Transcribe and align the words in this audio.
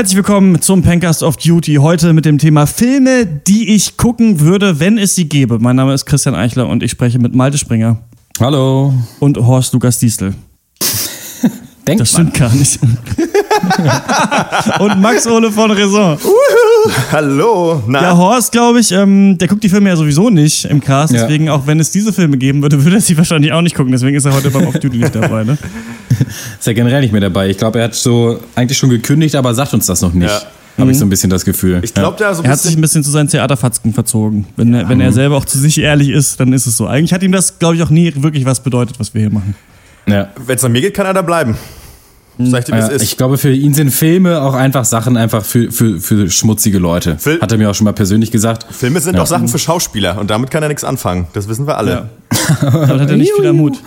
Herzlich 0.00 0.16
willkommen 0.16 0.62
zum 0.62 0.80
Pencast 0.80 1.22
of 1.22 1.36
Duty. 1.36 1.74
Heute 1.74 2.14
mit 2.14 2.24
dem 2.24 2.38
Thema 2.38 2.64
Filme, 2.64 3.26
die 3.26 3.74
ich 3.74 3.98
gucken 3.98 4.40
würde, 4.40 4.80
wenn 4.80 4.96
es 4.96 5.14
sie 5.14 5.28
gäbe. 5.28 5.58
Mein 5.58 5.76
Name 5.76 5.92
ist 5.92 6.06
Christian 6.06 6.34
Eichler 6.34 6.68
und 6.68 6.82
ich 6.82 6.90
spreche 6.90 7.18
mit 7.18 7.34
Malte 7.34 7.58
Springer 7.58 7.98
Hallo. 8.40 8.94
und 9.18 9.36
Horst 9.36 9.74
Lukas 9.74 9.98
Diestel. 9.98 10.32
Denkt 11.86 12.00
Das 12.00 12.12
stimmt 12.12 12.32
gar 12.32 12.50
nicht. 12.54 12.78
und 14.80 15.02
Max 15.02 15.26
Ole 15.26 15.52
von 15.52 15.70
Raison. 15.70 16.16
Hallo. 17.12 17.82
Na, 17.86 18.00
Ja, 18.00 18.16
Horst, 18.16 18.52
glaube 18.52 18.80
ich, 18.80 18.92
ähm, 18.92 19.36
der 19.36 19.48
guckt 19.48 19.62
die 19.62 19.68
Filme 19.68 19.90
ja 19.90 19.96
sowieso 19.96 20.30
nicht 20.30 20.64
im 20.64 20.80
Cast. 20.80 21.12
Ja. 21.12 21.26
Deswegen, 21.26 21.50
auch 21.50 21.66
wenn 21.66 21.78
es 21.78 21.90
diese 21.90 22.14
Filme 22.14 22.38
geben 22.38 22.62
würde, 22.62 22.82
würde 22.84 22.96
er 22.96 23.02
sie 23.02 23.18
wahrscheinlich 23.18 23.52
auch 23.52 23.60
nicht 23.60 23.76
gucken. 23.76 23.92
Deswegen 23.92 24.16
ist 24.16 24.24
er 24.24 24.32
heute 24.32 24.50
beim 24.50 24.66
Off 24.66 24.78
Duty 24.78 24.96
nicht 24.96 25.14
dabei. 25.14 25.44
Ne? 25.44 25.58
Ist 26.58 26.66
ja 26.66 26.72
generell 26.72 27.00
nicht 27.00 27.12
mehr 27.12 27.20
dabei. 27.20 27.48
Ich 27.48 27.56
glaube, 27.58 27.78
er 27.78 27.84
hat 27.86 27.94
so 27.94 28.40
eigentlich 28.54 28.78
schon 28.78 28.90
gekündigt, 28.90 29.34
aber 29.36 29.54
sagt 29.54 29.72
uns 29.74 29.86
das 29.86 30.00
noch 30.02 30.12
nicht. 30.12 30.28
Ja. 30.28 30.42
Habe 30.78 30.92
ich 30.92 30.98
so 30.98 31.04
ein 31.04 31.10
bisschen 31.10 31.28
das 31.28 31.44
Gefühl. 31.44 31.80
ich 31.82 31.92
glaube, 31.92 32.16
da 32.18 32.34
so 32.34 32.42
Er 32.42 32.50
hat 32.52 32.58
sich 32.58 32.70
ein 32.70 32.80
bisschen. 32.80 33.02
bisschen 33.02 33.04
zu 33.04 33.10
seinen 33.10 33.28
Theaterfatzken 33.28 33.92
verzogen. 33.92 34.46
Wenn, 34.56 34.72
er, 34.72 34.88
wenn 34.88 35.00
er 35.00 35.12
selber 35.12 35.36
auch 35.36 35.44
zu 35.44 35.58
sich 35.58 35.78
ehrlich 35.78 36.08
ist, 36.08 36.40
dann 36.40 36.54
ist 36.54 36.66
es 36.66 36.76
so. 36.76 36.86
Eigentlich 36.86 37.12
hat 37.12 37.22
ihm 37.22 37.32
das, 37.32 37.58
glaube 37.58 37.76
ich, 37.76 37.82
auch 37.82 37.90
nie 37.90 38.12
wirklich 38.16 38.46
was 38.46 38.60
bedeutet, 38.62 38.98
was 38.98 39.12
wir 39.12 39.20
hier 39.20 39.30
machen. 39.30 39.54
ja. 40.06 40.28
Wenn 40.46 40.56
es 40.56 40.64
an 40.64 40.72
mir 40.72 40.80
geht, 40.80 40.94
kann 40.94 41.04
er 41.06 41.12
da 41.12 41.20
bleiben. 41.22 41.56
Sag 42.38 42.60
ich 42.60 42.64
dir, 42.66 42.72
wie 42.74 42.78
Ja, 42.78 42.86
es 42.86 42.92
ist. 42.94 43.02
ich 43.02 43.16
glaube, 43.16 43.36
für 43.36 43.52
ihn 43.52 43.74
sind 43.74 43.90
Filme 43.90 44.40
auch 44.40 44.54
einfach 44.54 44.84
Sachen 44.86 45.16
einfach 45.18 45.44
für, 45.44 45.70
für, 45.70 46.00
für 46.00 46.30
schmutzige 46.30 46.78
Leute. 46.78 47.16
Fil- 47.18 47.40
Hat 47.40 47.52
er 47.52 47.58
mir 47.58 47.68
auch 47.70 47.74
schon 47.74 47.84
mal 47.84 47.92
persönlich 47.92 48.30
gesagt. 48.30 48.66
Filme 48.70 49.00
sind 49.00 49.16
Ja. 49.16 49.22
auch 49.22 49.26
Sachen 49.26 49.48
für 49.48 49.58
Schauspieler 49.58 50.18
und 50.18 50.30
damit 50.30 50.50
kann 50.50 50.62
er 50.62 50.68
nichts 50.68 50.84
anfangen. 50.84 51.26
Das 51.34 51.48
wissen 51.48 51.66
wir 51.66 51.76
alle. 51.76 52.08
Damit 52.62 52.88
hat 53.00 53.10
er 53.10 53.16
nicht 53.16 53.32
viel 53.38 53.52
Mut. 53.52 53.78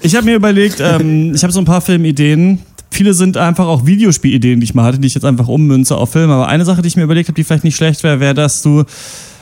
Ich 0.00 0.14
habe 0.16 0.26
mir 0.26 0.34
überlegt, 0.36 0.80
ähm, 0.80 1.34
ich 1.34 1.42
habe 1.42 1.52
so 1.52 1.60
ein 1.60 1.64
paar 1.64 1.80
Filmideen. 1.80 2.60
Viele 2.90 3.14
sind 3.14 3.36
einfach 3.36 3.66
auch 3.66 3.86
Videospielideen, 3.86 4.60
die 4.60 4.64
ich 4.64 4.74
mal 4.74 4.84
hatte, 4.84 4.98
die 4.98 5.06
ich 5.06 5.14
jetzt 5.14 5.24
einfach 5.24 5.48
ummünze 5.48 5.96
auf 5.96 6.12
Filme. 6.12 6.34
Aber 6.34 6.46
eine 6.48 6.64
Sache, 6.64 6.82
die 6.82 6.88
ich 6.88 6.96
mir 6.96 7.02
überlegt 7.04 7.28
habe, 7.28 7.34
die 7.34 7.42
vielleicht 7.44 7.64
nicht 7.64 7.76
schlecht 7.76 8.02
wäre, 8.04 8.20
wäre, 8.20 8.34
dass 8.34 8.62
du, 8.62 8.84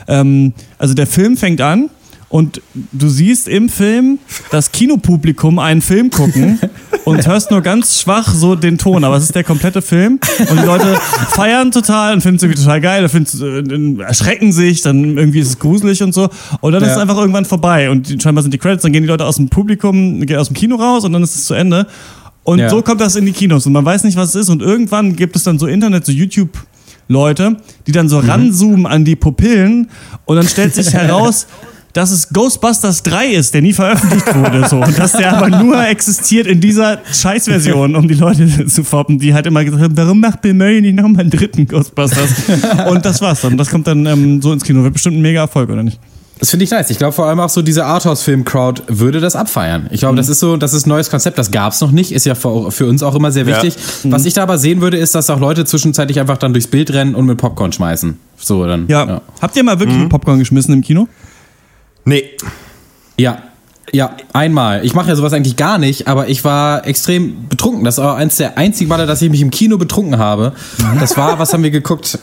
ähm, 0.07 0.53
also 0.77 0.93
der 0.93 1.05
Film 1.07 1.37
fängt 1.37 1.61
an 1.61 1.89
und 2.33 2.61
du 2.91 3.09
siehst 3.09 3.47
im 3.47 3.69
Film 3.69 4.17
das 4.49 4.71
Kinopublikum 4.71 5.59
einen 5.59 5.81
Film 5.83 6.09
gucken 6.09 6.59
und 7.05 7.27
hörst 7.27 7.51
nur 7.51 7.61
ganz 7.61 8.01
schwach 8.01 8.33
so 8.33 8.55
den 8.55 8.79
Ton, 8.79 9.03
aber 9.03 9.17
es 9.17 9.25
ist 9.25 9.35
der 9.35 9.43
komplette 9.43 9.83
Film 9.83 10.19
und 10.49 10.59
die 10.59 10.65
Leute 10.65 10.95
feiern 11.29 11.69
total 11.69 12.15
und 12.15 12.21
finden 12.21 12.37
es 12.37 12.41
irgendwie 12.43 12.59
total 12.63 12.81
geil, 12.81 13.07
finden, 13.07 13.99
äh, 13.99 14.03
erschrecken 14.03 14.51
sich, 14.51 14.81
dann 14.81 15.15
irgendwie 15.15 15.41
ist 15.41 15.49
es 15.49 15.59
gruselig 15.59 16.01
und 16.01 16.11
so. 16.15 16.27
Und 16.59 16.71
dann 16.71 16.81
ist 16.81 16.87
Ja. 16.89 16.95
es 16.95 17.01
einfach 17.01 17.17
irgendwann 17.17 17.45
vorbei. 17.45 17.91
Und 17.91 18.19
scheinbar 18.19 18.41
sind 18.41 18.51
die 18.51 18.57
Credits, 18.57 18.81
dann 18.81 18.93
gehen 18.93 19.03
die 19.03 19.09
Leute 19.09 19.25
aus 19.25 19.35
dem 19.35 19.49
Publikum, 19.49 20.19
gehen 20.25 20.37
aus 20.39 20.47
dem 20.47 20.55
Kino 20.55 20.77
raus 20.77 21.03
und 21.05 21.13
dann 21.13 21.21
ist 21.21 21.35
es 21.35 21.45
zu 21.45 21.53
Ende. 21.53 21.85
Und 22.43 22.57
Ja. 22.57 22.67
so 22.71 22.81
kommt 22.81 22.99
das 22.99 23.15
in 23.15 23.27
die 23.27 23.31
Kinos 23.31 23.67
und 23.67 23.73
man 23.73 23.85
weiß 23.85 24.05
nicht, 24.05 24.17
was 24.17 24.29
es 24.29 24.35
ist. 24.35 24.49
Und 24.49 24.63
irgendwann 24.63 25.15
gibt 25.15 25.35
es 25.35 25.43
dann 25.43 25.59
so 25.59 25.67
Internet, 25.67 26.03
so 26.07 26.11
YouTube 26.11 26.57
Leute, 27.07 27.57
die 27.85 27.91
dann 27.91 28.09
so 28.09 28.17
ranzoomen 28.17 28.87
an 28.87 29.05
die 29.05 29.15
Pupillen 29.15 29.89
und 30.25 30.35
dann 30.37 30.47
stellt 30.47 30.73
sich 30.73 30.91
heraus, 30.93 31.45
dass 31.93 32.09
es 32.11 32.29
Ghostbusters 32.29 33.03
3 33.03 33.27
ist, 33.33 33.53
der 33.53 33.61
nie 33.61 33.73
veröffentlicht 33.73 34.33
wurde. 34.35 34.67
So. 34.67 34.77
Und 34.77 34.97
dass 34.97 35.11
der 35.13 35.37
aber 35.37 35.49
nur 35.49 35.85
existiert 35.87 36.47
in 36.47 36.59
dieser 36.59 36.99
Scheißversion, 37.11 37.95
um 37.95 38.07
die 38.07 38.15
Leute 38.15 38.65
zu 38.65 38.83
foppen, 38.83 39.19
die 39.19 39.33
halt 39.33 39.45
immer 39.45 39.63
gesagt 39.63 39.83
haben, 39.83 39.95
warum 39.97 40.19
macht 40.19 40.41
Bill 40.41 40.53
Murray 40.55 40.81
nicht 40.81 40.95
nochmal 40.95 41.21
einen 41.21 41.29
dritten 41.29 41.67
Ghostbusters? 41.67 42.29
Und 42.89 43.05
das 43.05 43.21
war's 43.21 43.41
dann. 43.41 43.57
Das 43.57 43.69
kommt 43.69 43.87
dann 43.87 44.05
ähm, 44.07 44.41
so 44.41 44.51
ins 44.51 44.63
Kino. 44.63 44.83
Wird 44.83 44.93
bestimmt 44.93 45.17
ein 45.17 45.21
mega 45.21 45.41
Erfolg, 45.41 45.69
oder 45.69 45.83
nicht? 45.83 45.99
Das 46.39 46.49
finde 46.49 46.65
ich 46.65 46.71
nice. 46.71 46.89
Ich 46.89 46.97
glaube 46.97 47.13
vor 47.13 47.27
allem 47.27 47.39
auch 47.39 47.47
so 47.49 47.61
diese 47.61 47.85
Arthouse-Film-Crowd 47.85 48.81
würde 48.87 49.21
das 49.21 49.35
abfeiern. 49.35 49.87
Ich 49.91 49.99
glaube, 50.01 50.15
das 50.17 50.27
ist 50.29 50.39
so, 50.39 50.57
das 50.57 50.73
ist 50.73 50.85
ein 50.87 50.89
neues 50.89 51.09
Konzept. 51.09 51.37
Das 51.37 51.51
gab's 51.51 51.79
noch 51.79 51.91
nicht. 51.91 52.11
Ist 52.11 52.25
ja 52.25 52.35
für, 52.35 52.69
für 52.71 52.87
uns 52.87 53.01
auch 53.03 53.15
immer 53.15 53.31
sehr 53.31 53.45
Ja. 53.47 53.55
wichtig. 53.63 53.81
Was 54.05 54.25
ich 54.25 54.33
da 54.33 54.43
aber 54.43 54.57
sehen 54.57 54.81
würde, 54.81 54.97
ist, 54.97 55.15
dass 55.15 55.29
auch 55.29 55.39
Leute 55.39 55.63
zwischenzeitlich 55.63 56.19
einfach 56.19 56.37
dann 56.37 56.51
durchs 56.53 56.67
Bild 56.67 56.91
rennen 56.91 57.15
und 57.15 57.27
mit 57.27 57.37
Popcorn 57.37 57.71
schmeißen. 57.71 58.17
So 58.37 58.65
dann. 58.65 58.87
Ja. 58.87 59.21
Habt 59.41 59.55
ihr 59.55 59.63
mal 59.63 59.79
wirklich 59.79 60.09
Popcorn 60.09 60.39
geschmissen 60.39 60.73
im 60.73 60.81
Kino? 60.81 61.07
Nee. 62.05 62.31
Ja. 63.17 63.43
Ja, 63.91 64.17
einmal. 64.31 64.83
Ich 64.85 64.95
mache 64.95 65.09
ja 65.09 65.15
sowas 65.15 65.33
eigentlich 65.33 65.55
gar 65.55 65.77
nicht, 65.77 66.07
aber 66.07 66.27
ich 66.27 66.43
war 66.43 66.87
extrem 66.87 67.47
betrunken. 67.47 67.83
Das 67.83 67.99
war 67.99 68.15
eins 68.15 68.37
der 68.37 68.57
einzigen 68.57 68.89
Male, 68.89 69.05
dass 69.05 69.21
ich 69.21 69.29
mich 69.29 69.41
im 69.41 69.51
Kino 69.51 69.77
betrunken 69.77 70.17
habe. 70.17 70.53
Das 70.99 71.15
war, 71.15 71.37
was 71.37 71.53
haben 71.53 71.61
wir 71.61 71.69
geguckt? 71.69 72.17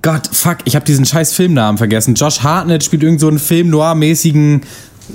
Gott, 0.00 0.28
fuck, 0.32 0.58
ich 0.64 0.74
habe 0.74 0.86
diesen 0.86 1.04
scheiß 1.04 1.34
Filmnamen 1.34 1.76
vergessen. 1.76 2.14
Josh 2.14 2.40
Hartnett 2.42 2.82
spielt 2.82 3.02
irgend 3.02 3.20
so 3.20 3.28
einen 3.28 3.38
Film-Noir-mäßigen 3.38 4.62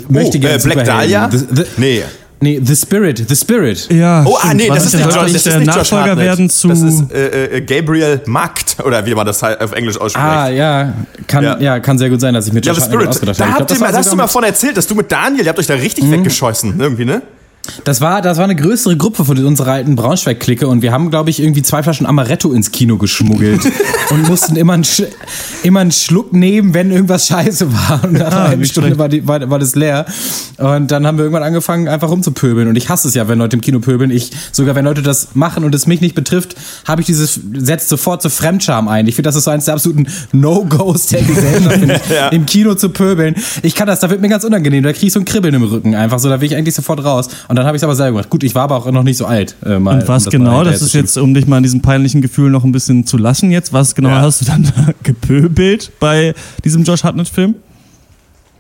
möchte 0.08 0.38
oh, 0.38 0.42
gerne 0.42 0.58
äh, 0.58 0.64
Black 0.64 0.86
Dahlia? 0.86 1.30
The, 1.32 1.38
the, 1.38 1.64
Nee. 1.78 2.04
Nee, 2.42 2.60
The 2.64 2.76
Spirit, 2.76 3.26
The 3.28 3.36
Spirit. 3.36 3.88
Ja. 3.92 4.24
Oh, 4.26 4.38
ah, 4.42 4.54
nee, 4.54 4.68
das 4.68 4.86
ist 4.86 4.94
der 4.94 5.06
nicht 5.06 5.22
nicht 5.22 5.36
das 5.36 5.36
ist 5.36 5.46
der 5.48 5.60
nicht 5.60 5.68
Nachfolger 5.68 6.18
werden 6.18 6.50
zu. 6.50 6.68
Das 6.68 6.82
ist 6.82 7.12
äh, 7.12 7.58
äh, 7.58 7.62
Gabriel 7.62 8.22
Markt, 8.26 8.78
oder 8.84 9.06
wie 9.06 9.16
man 9.16 9.26
das 9.26 9.44
auf 9.44 9.72
Englisch 9.74 10.00
ausspricht. 10.00 10.26
Ah, 10.26 10.50
ja, 10.50 10.94
kann, 11.28 11.44
ja. 11.44 11.60
Ja. 11.60 11.80
kann 11.80 11.98
sehr 11.98 12.10
gut 12.10 12.22
sein, 12.22 12.34
dass 12.34 12.48
ich 12.48 12.54
mit 12.54 12.66
ja, 12.66 12.74
Josh 12.74 12.84
The 12.84 12.92
Hartnett 12.92 13.02
Spirit. 13.02 13.10
ausgedacht 13.10 13.40
Da 13.40 13.44
habe. 13.46 13.52
Ich 13.52 13.56
glaub, 13.56 13.62
habt 13.62 13.72
ihr 13.72 13.76
das 13.76 13.80
mal, 13.80 13.92
da 13.92 13.98
hast 13.98 14.12
du 14.12 14.16
mal 14.16 14.28
von 14.28 14.44
erzählt, 14.44 14.78
dass 14.78 14.88
du 14.88 14.96
mit 14.96 15.12
Daniel, 15.12 15.44
ihr 15.44 15.50
habt 15.50 15.60
euch 15.60 15.68
da 15.68 15.76
richtig 15.76 16.10
weggeschossen, 16.10 16.80
irgendwie, 16.80 17.06
ne? 17.06 17.22
Das 17.84 18.02
war, 18.02 18.22
das 18.22 18.38
war 18.38 18.44
eine 18.44 18.56
größere 18.56 18.98
Gruppe 18.98 19.26
von 19.26 19.44
unserer 19.46 19.72
alten 19.74 19.96
Braunschweig-Clique 19.96 20.68
und 20.68 20.82
wir 20.82 20.92
haben, 20.92 21.10
glaube 21.10 21.30
ich, 21.30 21.42
irgendwie 21.42 21.62
zwei 21.62 21.84
Flaschen 21.84 22.06
Amaretto 22.06 22.52
ins 22.52 22.72
Kino 22.72 22.98
geschmuggelt 22.98 23.62
und 24.10 24.28
mussten 24.28 24.56
immer 24.56 24.74
einen, 24.74 24.84
Sch 24.84 25.04
immer 25.64 25.80
einen 25.82 25.92
Schluck 25.92 26.34
nehmen, 26.34 26.74
wenn 26.74 26.92
irgendwas 26.92 27.28
scheiße 27.28 27.72
war. 27.74 28.04
Und 28.04 28.14
nach 28.14 28.32
einer 28.32 28.48
halben 28.50 28.62
nicht 28.62 28.72
Stunde 28.72 28.98
war, 28.98 29.10
die, 29.10 29.28
war, 29.28 29.50
war 29.50 29.60
das 29.60 29.76
leer. 29.76 30.06
Und 30.58 30.92
dann 30.92 31.06
haben 31.08 31.18
wir 31.18 31.26
irgendwann 31.26 31.44
angefangen, 31.44 31.88
einfach 31.88 32.10
rumzupöbeln. 32.10 32.68
Und 32.68 32.76
ich 32.76 32.90
hasse 32.90 33.08
es 33.08 33.14
ja, 33.14 33.28
wenn 33.28 33.40
Leute 33.40 33.56
im 33.56 33.62
Kino 33.62 33.80
pöbeln. 33.80 34.12
Ich, 34.12 34.32
sogar 34.52 34.76
wenn 34.76 34.86
Leute 34.86 35.02
das 35.02 35.30
machen 35.36 35.64
und 35.64 35.74
es 35.76 35.88
mich 35.88 36.02
nicht 36.02 36.16
betrifft, 36.16 36.56
habe 36.86 37.02
ich 37.02 37.08
dieses, 37.08 37.40
setzt 37.54 37.90
sofort 37.90 38.22
zur 38.22 38.32
Fremdscham 38.32 38.88
ein. 38.88 39.08
Ich 39.08 39.16
finde, 39.16 39.28
das 39.30 39.36
ist 39.36 39.44
so 39.46 39.52
eines 39.52 39.66
der 39.66 39.74
absoluten 39.76 40.08
No-Gos 40.32 41.08
der 41.08 41.22
Gesellschaft, 41.24 41.80
Ja. 42.10 42.30
im 42.30 42.46
Kino 42.46 42.76
zu 42.76 42.90
pöbeln. 42.90 43.36
Ich 43.62 43.76
kann 43.76 43.88
das, 43.88 44.00
da 44.00 44.10
wird 44.10 44.22
mir 44.22 44.30
ganz 44.30 44.44
unangenehm. 44.44 44.84
Da 44.84 44.92
kriege 44.94 45.08
ich 45.08 45.14
so 45.14 45.20
ein 45.20 45.26
Kribbeln 45.26 45.54
im 45.54 45.64
Rücken 45.64 45.96
einfach 45.96 46.20
so. 46.20 46.30
Da 46.30 46.42
will 46.42 46.48
ich 46.48 46.56
eigentlich 46.56 46.76
sofort 46.76 47.04
raus. 47.04 47.28
Und 47.48 47.59
dann 47.60 47.68
habe 47.68 47.76
ich 47.76 47.82
es 47.82 47.84
aber 47.84 47.96
selber 47.96 48.12
gemacht. 48.18 48.30
Gut, 48.30 48.44
ich 48.44 48.56
war 48.56 48.64
aber 48.64 48.78
auch 48.78 48.90
noch 48.92 49.04
nicht 49.04 49.18
so 49.18 49.26
alt. 49.26 49.56
Äh, 49.66 49.80
mal, 49.80 50.00
Und 50.02 50.08
was 50.08 50.26
um 50.26 50.32
genau, 50.32 50.64
das 50.64 50.82
ist 50.82 50.94
jetzt, 50.94 51.18
um 51.18 51.34
dich 51.34 51.46
mal 51.46 51.58
an 51.58 51.64
diesem 51.64 51.82
peinlichen 51.82 52.22
Gefühl 52.22 52.50
noch 52.50 52.64
ein 52.64 52.72
bisschen 52.72 53.06
zu 53.06 53.18
lassen 53.18 53.52
jetzt, 53.52 53.74
was 53.74 53.96
genau 53.96 54.10
Ja. 54.10 54.22
hast 54.22 54.42
du 54.42 54.46
dann 54.46 54.64
da 54.76 54.94
gepöbelt 55.04 55.92
bei 56.00 56.34
diesem 56.64 56.84
Josh 56.84 57.04
Hartnett-Film? 57.04 57.56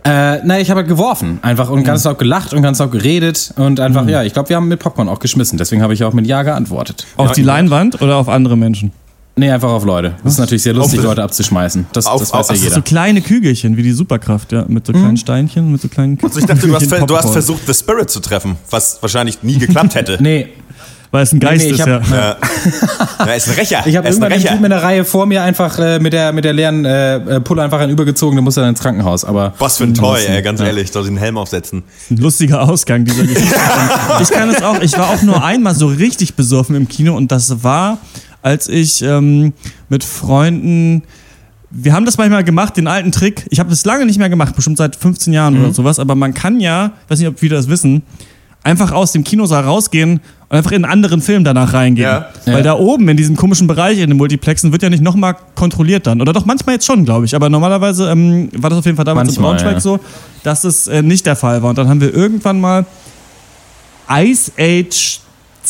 Äh, 0.06 0.46
nein, 0.46 0.62
ich 0.62 0.70
habe 0.70 0.80
halt 0.80 0.88
geworfen. 0.88 1.40
Einfach 1.42 1.70
und 1.70 1.84
ganz 1.84 2.04
laut 2.06 2.20
gelacht 2.20 2.54
und 2.54 2.62
ganz 2.62 2.80
laut 2.80 2.92
geredet. 2.92 3.54
Und 3.58 3.80
einfach, 3.80 4.08
ja, 4.08 4.24
ich 4.24 4.34
glaube, 4.34 4.50
wir 4.50 4.56
haben 4.56 4.68
mit 4.68 4.80
Popcorn 4.80 5.10
auch 5.10 5.20
geschmissen. 5.20 5.58
Deswegen 5.58 5.82
habe 5.82 5.94
ich 5.94 6.04
auch 6.04 6.14
mit 6.14 6.26
Ja 6.26 6.44
geantwortet. 6.44 7.06
Auf 7.18 7.34
die 7.34 7.42
Leinwand 7.44 8.02
oder 8.02 8.16
auf 8.18 8.30
andere 8.30 8.58
Menschen? 8.58 8.92
Nee, 9.40 9.52
einfach 9.52 9.70
auf 9.70 9.86
Leute. 9.86 10.14
Das 10.24 10.34
ist 10.34 10.40
natürlich 10.40 10.64
sehr 10.64 10.74
lustig, 10.74 11.00
Auf- 11.00 11.06
Leute 11.06 11.24
abzuschmeißen. 11.24 11.88
Das, 11.94 12.06
auf- 12.06 12.20
das 12.22 12.34
weiß 12.34 12.50
auf- 12.50 12.56
ja 12.56 12.62
jeder. 12.64 12.76
So 12.76 12.82
kleine 12.82 13.22
Kügelchen, 13.22 13.78
wie 13.78 13.84
die 13.84 13.92
Superkraft, 13.94 14.52
ja, 14.52 14.66
mit 14.68 14.86
so 14.86 14.94
kleinen 14.94 15.18
Steinchen, 15.18 15.72
mit 15.72 15.82
so 15.82 15.88
kleinen 15.88 16.18
Also 16.22 16.40
ich 16.40 16.46
dachte, 16.46 16.68
du 16.68 16.74
hast, 16.76 16.84
Kügelchen 16.84 17.08
du 17.08 17.18
hast 17.18 17.32
versucht, 17.32 17.62
The 17.66 17.74
Spirit 17.74 18.10
zu 18.10 18.20
treffen, 18.20 18.56
was 18.70 18.98
wahrscheinlich 19.02 19.42
nie 19.44 19.58
geklappt 19.58 19.96
hätte. 19.96 20.18
Nee, 20.22 20.48
Weil 21.12 21.24
es 21.24 21.32
ein 21.34 21.40
Geist 21.40 21.64
nee, 21.66 21.72
ich 21.72 21.80
ist, 21.80 21.88
hab- 21.88 22.08
ja. 22.12 22.38
Er 23.26 23.36
ist 23.38 23.48
ein 23.48 23.54
Rächer. 23.56 23.84
ich 23.88 23.96
habe 23.98 24.06
er 24.08 24.12
irgendwann 24.14 24.32
Rächer. 24.32 24.50
Typen 24.50 24.66
in 24.66 24.70
der 24.70 24.84
Reihe 24.84 25.04
vor 25.06 25.26
mir 25.26 25.42
einfach 25.42 25.80
äh, 25.80 26.00
mit, 26.00 26.14
der, 26.14 26.34
mit 26.34 26.46
der 26.46 26.54
leeren 26.54 26.86
äh, 26.86 27.16
äh, 27.16 27.40
Pulle 27.40 27.64
einfach 27.64 27.80
einen 27.80 27.92
übergezogen, 27.92 28.36
der 28.36 28.44
musste 28.44 28.62
dann 28.62 28.70
ins 28.72 28.80
Krankenhaus. 28.80 29.26
Aber 29.26 29.54
Was 29.58 29.78
für 29.78 29.86
ein 29.86 29.94
Toy, 29.96 30.20
ey, 30.28 30.42
ganz 30.44 30.60
ehrlich. 30.60 30.92
Soll 30.92 31.06
den 31.06 31.18
Helm 31.18 31.38
aufsetzen. 31.38 31.82
Ein 32.12 32.18
lustiger 32.18 32.62
Ausgang 32.62 33.06
dieser 33.06 33.24
Geschichte. 33.26 33.56
Ich 34.22 34.30
kann 34.30 34.50
es 34.50 34.62
auch, 34.62 34.80
ich 34.82 34.96
war 35.00 35.10
auch 35.10 35.22
nur 35.24 35.44
einmal 35.44 35.74
so 35.74 35.88
richtig 35.88 36.36
besoffen 36.36 36.76
im 36.76 36.88
Kino 36.88 37.16
und 37.16 37.32
das 37.32 37.64
war, 37.64 37.98
als 38.42 38.68
ich 38.70 39.02
ähm, 39.02 39.54
mit 39.90 40.04
Freunden. 40.04 41.04
Wir 41.72 41.94
haben 41.94 42.06
das 42.06 42.18
manchmal 42.18 42.44
gemacht, 42.44 42.78
den 42.78 42.88
alten 42.88 43.12
Trick. 43.12 43.46
Ich 43.52 43.60
habe 43.60 43.70
das 43.70 43.86
lange 43.86 44.06
nicht 44.06 44.18
mehr 44.18 44.30
gemacht, 44.30 44.56
bestimmt 44.56 44.78
seit 44.78 44.96
15 44.96 45.34
Jahren 45.34 45.60
oder 45.60 45.72
sowas, 45.74 46.00
aber 46.00 46.16
man 46.16 46.34
kann 46.34 46.60
ja, 46.60 46.94
weiß 47.10 47.20
nicht, 47.20 47.28
ob 47.28 47.42
wir 47.42 47.50
das 47.50 47.70
wissen, 47.70 48.02
einfach 48.64 48.92
aus 48.92 49.12
dem 49.12 49.24
Kinosaal 49.24 49.64
rausgehen 49.64 50.20
und 50.50 50.58
einfach 50.58 50.72
in 50.72 50.84
einen 50.84 50.92
anderen 50.92 51.22
Film 51.22 51.44
danach 51.44 51.74
reingehen. 51.74 52.08
Ja. 52.10 52.30
Weil 52.46 52.56
Ja. 52.58 52.62
da 52.62 52.74
oben 52.74 53.08
in 53.08 53.16
diesem 53.18 53.36
komischen 53.36 53.68
Bereich 53.68 54.00
in 54.00 54.10
den 54.10 54.18
Multiplexen 54.18 54.72
wird 54.72 54.82
ja 54.82 54.90
nicht 54.90 55.04
nochmal 55.04 55.36
kontrolliert 55.56 56.08
dann. 56.08 56.20
Oder 56.22 56.34
doch 56.34 56.46
manchmal 56.46 56.76
jetzt 56.76 56.86
schon, 56.86 57.06
glaube 57.06 57.26
ich. 57.26 57.36
Aber 57.36 57.50
normalerweise 57.50 58.10
ähm, 58.10 58.50
war 58.58 58.70
das 58.72 58.80
auf 58.80 58.86
jeden 58.86 58.96
Fall 58.98 59.06
damals 59.06 59.28
Manchmal, 59.28 59.52
in 59.52 59.58
Braunschweig 59.58 59.74
ja. 59.76 59.80
so, 59.80 60.00
dass 60.44 60.64
es 60.64 60.88
äh, 60.88 61.04
nicht 61.04 61.26
der 61.26 61.36
Fall 61.36 61.62
war. 61.62 61.70
Und 61.70 61.78
dann 61.78 61.88
haben 61.88 62.02
wir 62.02 62.14
irgendwann 62.14 62.60
mal 62.60 62.86
Ice 64.12 64.52
Age 64.58 65.20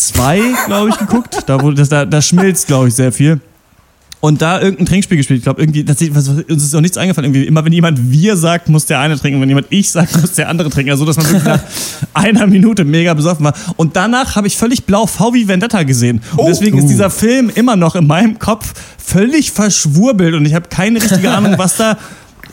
2, 0.08 0.42
glaube 0.68 0.90
ich, 0.90 0.98
geguckt. 0.98 1.38
Da, 1.46 1.62
wurde 1.62 1.76
das, 1.78 1.90
da, 1.90 2.06
da 2.06 2.22
schmilzt, 2.22 2.68
glaube 2.68 2.88
ich, 2.88 2.96
sehr 2.96 3.12
viel. 3.12 3.40
Und 4.22 4.42
da 4.42 4.60
irgendein 4.60 4.86
Trinkspiel 4.86 5.16
gespielt. 5.16 5.38
Ich 5.38 5.44
glaube, 5.46 5.62
irgendwie, 5.62 5.86
das, 5.86 5.98
was, 6.14 6.28
uns 6.28 6.64
ist 6.64 6.76
auch 6.76 6.82
nichts 6.82 6.98
eingefallen. 6.98 7.32
Irgendwie, 7.32 7.48
immer 7.48 7.64
wenn 7.64 7.72
jemand 7.72 8.12
wir 8.12 8.36
sagt, 8.36 8.68
muss 8.68 8.86
der 8.86 9.00
eine 9.00 9.18
trinken. 9.18 9.40
Wenn 9.40 9.48
jemand 9.48 9.68
ich 9.70 9.92
sagt, 9.92 10.20
muss 10.20 10.34
der 10.34 10.50
andere 10.50 10.70
trinken. 10.70 10.92
Also, 10.92 11.06
dass 11.06 11.16
man 11.16 11.26
wirklich 11.26 11.46
nach 11.46 11.62
einer 12.14 12.46
Minute 12.46 12.84
mega 12.84 13.14
besoffen 13.14 13.46
war. 13.46 13.54
Und 13.78 13.96
danach 13.96 14.36
habe 14.36 14.48
ich 14.48 14.58
völlig 14.58 14.84
blau 14.84 15.06
V 15.06 15.34
wie 15.34 15.48
Vendetta 15.48 15.84
gesehen. 15.84 16.22
Und 16.36 16.48
deswegen 16.48 16.78
ist 16.78 16.88
dieser 16.88 17.10
Film 17.10 17.50
immer 17.56 17.78
noch 17.78 17.96
in 17.96 18.08
meinem 18.08 18.40
Kopf 18.40 18.74
völlig 18.98 19.52
verschwurbelt. 19.52 20.36
Und 20.36 20.46
ich 20.46 20.54
habe 20.54 20.68
keine 20.70 21.02
richtige 21.02 21.32
Ahnung, 21.32 21.54
was 21.58 21.78
da 21.78 21.98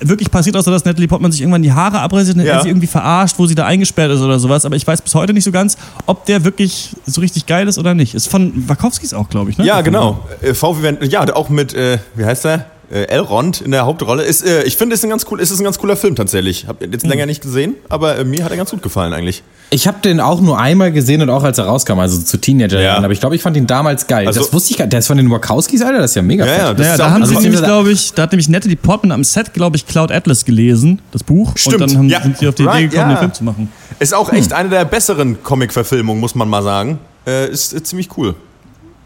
wirklich 0.00 0.31
passiert, 0.31 0.56
außer 0.56 0.70
dass 0.70 0.84
Natalie 0.84 1.08
Portman 1.08 1.32
sich 1.32 1.40
irgendwann 1.40 1.62
die 1.62 1.72
Haare 1.72 2.00
abrasiert 2.00 2.37
und 2.37 2.44
Ja. 2.44 2.54
er 2.54 2.62
sie 2.62 2.69
irgendwie 2.69 2.87
verarscht, 2.87 3.38
wo 3.38 3.46
sie 3.46 3.54
da 3.54 3.66
eingesperrt 3.66 4.10
ist 4.12 4.20
oder 4.20 4.38
sowas. 4.38 4.64
Aber 4.64 4.76
ich 4.76 4.87
weiß 4.87 5.02
bis 5.02 5.14
heute 5.14 5.32
nicht 5.32 5.44
so 5.44 5.52
ganz, 5.52 5.76
ob 6.06 6.25
der 6.26 6.44
wirklich 6.44 6.90
so 7.06 7.20
richtig 7.20 7.46
geil 7.46 7.69
ist 7.69 7.78
oder 7.78 7.94
nicht. 7.94 8.14
Ist 8.14 8.28
von 8.28 8.52
Wachowskis 8.69 9.14
auch, 9.14 9.28
glaube 9.28 9.50
ich, 9.50 9.58
ne? 9.58 9.64
Ja, 9.64 9.81
genau. 9.81 10.25
Äh, 10.43 10.54
VW 10.54 10.96
ja, 11.08 11.25
auch 11.34 11.48
mit, 11.48 11.75
äh, 11.75 11.98
wie 12.14 12.25
heißt 12.25 12.44
er? 12.46 12.66
Äh, 12.88 13.02
Elrond 13.08 13.60
in 13.62 13.72
der 13.72 13.84
Hauptrolle. 13.84 14.22
Ist, 14.22 14.46
äh, 14.46 14.62
ich 14.62 14.76
finde, 14.76 14.94
ist 14.94 15.02
ein 15.02 15.10
ganz 15.10 15.26
cool, 15.30 15.40
ist 15.40 15.50
ein 15.58 15.64
ganz 15.64 15.78
cooler 15.78 15.96
Film 15.96 16.14
tatsächlich. 16.14 16.66
Hab 16.68 16.80
jetzt 16.82 17.04
länger 17.04 17.26
nicht 17.26 17.42
gesehen, 17.42 17.74
aber 17.88 18.16
äh, 18.18 18.24
mir 18.24 18.44
hat 18.44 18.52
er 18.52 18.56
ganz 18.56 18.70
gut 18.70 18.80
gefallen 18.82 19.12
eigentlich. 19.12 19.42
Ich 19.70 19.88
habe 19.88 19.98
den 20.04 20.20
auch 20.20 20.40
nur 20.40 20.60
einmal 20.60 20.92
gesehen 20.92 21.20
und 21.22 21.28
auch 21.28 21.42
als 21.42 21.58
er 21.58 21.64
rauskam, 21.64 21.98
also 21.98 22.20
zu 22.22 22.36
Teenagerjahren. 22.38 23.00
Ja. 23.02 23.04
Aber 23.04 23.12
ich 23.12 23.18
glaube, 23.18 23.34
ich 23.34 23.42
fand 23.42 23.56
ihn 23.56 23.66
damals 23.66 24.06
geil. 24.06 24.26
Also- 24.28 24.38
das 24.38 24.52
wusste 24.52 24.70
ich 24.70 24.76
gar 24.78 24.86
Der 24.86 25.00
ist 25.00 25.08
von 25.08 25.16
den 25.16 25.28
Wachowskis, 25.30 25.82
Alter. 25.82 25.98
Das 25.98 26.12
ist 26.12 26.14
ja 26.14 26.22
mega 26.22 26.46
Ja, 26.46 26.52
fett. 26.52 26.60
ja, 26.62 26.68
das 26.74 26.78
Naja, 26.78 26.92
ist 26.92 26.98
da 27.00 27.06
auch- 27.06 27.10
haben 27.10 27.22
also- 27.22 27.34
sie 27.34 27.40
nämlich, 27.42 27.62
glaube 27.62 27.90
ich, 27.90 28.12
da 28.12 28.22
hat 28.22 28.30
nämlich 28.32 28.48
Natalie 28.48 28.76
Portman 28.76 29.10
am 29.10 29.24
Set, 29.24 29.52
glaube 29.52 29.76
ich, 29.76 29.86
Cloud 29.88 30.12
Atlas 30.12 30.44
gelesen, 30.44 31.02
das 31.10 31.24
Buch. 31.24 31.52
Stimmt, 31.56 31.74
Und 31.82 31.90
dann 31.90 31.98
haben, 31.98 32.08
ja. 32.08 32.22
sind 32.22 32.38
sie 32.38 32.46
auf 32.46 32.54
die 32.54 32.62
Idee 32.62 32.70
Right, 32.70 32.90
gekommen, 32.92 33.10
ja. 33.10 33.16
den 33.16 33.18
Film 33.18 33.34
zu 33.34 33.42
machen. 33.42 33.72
Ist 33.98 34.14
auch 34.14 34.30
Hm. 34.30 34.38
echt 34.38 34.52
eine 34.52 34.68
der 34.68 34.84
besseren 34.84 35.42
Comic-Verfilmungen, 35.42 36.20
muss 36.20 36.36
man 36.36 36.48
mal 36.48 36.62
sagen. 36.62 37.00
Äh, 37.26 37.50
ist, 37.50 37.72
äh, 37.74 37.82
ziemlich 37.82 38.10
cool. 38.16 38.36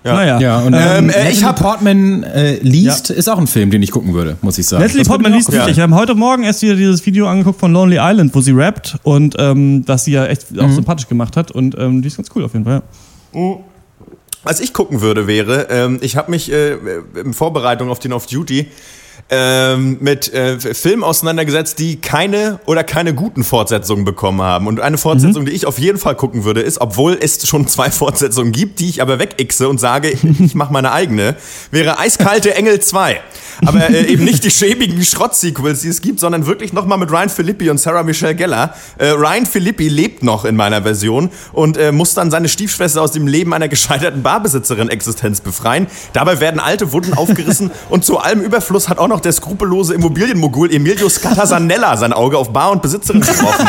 Ja. 0.03 0.15
Naja. 0.15 0.41
Ja, 0.41 0.59
und 0.61 0.73
Ähm, 0.73 0.81
ähm, 0.81 1.11
äh, 1.11 1.31
ich 1.31 1.45
hab- 1.45 1.61
Portman 1.61 2.23
äh, 2.23 2.55
liest, 2.63 3.11
ist 3.11 3.29
auch 3.29 3.39
ein 3.39 3.47
Film, 3.47 3.71
den 3.71 3.83
ich 3.83 3.91
gucken 3.91 4.15
würde, 4.15 4.37
muss 4.41 4.57
ich 4.57 4.67
sagen. 4.67 4.83
Natalie 4.83 5.01
Das 5.03 5.09
Portman 5.09 5.33
liest 5.35 5.53
wirklich. 5.53 5.77
Ja. 5.77 5.77
Wir 5.77 5.83
haben 5.83 5.95
heute 5.95 6.15
Morgen 6.15 6.43
erst 6.43 6.63
wieder 6.63 6.75
dieses 6.75 7.05
Video 7.05 7.27
angeguckt 7.29 7.61
von 7.61 7.71
Lonely 7.73 7.99
Island, 8.01 8.35
wo 8.35 8.41
sie 8.41 8.53
rappt 8.53 8.97
und 9.03 9.37
ähm, 9.39 9.85
das 9.85 10.05
sie 10.07 10.13
ja 10.13 10.25
echt 10.27 10.47
auch 10.59 10.71
sympathisch 10.71 11.07
gemacht 11.07 11.37
hat. 11.37 11.51
Und 11.51 11.77
ähm, 11.79 12.01
die 12.01 12.09
ist 12.09 12.17
ganz 12.17 12.29
cool 12.35 12.45
auf 12.45 12.53
jeden 12.55 12.65
Fall. 12.65 12.83
Ja. 13.35 13.57
Was 14.43 14.61
ich 14.61 14.73
gucken 14.73 15.03
würde, 15.03 15.27
wäre, 15.27 15.67
ähm, 15.71 15.99
ich 16.01 16.17
habe 16.17 16.31
mich 16.31 16.51
äh, 16.51 16.77
in 17.23 17.35
Vorbereitung 17.35 17.91
auf 17.91 17.99
den 17.99 18.15
Off-Duty 18.15 18.69
ähm, 19.31 19.99
mit 20.01 20.33
äh, 20.33 20.59
Filmen 20.59 21.05
auseinandergesetzt, 21.05 21.79
die 21.79 22.01
keine 22.01 22.61
oder 22.67 22.83
keine 22.85 23.15
guten 23.15 23.45
Fortsetzungen 23.45 24.05
bekommen 24.05 24.43
haben. 24.43 24.67
Und 24.67 24.81
eine 24.81 24.99
Fortsetzung, 24.99 25.45
die 25.45 25.53
ich 25.53 25.67
auf 25.67 25.79
jeden 25.79 25.99
Fall 25.99 26.17
gucken 26.17 26.45
würde, 26.45 26.61
ist, 26.61 26.81
obwohl 26.81 27.17
es 27.21 27.47
schon 27.47 27.69
zwei 27.69 27.91
Fortsetzungen 27.91 28.53
gibt, 28.53 28.81
die 28.81 28.89
ich 28.89 29.03
aber 29.03 29.19
wegixe 29.19 29.69
und 29.69 29.79
sage, 29.79 30.11
ich 30.11 30.55
mache 30.55 30.73
meine 30.73 30.93
eigene, 30.93 31.37
wäre 31.71 31.99
Eiskalte 31.99 32.55
Engel 32.55 32.81
2. 32.81 33.21
Aber 33.67 33.91
äh, 33.91 34.07
eben 34.07 34.25
nicht 34.25 34.45
die 34.45 34.51
schäbigen 34.51 35.03
Schrott-Sequels, 35.03 35.83
die 35.83 35.89
es 35.89 36.01
gibt, 36.01 36.21
sondern 36.21 36.47
wirklich 36.47 36.73
nochmal 36.73 36.99
mit 36.99 37.11
Ryan 37.11 37.29
Philippi 37.29 37.71
und 37.71 37.79
Sarah 37.79 38.03
Michelle 38.03 38.35
Gellar. 38.35 38.75
Äh, 38.99 39.09
Ryan 39.11 39.47
Philippi 39.47 39.89
lebt 39.89 40.23
noch 40.23 40.45
in 40.45 40.57
meiner 40.57 40.83
Version 40.83 41.31
und 41.53 41.77
äh, 41.77 41.93
muss 41.93 42.15
dann 42.15 42.31
seine 42.31 42.49
Stiefschwester 42.49 43.03
aus 43.03 43.13
dem 43.13 43.27
Leben 43.27 43.53
einer 43.53 43.69
gescheiterten 43.69 44.23
Barbesitzerin-Existenz 44.23 45.41
befreien. 45.41 45.87
Dabei 46.13 46.41
werden 46.41 46.61
alte 46.61 46.93
Wunden 46.93 47.15
aufgerissen 47.15 47.71
und 47.91 48.05
zu 48.05 48.19
allem 48.19 48.41
Überfluss 48.41 48.89
hat 48.89 48.99
auch 48.99 49.09
noch 49.09 49.20
der 49.21 49.33
skrupellose 49.33 49.95
Immobilienmogul 49.95 50.73
Emilio 50.73 51.09
Scatasanella 51.09 51.97
sein 51.97 52.13
Auge 52.13 52.37
auf 52.39 52.53
Bar 52.53 52.71
und 52.73 52.83
Besitzerin 52.83 53.21
geworfen. 53.21 53.69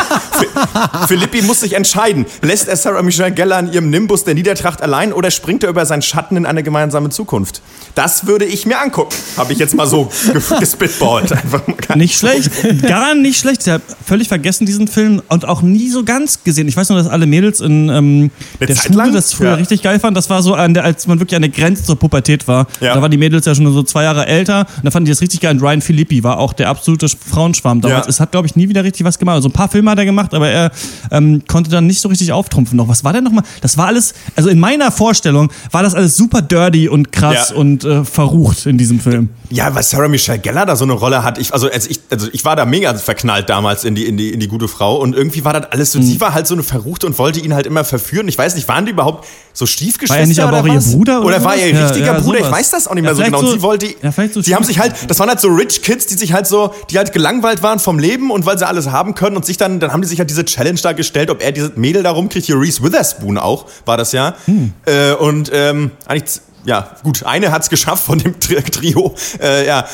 Philippi 1.08 1.42
muss 1.42 1.60
sich 1.60 1.74
entscheiden. 1.74 2.26
Lässt 2.42 2.68
er 2.68 2.76
Sarah 2.76 3.02
Michelle 3.02 3.32
Gellar 3.32 3.60
in 3.60 3.72
ihrem 3.72 3.90
Nimbus 3.90 4.24
der 4.24 4.34
Niedertracht 4.34 4.82
allein 4.82 5.12
oder 5.12 5.30
springt 5.30 5.62
er 5.64 5.70
über 5.70 5.86
seinen 5.86 6.02
Schatten 6.02 6.36
in 6.36 6.46
eine 6.46 6.62
gemeinsame 6.62 7.10
Zukunft? 7.10 7.62
Das 7.94 8.26
würde 8.26 8.44
ich 8.44 8.66
mir 8.66 8.80
angucken. 8.80 9.14
Habe 9.36 9.52
ich 9.52 9.58
jetzt 9.58 9.74
mal 9.74 9.86
so 9.86 10.10
ge- 10.32 10.58
gespitballt. 10.60 11.32
Einfach 11.32 11.66
mal 11.66 11.96
Nicht 11.96 12.18
schlecht, 12.18 12.50
gar 12.82 13.14
nicht 13.14 13.38
schlecht. 13.38 13.62
Ich 13.66 13.68
habe 13.72 13.82
völlig 14.06 14.28
vergessen 14.28 14.66
diesen 14.66 14.88
Film 14.88 15.22
und 15.28 15.46
auch 15.46 15.62
nie 15.62 15.90
so 15.90 16.04
ganz 16.04 16.42
gesehen. 16.44 16.68
Ich 16.68 16.76
weiß 16.76 16.88
nur, 16.88 16.98
dass 16.98 17.08
alle 17.08 17.26
Mädels 17.26 17.60
in 17.60 17.88
ähm, 17.88 18.30
der 18.60 18.68
Zeit 18.68 18.84
Schule 18.86 18.96
lang? 18.98 19.12
das 19.12 19.32
früher 19.34 19.50
Ja. 19.50 19.54
richtig 19.56 19.82
geil 19.82 20.00
fanden. 20.00 20.14
Das 20.14 20.30
war 20.30 20.42
so, 20.42 20.54
an 20.54 20.74
der, 20.74 20.84
als 20.84 21.06
man 21.06 21.18
wirklich 21.20 21.36
an 21.36 21.42
der 21.42 21.50
Grenze 21.50 21.84
zur 21.84 21.96
Pubertät 21.96 22.48
war. 22.48 22.66
Ja. 22.80 22.94
Da 22.94 23.02
waren 23.02 23.10
die 23.10 23.16
Mädels 23.18 23.44
ja 23.46 23.54
schon 23.54 23.70
so 23.72 23.82
zwei 23.82 24.04
Jahre 24.04 24.26
älter 24.26 24.60
und 24.76 24.84
da 24.84 24.90
fanden 24.90 25.04
die 25.06 25.12
das 25.12 25.20
richtig 25.20 25.40
geil. 25.42 25.54
Und 25.54 25.60
Ryan 25.62 25.80
Philippi 25.82 26.24
war 26.24 26.38
auch 26.38 26.52
der 26.52 26.68
absolute 26.70 27.06
Frauenschwarm 27.08 27.80
damals. 27.80 28.06
Ja. 28.06 28.10
Es 28.10 28.20
hat, 28.20 28.30
glaube 28.32 28.46
ich, 28.46 28.56
nie 28.56 28.68
wieder 28.68 28.84
richtig 28.84 29.04
was 29.04 29.18
gemacht. 29.18 29.36
Also 29.36 29.48
ein 29.48 29.52
paar 29.52 29.68
Filme 29.68 29.90
hat 29.90 29.98
er 29.98 30.04
gemacht, 30.04 30.32
aber 30.34 30.48
er 30.48 30.70
ähm, 31.10 31.42
konnte 31.46 31.70
dann 31.70 31.86
nicht 31.86 32.00
so 32.00 32.08
richtig 32.08 32.32
auftrumpfen 32.32 32.76
noch. 32.76 32.88
Was 32.88 33.04
war 33.04 33.12
denn 33.12 33.24
nochmal? 33.24 33.44
Das 33.60 33.76
war 33.76 33.86
alles, 33.86 34.14
also 34.36 34.48
in 34.48 34.58
meiner 34.60 34.90
Vorstellung 34.90 35.52
war 35.70 35.82
das 35.82 35.94
alles 35.94 36.16
super 36.16 36.40
dirty 36.42 36.88
und 36.88 37.12
krass 37.12 37.50
Ja. 37.50 37.56
und 37.56 37.84
äh, 37.84 38.04
verrucht 38.04 38.66
in 38.66 38.78
diesem 38.78 39.00
Film. 39.00 39.28
Ja, 39.50 39.74
weil 39.74 39.82
Sarah 39.82 40.08
Michelle 40.08 40.38
Gellar 40.38 40.66
da 40.66 40.76
so 40.76 40.84
eine 40.84 40.94
Rolle 40.94 41.22
hat. 41.22 41.38
Ich, 41.38 41.52
also, 41.52 41.70
als 41.70 41.86
ich, 41.88 42.00
also 42.10 42.28
ich 42.32 42.44
war 42.44 42.56
da 42.56 42.64
mega 42.64 42.94
verknallt 42.94 43.50
damals 43.50 43.84
in 43.84 43.94
die, 43.94 44.06
in 44.06 44.16
die, 44.16 44.30
in 44.30 44.40
die 44.40 44.48
gute 44.48 44.68
Frau 44.68 44.96
und 44.96 45.14
irgendwie 45.14 45.44
war 45.44 45.52
das 45.52 45.70
alles 45.72 45.92
so, 45.92 45.98
Mhm. 45.98 46.04
sie 46.04 46.20
war 46.20 46.32
halt 46.34 46.46
so 46.46 46.54
eine 46.54 46.62
Verruchte 46.62 47.06
und 47.06 47.18
wollte 47.18 47.40
ihn 47.40 47.52
halt 47.54 47.66
immer 47.66 47.84
verführen. 47.84 48.28
Ich 48.28 48.38
weiß 48.38 48.54
nicht, 48.54 48.68
waren 48.68 48.86
die 48.86 48.92
überhaupt 48.92 49.26
so 49.52 49.66
Stiefgeschwister 49.66 50.14
War 50.14 50.20
er 50.20 50.26
nicht 50.26 50.40
aber 50.40 50.52
oder 50.52 50.60
auch 50.60 50.66
ihr 50.66 50.74
was? 50.76 50.92
Bruder 50.92 51.18
oder 51.18 51.26
Oder 51.26 51.44
war 51.44 51.52
sowas? 51.54 51.66
ihr 51.66 51.84
richtiger 51.84 52.06
ja, 52.06 52.20
Bruder? 52.20 52.38
Ich 52.38 52.44
sowas. 52.46 52.58
weiß 52.58 52.70
das 52.70 52.86
auch 52.88 52.94
nicht 52.94 53.04
mehr 53.04 53.14
so 53.14 53.22
genau. 53.22 53.44
Sie 53.44 53.60
wollte, 53.62 53.86
ja, 54.02 54.12
so 54.32 54.40
die 54.40 54.54
haben 54.54 54.64
sich 54.64 54.78
halt, 54.78 54.94
das 55.08 55.20
waren 55.22 55.28
halt 55.28 55.40
so 55.40 55.48
Rich 55.48 55.82
Kids, 55.82 56.06
die 56.06 56.14
sich 56.14 56.32
halt 56.32 56.48
so, 56.48 56.74
die 56.90 56.98
halt 56.98 57.12
gelangweilt 57.12 57.62
waren 57.62 57.78
vom 57.78 58.00
Leben 58.00 58.32
und 58.32 58.44
weil 58.44 58.58
sie 58.58 58.66
alles 58.66 58.90
haben 58.90 59.14
können 59.14 59.36
und 59.36 59.46
sich 59.46 59.56
dann, 59.56 59.78
dann 59.78 59.92
haben 59.92 60.02
die 60.02 60.08
sich 60.08 60.18
halt 60.18 60.28
diese 60.28 60.44
Challenge 60.44 60.80
da 60.82 60.92
gestellt, 60.92 61.30
ob 61.30 61.40
er 61.40 61.52
dieses 61.52 61.76
Mädel 61.76 62.02
da 62.02 62.10
rumkriegt, 62.10 62.46
hier 62.46 62.60
Reese 62.60 62.82
Witherspoon 62.82 63.38
auch, 63.38 63.66
war 63.86 63.96
das 63.96 64.10
ja. 64.10 64.34
Hm. 64.46 64.72
Äh, 64.84 65.12
und 65.12 65.48
ähm, 65.54 65.92
eigentlich, 66.06 66.40
ja, 66.64 66.96
gut, 67.04 67.22
eine 67.22 67.52
hat's 67.52 67.70
geschafft 67.70 68.04
von 68.04 68.18
dem 68.18 68.40
Tri 68.40 68.62
Trio. 68.62 69.14
Äh, 69.40 69.64
ja. 69.64 69.86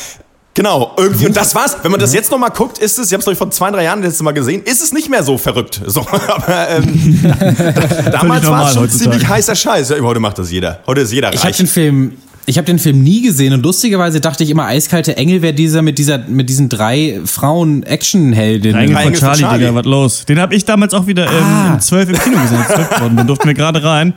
Genau, 0.55 0.95
irgendwie, 0.97 1.27
und 1.27 1.37
das 1.37 1.55
war's. 1.55 1.77
Wenn 1.83 1.91
man 1.91 2.01
das 2.01 2.15
jetzt 2.15 2.33
nochmal 2.33 2.51
guckt, 2.51 2.79
ist 2.79 2.99
es, 2.99 3.09
ich 3.09 3.13
habe 3.13 3.19
es 3.21 3.25
glaube 3.27 3.35
ich 3.35 3.39
vor 3.39 3.51
zwei, 3.51 3.71
drei 3.71 3.85
Jahren 3.85 4.01
das 4.01 4.13
letzte 4.13 4.25
Mal 4.25 4.33
gesehen, 4.33 4.63
ist 4.63 4.83
es 4.83 4.93
nicht 4.93 5.11
mehr 5.11 5.23
so 5.23 5.37
verrückt. 5.39 5.81
So, 5.87 6.01
aber 6.01 6.69
ähm, 6.71 7.21
da, 8.05 8.11
damals 8.11 8.47
war 8.47 8.67
es 8.67 8.73
schon 8.73 8.83
heutzutage. 8.83 9.11
ziemlich 9.11 9.29
heißer 9.29 9.55
Scheiß. 9.55 9.91
Ja, 9.91 10.01
heute 10.01 10.21
macht 10.21 10.39
das 10.39 10.51
jeder. 10.51 10.81
Heute 10.87 11.03
ist 11.03 11.13
jeder 11.13 11.33
Ich 11.33 11.41
habe 11.41 11.49
reich. 11.49 11.59
den 11.59 11.67
Film, 11.67 12.17
ich 12.49 12.56
habe 12.59 12.65
den 12.67 12.79
Film 12.79 13.03
nie 13.03 13.21
gesehen 13.23 13.53
und 13.53 13.62
lustigerweise 13.62 14.21
dachte 14.21 14.43
ich 14.43 14.50
immer, 14.50 14.65
eiskalte 14.67 15.17
Engel 15.17 15.43
wäre 15.43 15.53
dieser 15.55 15.83
mit 15.83 15.99
dieser 15.99 16.19
mit 16.19 16.49
diesen 16.49 16.69
drei 16.69 17.21
Frauen 17.25 17.83
Actionheldinnen. 17.83 18.81
Engel 18.81 18.97
Engel 18.97 19.03
von 19.05 19.12
von 19.15 19.21
Charlie, 19.21 19.41
Charlie. 19.43 19.59
Digga, 19.67 19.75
was 19.75 19.85
los? 19.85 20.25
Den 20.25 20.41
habe 20.41 20.55
ich 20.55 20.65
damals 20.65 20.95
auch 20.95 21.06
wieder 21.06 21.27
ähm, 21.27 21.45
Ah. 21.45 21.71
im 21.75 21.81
12 21.81 22.09
im 22.11 22.19
Kino 22.19 22.41
gesehen. 22.41 22.56
als 22.59 22.69
12 22.69 22.91
geworden. 22.91 23.17
Den 23.19 23.27
durften 23.27 23.47
wir 23.47 23.55
gerade 23.55 23.83
rein. 23.85 24.15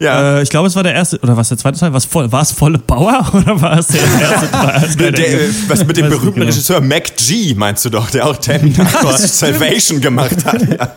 Ja. 0.00 0.38
Äh, 0.38 0.42
ich 0.42 0.48
glaube, 0.50 0.66
es 0.68 0.74
war 0.74 0.82
der 0.82 0.94
erste, 0.94 1.18
oder 1.20 1.36
was 1.36 1.48
der 1.50 1.58
zweite 1.58 1.78
Teil? 1.78 1.92
War's 1.92 2.04
voll, 2.06 2.30
war 2.32 2.42
es 2.42 2.50
volle 2.50 2.78
Bauer 2.78 3.24
oder 3.34 3.60
war 3.60 3.78
es 3.78 3.86
der 3.88 4.00
erste 4.00 4.50
Teil? 4.50 5.12
Der, 5.12 5.18
äh, 5.42 5.48
was 5.68 5.84
mit 5.86 5.96
dem 5.96 6.08
berühmten 6.08 6.34
genau. 6.34 6.46
Regisseur 6.46 6.80
Mac 6.80 7.16
G, 7.16 7.54
meinst 7.54 7.84
du 7.84 7.90
doch, 7.90 8.10
der 8.10 8.26
auch 8.26 8.36
Terminator 8.36 9.12
Salvation 9.18 10.00
gemacht 10.00 10.44
hat. 10.44 10.60
Ja. 10.62 10.92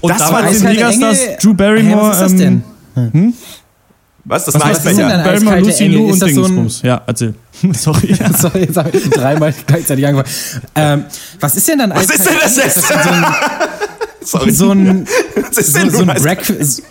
Und 0.00 0.10
das 0.10 0.18
da 0.18 0.32
war 0.32 0.42
den 0.42 0.50
Eiskalte 0.50 0.74
Megastars 0.76 1.18
Engel- 1.20 1.36
Drew 1.42 1.54
Barrymore. 1.54 2.02
Hä, 2.04 2.08
was 2.08 2.16
ist 2.16 2.22
das 2.22 2.32
ähm, 2.32 2.62
denn? 3.12 3.34
Was? 4.28 4.44
Das 4.44 4.54
Was 4.54 4.78
ist 4.78 4.84
denn? 4.86 4.96
Barrymore, 4.98 5.30
Eiskalte 5.56 5.64
Lucy 5.66 5.84
Engel, 5.84 5.98
Lou 5.98 6.12
und 6.12 6.22
das 6.22 6.30
so 6.32 6.40
ein- 6.44 6.46
Dingsbums. 6.46 6.82
Ja, 6.82 7.02
erzähl. 7.06 7.34
Sorry. 7.72 8.14
Ja. 8.14 8.32
Sorry, 8.38 8.60
jetzt 8.60 8.76
habe 8.76 8.90
ich 8.96 9.08
dreimal 9.10 9.54
gleichzeitig 9.66 10.06
angefangen. 10.06 10.28
Ähm, 10.74 11.04
was 11.40 11.56
ist 11.56 11.66
denn 11.68 11.78
dann 11.78 11.90
Was 11.94 12.04
ist 12.10 12.26
denn 12.26 12.34
das 12.40 12.56
jetzt? 12.56 12.82
So 14.20 14.70
ein, 14.70 15.06
Was 15.36 15.56
ist 15.58 15.72
so, 15.72 15.78
denn 15.78 15.90
so, 15.90 15.98
nun 16.00 16.10
ein 16.10 16.22
Breakfast, 16.22 16.82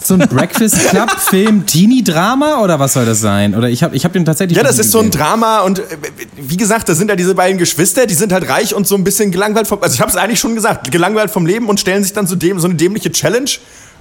so 0.00 0.14
ein 0.14 0.20
Breakfast 0.28 0.88
Club 0.90 1.10
Film 1.18 1.66
Teenie 1.66 2.04
Drama 2.04 2.60
oder 2.62 2.78
was 2.78 2.92
soll 2.92 3.04
das 3.06 3.20
sein? 3.20 3.54
Oder 3.56 3.68
ich 3.68 3.82
habe 3.82 3.96
ich 3.96 4.04
hab 4.04 4.12
den 4.12 4.24
tatsächlich 4.24 4.56
Ja, 4.56 4.62
das 4.62 4.78
ist 4.78 4.92
so 4.92 4.98
ein 5.00 5.06
gesehen. 5.10 5.20
Drama 5.20 5.60
und 5.62 5.80
äh, 5.80 5.82
wie 6.36 6.56
gesagt, 6.56 6.88
da 6.88 6.94
sind 6.94 7.08
ja 7.08 7.16
diese 7.16 7.34
beiden 7.34 7.58
Geschwister, 7.58 8.06
die 8.06 8.14
sind 8.14 8.32
halt 8.32 8.48
reich 8.48 8.74
und 8.74 8.86
so 8.86 8.94
ein 8.94 9.02
bisschen 9.02 9.32
gelangweilt 9.32 9.66
vom, 9.66 9.82
also 9.82 9.94
ich 9.94 10.00
habe 10.00 10.10
es 10.10 10.16
eigentlich 10.16 10.38
schon 10.38 10.54
gesagt, 10.54 10.92
gelangweilt 10.92 11.30
vom 11.32 11.46
Leben 11.46 11.68
und 11.68 11.80
stellen 11.80 12.04
sich 12.04 12.12
dann 12.12 12.26
so, 12.28 12.36
dem, 12.36 12.60
so 12.60 12.66
eine 12.68 12.76
dämliche 12.76 13.10
Challenge 13.10 13.50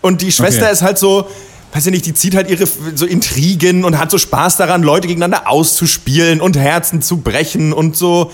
und 0.01 0.21
die 0.21 0.31
Schwester 0.31 0.63
Okay. 0.65 0.73
ist 0.73 0.81
halt 0.83 0.99
so, 0.99 1.27
weiß 1.73 1.87
ich 1.87 1.91
nicht, 1.91 2.05
die 2.05 2.13
zieht 2.13 2.35
halt 2.35 2.49
ihre 2.49 2.65
so 2.95 3.05
Intrigen 3.05 3.83
und 3.83 3.97
hat 3.97 4.11
so 4.11 4.17
Spaß 4.17 4.57
daran, 4.57 4.83
Leute 4.83 5.07
gegeneinander 5.07 5.49
auszuspielen 5.49 6.39
und 6.39 6.57
Herzen 6.57 7.01
zu 7.01 7.17
brechen 7.17 7.73
und 7.73 7.97
so 7.97 8.31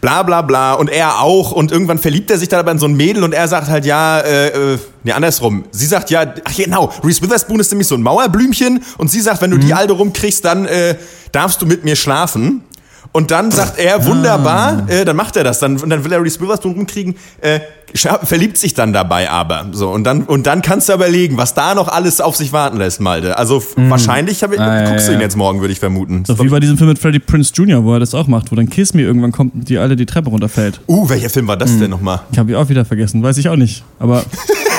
bla 0.00 0.22
bla 0.22 0.42
bla 0.42 0.74
und 0.74 0.88
er 0.88 1.20
auch 1.20 1.52
und 1.52 1.72
irgendwann 1.72 1.98
verliebt 1.98 2.30
er 2.30 2.38
sich 2.38 2.48
dann 2.48 2.60
aber 2.60 2.70
in 2.70 2.78
so 2.78 2.86
ein 2.86 2.96
Mädel 2.96 3.24
und 3.24 3.34
er 3.34 3.48
sagt 3.48 3.68
halt 3.68 3.84
ja, 3.84 4.20
äh, 4.20 4.74
äh, 4.74 4.78
nee, 5.02 5.12
andersrum. 5.12 5.64
Sie 5.70 5.86
sagt 5.86 6.10
ja, 6.10 6.34
ach 6.44 6.56
genau, 6.56 6.92
Reese 7.04 7.20
Witherspoon 7.22 7.60
ist 7.60 7.70
nämlich 7.70 7.88
so 7.88 7.94
ein 7.94 8.02
Mauerblümchen 8.02 8.82
und 8.96 9.10
sie 9.10 9.20
sagt, 9.20 9.42
wenn 9.42 9.50
du 9.50 9.58
die 9.58 9.74
Alte 9.74 9.92
rumkriegst, 9.92 10.44
dann 10.44 10.66
äh, 10.66 10.96
darfst 11.32 11.60
du 11.60 11.66
mit 11.66 11.84
mir 11.84 11.96
schlafen. 11.96 12.62
Und 13.10 13.30
dann 13.30 13.50
sagt 13.50 13.78
er, 13.78 14.04
wunderbar, 14.04 14.86
äh, 14.88 15.04
dann 15.06 15.16
macht 15.16 15.36
er 15.36 15.42
das. 15.42 15.58
Dann, 15.60 15.76
dann 15.76 16.04
will 16.04 16.12
er 16.12 16.22
Reese 16.22 16.40
Witherspoon 16.40 16.74
rumkriegen, 16.74 17.16
äh, 17.40 17.60
verliebt 17.94 18.58
sich 18.58 18.74
dann 18.74 18.92
dabei 18.92 19.30
aber. 19.30 19.66
So, 19.72 19.90
und 19.90 20.04
dann, 20.04 20.22
und 20.24 20.46
dann 20.46 20.62
kannst 20.62 20.88
du 20.88 20.92
überlegen, 20.92 21.36
was 21.36 21.54
da 21.54 21.74
noch 21.74 21.88
alles 21.88 22.20
auf 22.20 22.36
sich 22.36 22.52
warten 22.52 22.76
lässt, 22.78 23.00
Malte. 23.00 23.36
Also 23.38 23.58
f- 23.58 23.74
wahrscheinlich 23.76 24.42
hab 24.42 24.52
ich, 24.52 24.60
Ah, 24.60 24.82
ja, 24.82 24.90
guckst 24.90 25.08
du 25.08 25.12
ihn 25.12 25.18
ja. 25.18 25.24
jetzt 25.24 25.36
morgen, 25.36 25.60
würde 25.60 25.72
ich 25.72 25.80
vermuten. 25.80 26.24
So 26.26 26.38
wie 26.42 26.48
bei 26.48 26.60
diesem 26.60 26.76
Film 26.76 26.88
mit 26.90 26.98
Freddie 26.98 27.18
Prince 27.18 27.52
Jr., 27.54 27.82
wo 27.84 27.94
er 27.94 28.00
das 28.00 28.14
auch 28.14 28.26
macht, 28.26 28.50
wo 28.52 28.56
dann 28.56 28.68
Kiss 28.68 28.94
Me 28.94 29.02
irgendwann 29.02 29.32
kommt 29.32 29.54
und 29.54 29.68
die 29.68 29.78
alle 29.78 29.96
die 29.96 30.06
Treppe 30.06 30.30
runterfällt. 30.30 30.80
Uh, 30.86 31.08
welcher 31.08 31.30
Film 31.30 31.46
war 31.48 31.56
das 31.56 31.78
denn 31.78 31.90
nochmal? 31.90 32.20
Ich 32.32 32.38
habe 32.38 32.50
ihn 32.50 32.56
auch 32.56 32.68
wieder 32.68 32.84
vergessen, 32.84 33.22
weiß 33.22 33.38
ich 33.38 33.48
auch 33.48 33.56
nicht. 33.56 33.84
Aber 33.98 34.24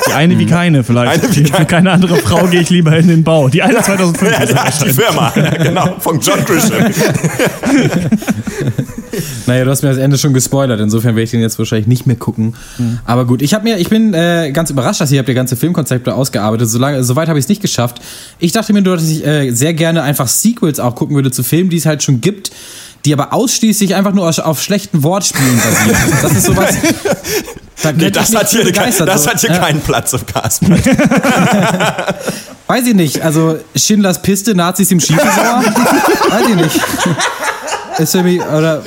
die 0.08 0.14
eine 0.14 0.38
wie 0.38 0.46
keine 0.48 0.84
vielleicht. 0.84 1.24
Eine 1.24 1.36
wie 1.36 1.44
Für 1.46 1.52
keine. 1.52 1.66
keine 1.66 1.92
andere 1.92 2.16
Frau 2.18 2.46
gehe 2.48 2.62
ich 2.62 2.70
lieber 2.70 2.96
in 2.98 3.08
den 3.08 3.24
Bau. 3.24 3.50
Die 3.50 3.62
eine 3.64 3.80
2005 3.82 4.32
Ja, 4.32 4.38
ist 4.44 4.54
ja, 4.82 4.86
die 4.86 4.94
Firma, 4.94 5.34
ja, 5.36 5.50
genau, 5.64 5.96
von 6.00 6.20
John 6.20 6.40
Grisham. 6.46 6.92
Naja, 9.48 9.66
du 9.66 9.72
hast 9.72 9.82
mir 9.82 9.90
das 9.90 9.98
Ende 9.98 10.18
schon 10.18 10.34
gespoilert, 10.34 10.80
insofern 10.80 11.16
werde 11.16 11.24
ich 11.24 11.32
den 11.32 11.42
jetzt 11.42 11.58
wahrscheinlich 11.58 11.88
nicht 11.88 12.06
mehr 12.06 12.16
gucken. 12.16 12.54
Aber 13.06 13.26
gut, 13.26 13.42
ich 13.42 13.54
habe 13.54 13.64
mir, 13.64 13.78
ich 13.78 13.90
bin 13.90 14.14
äh, 14.14 14.52
ganz 14.52 14.70
überrascht, 14.70 15.02
dass 15.02 15.12
ihr 15.12 15.20
habt 15.20 15.30
ihr 15.30 15.36
ganze 15.36 15.56
Filmkonzepte 15.56 16.14
ausgearbeitet. 16.14 16.70
Solange, 16.70 17.04
soweit 17.04 17.28
habe 17.30 17.40
ich 17.40 17.46
es 17.46 17.50
nicht 17.50 17.62
geschafft. 17.62 18.00
Ich 18.40 18.52
dachte 18.52 18.72
mir 18.74 18.82
nur, 18.82 18.96
dass 18.98 19.08
ich 19.08 19.26
äh, 19.26 19.52
sehr 19.52 19.74
gerne 19.74 20.04
einfach 20.04 20.28
Sequels 20.28 20.80
auch 20.80 20.96
gucken 20.96 21.16
würde 21.16 21.32
zu 21.32 21.44
Filmen, 21.44 21.70
die 21.70 21.78
es 21.78 21.86
halt 21.86 22.04
schon 22.04 22.22
gibt, 22.22 22.52
die 23.06 23.14
aber 23.14 23.34
ausschließlich 23.34 23.96
einfach 23.96 24.14
nur 24.14 24.28
auf, 24.30 24.38
auf 24.40 24.62
schlechten 24.62 25.04
Wortspielen 25.04 25.58
basieren. 25.58 25.98
Das 26.22 26.32
ist 26.34 26.46
sowas. 26.46 26.76
Da 27.82 27.94
Nee, 27.94 28.12
das 28.12 28.36
hat 28.36 28.50
hier, 28.50 28.70
kein, 28.74 28.92
das 29.06 29.24
so. 29.24 29.30
hat 29.30 29.40
hier 29.40 29.52
Ja. 29.52 29.60
keinen 29.60 29.80
Platz 29.80 30.12
im 30.12 30.26
Castbrett. 30.26 30.86
Weiß 32.68 32.86
ich 32.86 32.94
nicht. 32.94 33.22
Also 33.22 33.58
Schindlers 33.74 34.22
Piste, 34.22 34.54
Nazis 34.54 34.92
im 34.92 35.00
Skiresort? 35.00 35.34
Weiß 36.30 36.50
ich 36.50 36.56
nicht. 36.56 36.80
Ist 38.00 38.12
für 38.12 38.22
mich, 38.24 38.42
oder 38.42 38.84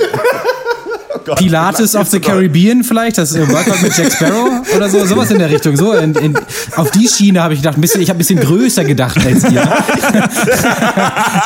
Oh 1.27 1.35
Pilates 1.35 1.95
of 1.95 2.09
the 2.09 2.19
Caribbean 2.19 2.83
vielleicht, 2.83 3.17
das 3.17 3.35
äh, 3.35 3.47
Workout 3.47 3.81
mit 3.81 3.97
Jack 3.97 4.11
Sparrow 4.11 4.49
oder 4.75 4.89
so, 4.89 5.05
sowas 5.05 5.31
in 5.31 5.39
der 5.39 5.49
Richtung. 5.49 5.75
So 5.75 5.93
in, 5.93 6.15
in, 6.15 6.37
auf 6.75 6.91
die 6.91 7.07
Schiene 7.07 7.41
habe 7.41 7.53
ich 7.53 7.61
gedacht, 7.61 7.77
ein 7.77 7.81
bisschen, 7.81 8.01
ich 8.01 8.09
habe 8.09 8.17
ein 8.17 8.19
bisschen 8.19 8.39
größer 8.39 8.83
gedacht 8.83 9.17
als 9.25 9.43
ihr. 9.43 9.63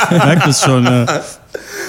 Merkt 0.10 0.48
es 0.48 0.62
schon. 0.62 0.86
Ja. 0.86 1.06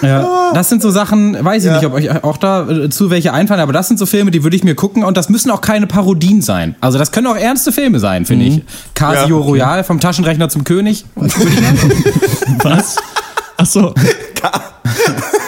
Ja, 0.02 0.52
das 0.54 0.68
sind 0.68 0.82
so 0.82 0.90
Sachen, 0.90 1.44
weiß 1.44 1.64
ich 1.64 1.72
nicht, 1.72 1.84
ob 1.84 1.94
euch 1.94 2.22
auch 2.22 2.36
da 2.36 2.68
äh, 2.68 2.88
zu 2.88 3.10
welche 3.10 3.32
einfallen, 3.32 3.60
aber 3.60 3.72
das 3.72 3.88
sind 3.88 3.98
so 3.98 4.06
Filme, 4.06 4.30
die 4.30 4.44
würde 4.44 4.56
ich 4.56 4.62
mir 4.62 4.74
gucken 4.74 5.02
und 5.02 5.16
das 5.16 5.28
müssen 5.28 5.50
auch 5.50 5.60
keine 5.60 5.86
Parodien 5.86 6.40
sein. 6.40 6.76
Also 6.80 6.98
das 6.98 7.10
können 7.10 7.26
auch 7.26 7.36
ernste 7.36 7.72
Filme 7.72 7.98
sein, 7.98 8.24
finde 8.24 8.44
ich. 8.44 8.62
Casio 8.94 9.18
Ja, 9.28 9.34
okay. 9.34 9.48
Royal 9.48 9.84
vom 9.84 9.98
Taschenrechner 10.00 10.48
zum 10.48 10.64
König. 10.64 11.04
Was? 12.62 12.96
Ach 13.56 13.66
so. 13.66 13.92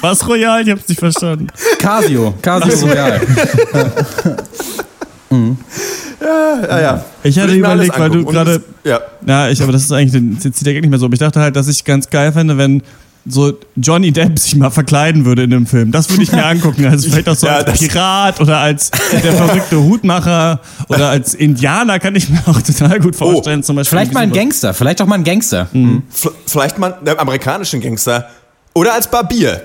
Was 0.00 0.26
Royal? 0.28 0.62
Ich 0.62 0.70
hab's 0.70 0.88
nicht 0.88 0.98
verstanden. 1.00 1.48
Casio, 1.78 2.34
Casio 2.42 2.86
Royal. 2.86 3.20
Ja, 6.20 6.80
ja. 6.80 7.04
Ich 7.22 7.36
hatte 7.38 7.48
alles 7.50 7.58
überlegt, 7.58 7.98
weil 7.98 8.10
du 8.10 8.24
gerade. 8.24 8.60
das- 8.60 8.62
Ja. 8.84 9.00
Ja, 9.26 9.48
ich, 9.50 9.62
aber 9.62 9.72
das 9.72 9.82
ist 9.84 9.92
eigentlich 9.92 10.42
jetzt 10.42 10.56
zieht 10.56 10.66
der 10.66 10.72
Gag 10.74 10.82
nicht 10.82 10.90
mehr 10.90 10.98
so. 10.98 11.04
Aber 11.06 11.12
ich 11.14 11.20
dachte 11.20 11.38
halt, 11.40 11.54
dass 11.54 11.68
ich 11.68 11.84
ganz 11.84 12.08
geil 12.10 12.32
fände, 12.32 12.56
wenn 12.58 12.82
so 13.26 13.52
Johnny 13.76 14.10
Depp 14.10 14.38
sich 14.38 14.56
mal 14.56 14.70
verkleiden 14.70 15.24
würde 15.26 15.42
in 15.44 15.50
dem 15.50 15.66
Film. 15.66 15.92
Das 15.92 16.08
würde 16.10 16.22
ich 16.22 16.32
mir 16.32 16.44
angucken. 16.44 16.86
Also 16.86 17.08
vielleicht 17.10 17.28
auch 17.28 17.34
so 17.36 17.46
Ja, 17.46 17.56
als 17.58 17.66
das- 17.66 17.78
Pirat 17.78 18.40
oder 18.40 18.58
als 18.58 18.90
der 19.12 19.32
verrückte 19.32 19.82
Hutmacher 19.82 20.60
oder 20.88 21.10
als 21.10 21.34
Indianer 21.34 21.98
kann 21.98 22.16
ich 22.16 22.28
mir 22.30 22.40
auch 22.46 22.60
total 22.62 22.98
gut 22.98 23.14
vorstellen. 23.14 23.62
zum 23.62 23.76
Beispiel 23.76 23.98
Vielleicht 23.98 24.14
mal 24.14 24.20
ein. 24.22 24.32
Gangster, 24.32 24.72
vielleicht 24.74 25.00
auch 25.02 25.06
mal 25.06 25.16
ein 25.16 25.24
Gangster. 25.24 25.68
V- 26.10 26.32
Vielleicht 26.46 26.78
mal 26.78 26.94
einen 26.94 27.18
amerikanischen 27.18 27.80
Gangster. 27.80 28.28
Oder 28.74 28.94
als 28.94 29.08
Barbier. 29.08 29.60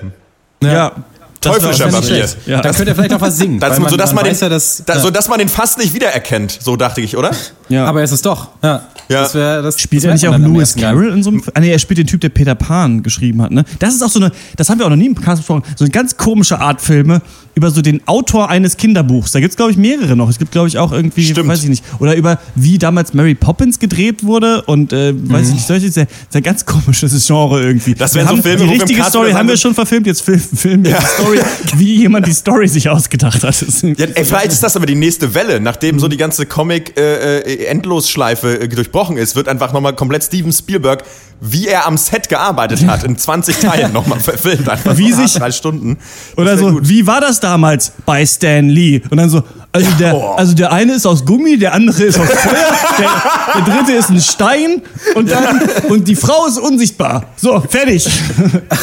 Ja. 0.72 0.92
das 1.40 1.56
Teuflischer 1.58 2.02
schlecht. 2.02 2.36
Ja. 2.46 2.60
Dann 2.60 2.74
könnte 2.74 2.90
er 2.90 2.94
vielleicht 2.94 3.14
auch 3.14 3.20
was 3.20 3.36
singen. 3.36 3.60
Das, 3.60 3.80
weil 3.80 3.90
so, 3.90 3.96
dass 3.96 4.12
man, 4.12 4.24
den, 4.24 4.36
ja, 4.36 4.48
dass, 4.48 4.82
da, 4.84 4.94
ja. 4.94 5.00
so, 5.00 5.10
dass 5.10 5.28
man 5.28 5.38
den 5.38 5.48
fast 5.48 5.78
nicht 5.78 5.94
wiedererkennt. 5.94 6.58
So 6.60 6.76
dachte 6.76 7.00
ich, 7.00 7.16
oder? 7.16 7.30
ja. 7.68 7.84
Aber 7.86 8.00
er 8.00 8.04
ist 8.04 8.12
es 8.12 8.22
doch. 8.22 8.48
Ja. 8.62 8.82
Ja. 9.08 9.22
Das 9.22 9.34
wär, 9.34 9.62
das, 9.62 9.80
Spielt 9.80 10.04
das 10.04 10.08
er 10.08 10.14
nicht 10.14 10.28
auch 10.28 10.38
Lewis. 10.38 10.74
Carroll 10.76 11.12
in 11.12 11.22
so 11.22 11.30
einem 11.30 11.42
Film? 11.42 11.52
Ah, 11.54 11.60
nee, 11.60 11.70
er 11.70 11.78
spielt 11.78 11.98
den 11.98 12.06
Typ, 12.06 12.20
der 12.20 12.28
Peter 12.30 12.54
Pan 12.54 13.02
geschrieben 13.02 13.42
hat, 13.42 13.50
ne? 13.50 13.64
Das 13.78 13.94
ist 13.94 14.02
auch 14.02 14.10
so 14.10 14.20
eine, 14.20 14.32
das 14.56 14.68
haben 14.68 14.78
wir 14.78 14.86
auch 14.86 14.90
noch 14.90 14.96
nie 14.96 15.06
im 15.06 15.14
Cast 15.14 15.42
besprochen, 15.42 15.62
so 15.76 15.84
eine 15.84 15.90
ganz 15.90 16.16
komische 16.16 16.60
Art 16.60 16.80
Filme 16.80 17.20
über 17.54 17.70
so 17.70 17.82
den 17.82 18.06
Autor 18.08 18.50
eines 18.50 18.76
Kinderbuchs. 18.76 19.32
Da 19.32 19.40
gibt's 19.40 19.56
glaube 19.56 19.70
ich, 19.70 19.76
mehrere 19.76 20.16
noch. 20.16 20.28
Es 20.28 20.38
gibt, 20.38 20.52
glaube 20.52 20.68
ich, 20.68 20.78
auch 20.78 20.92
irgendwie, 20.92 21.24
Stimmt. 21.24 21.48
weiß 21.48 21.62
ich 21.62 21.68
nicht, 21.68 21.84
oder 22.00 22.16
über 22.16 22.38
wie 22.54 22.78
damals 22.78 23.14
Mary 23.14 23.34
Poppins 23.34 23.78
gedreht 23.78 24.24
wurde 24.24 24.62
und, 24.62 24.92
äh, 24.92 25.14
weiß 25.14 25.48
ich 25.48 25.54
nicht, 25.54 25.66
solche, 25.66 25.90
sehr, 25.90 26.06
sehr 26.30 26.42
ganz 26.42 26.64
komisches 26.66 27.26
Genre 27.26 27.62
irgendwie. 27.62 27.94
Das 27.94 28.14
wären 28.14 28.28
so 28.28 28.36
Filme, 28.42 28.58
Die 28.58 28.64
wo 28.64 28.68
wir 28.68 28.74
im 28.74 28.80
richtige 28.80 29.00
Cast 29.00 29.10
Story 29.10 29.32
haben 29.32 29.48
wir 29.48 29.56
schon 29.56 29.74
verfilmt, 29.74 30.06
jetzt 30.06 30.22
film, 30.22 30.40
filmen 30.40 30.84
wir 30.84 30.96
die 30.98 31.06
Story, 31.06 31.40
wie 31.76 31.96
jemand 31.96 32.26
die 32.26 32.32
Story 32.32 32.68
sich 32.68 32.88
ausgedacht 32.88 33.42
hat. 33.42 33.60
Ist 33.62 33.82
Ja, 33.82 34.06
ey, 34.14 34.24
vielleicht 34.24 34.52
ist 34.52 34.62
das 34.62 34.76
aber 34.76 34.86
die 34.86 34.94
nächste 34.94 35.34
Welle. 35.34 35.60
Nachdem 35.60 35.98
so 35.98 36.06
die 36.08 36.16
ganze 36.16 36.46
Comic-Endlosschleife 36.46 38.60
äh, 38.60 38.68
durchbrochen 38.94 39.16
ist, 39.16 39.34
wird 39.36 39.48
einfach 39.48 39.72
nochmal 39.72 39.94
komplett 39.94 40.22
Steven 40.24 40.52
Spielberg, 40.52 41.02
wie 41.40 41.66
er 41.66 41.86
am 41.86 41.96
Set 41.96 42.28
gearbeitet 42.28 42.86
hat, 42.86 43.02
in 43.04 43.18
20 43.18 43.58
Teilen 43.58 43.92
nochmal 43.92 44.20
verfilmt. 44.20 44.68
Einfach 44.68 44.96
Wie 44.96 45.12
so 45.12 45.22
sich- 45.22 45.34
drei 45.34 45.50
Stunden. 45.50 45.98
Das 46.36 46.38
Oder 46.38 46.56
so, 46.56 46.70
gut. 46.72 46.88
wie 46.88 47.06
war 47.06 47.20
das 47.20 47.40
damals 47.40 47.92
bei 48.06 48.24
Stan 48.24 48.68
Lee? 48.68 49.02
Und 49.10 49.16
dann 49.18 49.28
so, 49.28 49.42
also, 49.72 49.90
der, 49.98 50.12
boah. 50.12 50.38
also 50.38 50.54
der 50.54 50.72
eine 50.72 50.92
ist 50.94 51.06
aus 51.06 51.24
Gummi, 51.24 51.58
der 51.58 51.74
andere 51.74 52.04
ist 52.04 52.18
aus 52.18 52.28
Feuer, 52.28 52.54
der, 52.98 53.62
der 53.66 53.74
dritte 53.74 53.92
ist 53.92 54.10
ein 54.10 54.20
Stein 54.20 54.82
und 55.16 55.30
dann 55.30 55.60
und 55.88 56.06
die 56.06 56.14
Frau 56.16 56.46
ist 56.46 56.58
unsichtbar. 56.58 57.24
So, 57.36 57.60
fertig. 57.60 58.08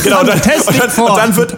Genau, 0.04 0.20
und 0.22 0.28
dann, 0.28 0.42
Test 0.42 0.68
und 0.68 0.78
dann, 0.80 0.90
vor. 0.90 1.12
und 1.12 1.18
dann 1.18 1.36
wird. 1.38 1.58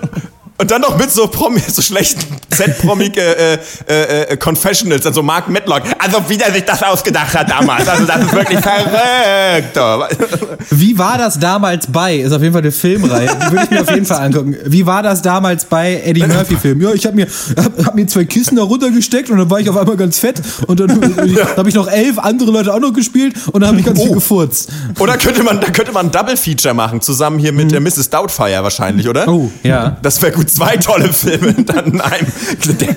Und 0.64 0.72
dann 0.72 0.80
noch 0.80 0.98
mit 0.98 1.12
so, 1.12 1.28
Promi, 1.28 1.60
so 1.68 1.82
schlechten 1.82 2.22
Z-Promik 2.50 3.18
äh, 3.18 3.56
äh, 3.86 4.22
äh, 4.32 4.38
Confessionals, 4.38 5.06
also 5.06 5.22
Mark 5.22 5.50
Medlock. 5.50 5.82
Also 6.00 6.24
wie 6.30 6.38
der 6.38 6.54
sich 6.54 6.64
das 6.64 6.82
ausgedacht 6.82 7.34
hat 7.38 7.52
damals. 7.52 7.86
Also 7.86 8.06
das 8.06 8.22
ist 8.22 8.32
wirklich 8.34 8.60
verrückt. 8.62 9.78
Wie 10.70 10.98
war 10.98 11.18
das 11.18 11.38
damals 11.38 11.88
bei? 11.92 12.16
Ist 12.16 12.32
auf 12.32 12.42
jeden 12.42 12.54
Fall 12.54 12.62
eine 12.62 12.72
Filmreihe. 12.72 13.28
Die 13.28 13.52
würde 13.52 13.64
ich 13.66 13.70
mir 13.72 13.82
auf 13.82 13.90
jeden 13.90 14.06
Fall 14.06 14.20
angucken. 14.26 14.56
Wie 14.66 14.86
war 14.86 15.04
das 15.04 15.22
damals 15.22 15.66
bei 15.66 16.02
Eddie 16.06 16.26
Murphy 16.26 16.56
Film? 16.56 16.80
Ja, 16.80 16.94
ich 16.94 17.06
habe 17.06 17.18
mir, 17.18 17.28
hab, 17.58 17.86
hab 17.86 17.96
mir 17.96 18.08
zwei 18.08 18.24
Kissen 18.24 18.56
da 18.56 18.64
runtergesteckt 18.64 19.30
und 19.32 19.40
dann 19.40 19.50
war 19.50 19.60
ich 19.60 19.70
auf 19.70 19.76
einmal 19.76 19.98
ganz 19.98 20.18
fett 20.20 20.42
und 20.68 20.80
dann 20.80 20.92
habe 21.58 21.68
ich 21.68 21.76
noch 21.76 21.90
elf 21.92 22.18
andere 22.20 22.52
Leute 22.52 22.74
auch 22.74 22.80
noch 22.80 22.94
gespielt 22.94 23.36
und 23.52 23.60
dann 23.60 23.68
habe 23.72 23.80
ich 23.82 23.86
ganz 23.86 24.00
viel 24.00 24.12
Oh. 24.12 24.14
gefurzt. 24.14 24.70
Oder 25.00 25.18
könnte 25.18 25.44
man, 25.44 25.60
da 25.60 25.70
könnte 25.72 25.92
man 25.92 26.06
ein 26.06 26.12
Double-Feature 26.12 26.74
machen, 26.74 27.02
zusammen 27.02 27.38
hier 27.40 27.52
mit 27.52 27.74
äh, 27.74 27.82
Mrs. 27.82 28.10
Doubtfire 28.10 28.64
wahrscheinlich, 28.64 29.10
oder? 29.10 29.28
Oh, 29.28 29.52
ja. 29.64 29.98
Das 30.02 30.22
wäre 30.22 30.32
gut, 30.32 30.53
zwei 30.56 30.78
tolle 30.78 31.12
Filme 31.14 31.54
dann 31.66 31.86
in 31.94 32.02
einem. 32.02 32.28
Der 32.80 32.96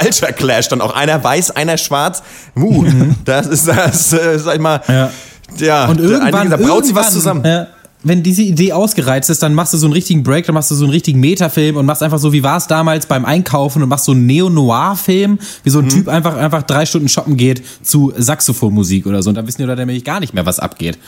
Culture 0.00 0.32
Clash 0.32 0.68
dann 0.68 0.80
auch. 0.80 0.94
Einer 0.94 1.22
weiß, 1.22 1.52
einer 1.52 1.76
schwarz. 1.78 2.22
Uh, 2.56 2.84
das 3.24 3.46
ist 3.46 3.68
das, 3.68 4.12
äh, 4.12 4.38
sag 4.38 4.54
ich 4.56 4.60
mal. 4.60 4.80
Ja. 4.88 5.10
Ja, 5.58 5.86
Und 5.86 6.00
irgendwann, 6.00 6.50
da 6.50 6.56
braut 6.56 6.84
sich 6.86 6.94
was 6.94 7.12
zusammen. 7.12 7.44
Ja, 7.44 7.68
wenn 8.02 8.22
diese 8.22 8.42
Idee 8.42 8.72
ausgereizt 8.72 9.30
ist, 9.30 9.42
dann 9.42 9.54
machst 9.54 9.72
du 9.72 9.78
so 9.78 9.86
einen 9.86 9.92
richtigen 9.94 10.22
Break, 10.22 10.44
dann 10.46 10.54
machst 10.54 10.70
du 10.70 10.74
so 10.74 10.84
einen 10.84 10.92
richtigen 10.92 11.20
Metafilm 11.20 11.76
und 11.76 11.86
machst 11.86 12.02
einfach 12.02 12.18
so, 12.18 12.32
wie 12.32 12.42
war 12.42 12.56
es 12.58 12.66
damals 12.66 13.06
beim 13.06 13.24
Einkaufen 13.24 13.82
und 13.82 13.88
machst 13.88 14.04
so 14.06 14.12
einen 14.12 14.26
Neo-Noir-Film, 14.26 15.38
wie 15.62 15.68
Mhm. 15.68 15.72
so 15.72 15.78
ein 15.78 15.88
Typ 15.88 16.08
einfach, 16.08 16.36
einfach 16.36 16.64
drei 16.64 16.84
Stunden 16.86 17.08
shoppen 17.08 17.36
geht 17.36 17.62
zu 17.82 18.12
Saxophonmusik 18.16 19.06
oder 19.06 19.22
so. 19.22 19.30
Und 19.30 19.36
dann 19.36 19.46
wissen 19.46 19.58
die 19.62 19.64
Leute 19.64 19.80
nämlich 19.86 20.04
gar 20.04 20.20
nicht 20.20 20.34
mehr, 20.34 20.44
was 20.44 20.58
abgeht. 20.58 20.98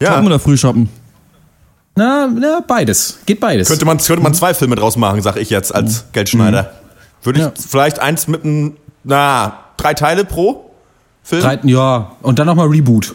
Ja. 0.00 0.12
Shoppen 0.12 0.26
oder 0.26 0.38
früh 0.38 0.56
shoppen? 0.56 0.88
Na, 1.96 2.26
na, 2.26 2.60
beides. 2.66 3.18
Geht 3.24 3.40
beides. 3.40 3.68
Könnte 3.68 3.86
man, 3.86 3.98
könnte 3.98 4.22
man 4.22 4.34
zwei 4.34 4.52
Filme 4.54 4.76
draus 4.76 4.96
machen, 4.96 5.22
sag 5.22 5.36
ich 5.36 5.48
jetzt 5.50 5.74
als 5.74 6.04
Geldschneider. 6.12 6.70
Würde 7.22 7.38
ich 7.40 7.44
Ja. 7.46 7.52
vielleicht 7.56 7.98
eins 7.98 8.28
mit 8.28 8.44
einem, 8.44 8.76
na, 9.02 9.58
drei 9.78 9.94
Teile 9.94 10.24
pro 10.24 10.70
Film? 11.22 11.42
Drei, 11.42 11.58
ja, 11.64 12.12
und 12.22 12.38
dann 12.38 12.46
nochmal 12.46 12.68
Reboot. 12.68 13.14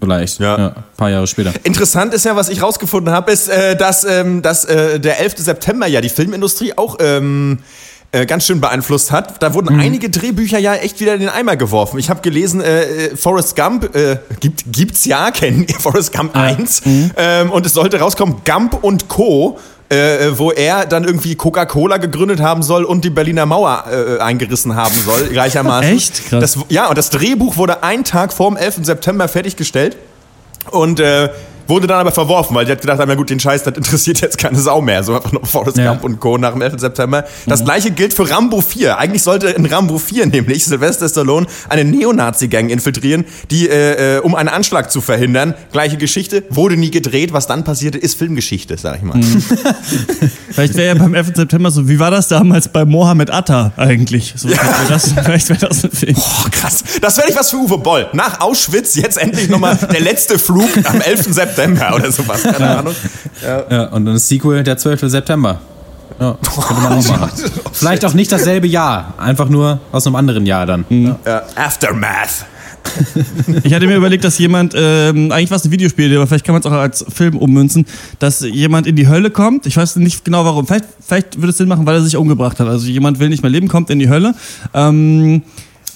Vielleicht. 0.00 0.40
Ja. 0.40 0.56
Ein 0.56 0.74
paar 0.96 1.10
Jahre 1.10 1.26
später. 1.26 1.52
Interessant 1.62 2.14
ist 2.14 2.24
ja, 2.24 2.34
was 2.34 2.48
ich 2.48 2.62
rausgefunden 2.62 3.12
habe, 3.12 3.30
ist, 3.30 3.48
äh, 3.48 3.76
dass, 3.76 4.02
ähm, 4.04 4.40
dass 4.40 4.64
äh, 4.64 4.98
der 4.98 5.20
11. 5.20 5.34
September 5.38 5.86
ja 5.86 6.00
die 6.00 6.08
Filmindustrie 6.08 6.72
auch 6.76 6.96
ähm, 7.00 7.58
äh, 8.10 8.24
ganz 8.24 8.46
schön 8.46 8.60
beeinflusst 8.60 9.12
hat. 9.12 9.42
Da 9.42 9.52
wurden 9.52 9.78
einige 9.78 10.08
Drehbücher 10.08 10.58
ja 10.58 10.74
echt 10.74 10.98
wieder 11.00 11.14
in 11.14 11.20
den 11.20 11.28
Eimer 11.28 11.56
geworfen. 11.56 11.98
Ich 11.98 12.08
habe 12.08 12.22
gelesen, 12.22 12.62
äh, 12.62 12.84
äh, 12.84 13.16
Forrest 13.16 13.54
Gump 13.54 13.94
äh, 13.94 14.16
gibt, 14.40 14.64
gibt's 14.72 15.04
ja, 15.04 15.30
kennen 15.32 15.66
Forrest 15.78 16.12
Gump 16.14 16.34
1. 16.34 16.82
Ähm, 17.16 17.50
und 17.50 17.66
es 17.66 17.74
sollte 17.74 18.00
rauskommen, 18.00 18.36
Gump 18.46 18.82
und 18.82 19.08
Co., 19.08 19.58
äh, 19.90 20.38
wo 20.38 20.50
er 20.52 20.84
dann 20.84 21.04
irgendwie 21.04 21.34
Coca-Cola 21.34 21.96
gegründet 21.96 22.40
haben 22.40 22.62
soll 22.62 22.84
und 22.84 23.04
die 23.04 23.10
Berliner 23.10 23.46
Mauer 23.46 23.84
äh, 23.90 24.22
eingerissen 24.22 24.74
haben 24.74 24.94
soll, 24.94 25.28
gleichermaßen. 25.32 25.96
Echt? 25.96 26.28
Krass. 26.28 26.40
Das, 26.40 26.58
ja, 26.68 26.88
und 26.88 26.98
das 26.98 27.10
Drehbuch 27.10 27.56
wurde 27.56 27.82
einen 27.82 28.04
Tag 28.04 28.32
vor 28.32 28.50
dem 28.50 28.56
11. 28.56 28.80
September 28.82 29.28
fertiggestellt. 29.28 29.96
Und 30.70 31.00
äh, 31.00 31.30
wurde 31.68 31.86
dann 31.86 32.00
aber 32.00 32.12
verworfen, 32.12 32.54
weil 32.56 32.64
die 32.64 32.72
hat 32.72 32.80
gedacht 32.80 32.98
ja 32.98 33.14
gut, 33.14 33.30
den 33.30 33.38
Scheiß, 33.38 33.62
das 33.62 33.76
interessiert 33.76 34.20
jetzt 34.20 34.38
keine 34.38 34.58
Sau 34.58 34.80
mehr. 34.80 35.02
So 35.04 35.14
einfach 35.14 35.32
noch 35.32 35.46
Forrest 35.46 35.76
Ja. 35.76 35.90
Gump 35.90 36.04
und 36.04 36.18
Co. 36.20 36.38
nach 36.38 36.52
dem 36.52 36.62
11. 36.62 36.80
September. 36.80 37.24
Das 37.46 37.64
gleiche 37.64 37.90
gilt 37.90 38.14
für 38.14 38.28
Rambo 38.28 38.60
4. 38.60 38.98
Eigentlich 38.98 39.22
sollte 39.22 39.48
in 39.48 39.66
Rambo 39.66 39.98
4 39.98 40.26
nämlich 40.26 40.64
Sylvester 40.64 41.08
Stallone 41.08 41.46
eine 41.68 41.84
Neonazi-Gang 41.84 42.70
infiltrieren, 42.70 43.24
die, 43.50 43.68
äh, 43.68 44.16
äh, 44.16 44.20
um 44.20 44.34
einen 44.34 44.48
Anschlag 44.48 44.90
zu 44.90 45.00
verhindern. 45.00 45.54
Gleiche 45.72 45.96
Geschichte, 45.96 46.44
wurde 46.50 46.76
nie 46.76 46.90
gedreht. 46.90 47.32
Was 47.32 47.46
dann 47.46 47.64
passierte, 47.64 47.98
ist 47.98 48.18
Filmgeschichte, 48.18 48.76
sag 48.78 48.96
ich 48.96 49.02
mal. 49.02 49.20
Vielleicht 50.50 50.74
wäre 50.74 50.96
ja 50.96 51.02
beim 51.02 51.14
11. 51.14 51.32
September 51.34 51.70
so, 51.70 51.88
wie 51.88 51.98
war 51.98 52.10
das 52.10 52.28
damals 52.28 52.68
bei 52.68 52.84
Mohammed 52.84 53.30
Atta 53.30 53.72
eigentlich? 53.76 54.34
So, 54.36 54.48
vielleicht 54.48 54.78
wäre 54.78 54.88
das, 54.88 55.12
vielleicht 55.24 55.48
wär 55.50 55.56
das 55.56 55.84
ein 55.84 55.90
Film. 55.90 56.16
Oh, 56.16 56.48
krass. 56.50 56.82
Das 57.00 57.16
wäre 57.16 57.26
nicht 57.26 57.38
was 57.38 57.50
für 57.50 57.56
Uwe 57.56 57.78
Boll. 57.78 58.06
Nach 58.12 58.40
Auschwitz 58.40 58.94
jetzt 58.96 59.18
endlich 59.18 59.48
nochmal 59.48 59.76
der 59.92 60.00
letzte 60.00 60.38
Flug 60.38 60.68
am 60.84 61.00
11. 61.00 61.34
September 61.34 61.57
oder 61.94 62.12
sowas. 62.12 62.42
Keine 62.42 62.78
Ahnung. 62.78 62.94
Ja, 63.42 63.84
und 63.88 64.04
dann 64.04 64.14
das 64.14 64.28
Sequel 64.28 64.62
der 64.62 64.76
12. 64.76 65.00
September. 65.02 65.60
Ja, 66.20 66.36
könnte 66.66 66.82
man 66.82 66.92
auch 66.98 67.08
machen. 67.18 67.30
Vielleicht 67.72 68.04
auch 68.04 68.14
nicht 68.14 68.32
dasselbe 68.32 68.66
Jahr, 68.66 69.14
einfach 69.18 69.48
nur 69.48 69.80
aus 69.92 70.06
einem 70.06 70.16
anderen 70.16 70.46
Jahr 70.46 70.66
dann. 70.66 70.84
Ja. 70.88 71.18
Äh, 71.24 71.40
Aftermath. 71.60 72.46
Ich 73.64 73.74
hatte 73.74 73.86
mir 73.86 73.96
überlegt, 73.96 74.24
dass 74.24 74.38
jemand, 74.38 74.74
ähm, 74.76 75.30
eigentlich 75.30 75.50
war 75.50 75.56
es 75.56 75.64
ein 75.64 75.70
Videospiel, 75.70 76.14
aber 76.16 76.26
vielleicht 76.26 76.44
kann 76.44 76.54
man 76.54 76.60
es 76.60 76.66
auch 76.66 76.72
als 76.72 77.04
Film 77.12 77.36
ummünzen, 77.36 77.86
dass 78.18 78.40
jemand 78.40 78.86
in 78.86 78.96
die 78.96 79.08
Hölle 79.08 79.30
kommt. 79.30 79.66
Ich 79.66 79.76
weiß 79.76 79.96
nicht 79.96 80.24
genau 80.24 80.44
warum. 80.44 80.66
Vielleicht, 80.66 80.86
vielleicht 81.06 81.36
würde 81.36 81.50
es 81.50 81.58
Sinn 81.58 81.68
machen, 81.68 81.86
weil 81.86 81.96
er 81.96 82.02
sich 82.02 82.16
umgebracht 82.16 82.58
hat. 82.60 82.68
Also 82.68 82.86
jemand 82.86 83.18
will 83.18 83.28
nicht 83.28 83.42
mehr 83.42 83.50
leben, 83.50 83.68
kommt 83.68 83.90
in 83.90 83.98
die 83.98 84.08
Hölle. 84.08 84.34
Ähm, 84.74 85.42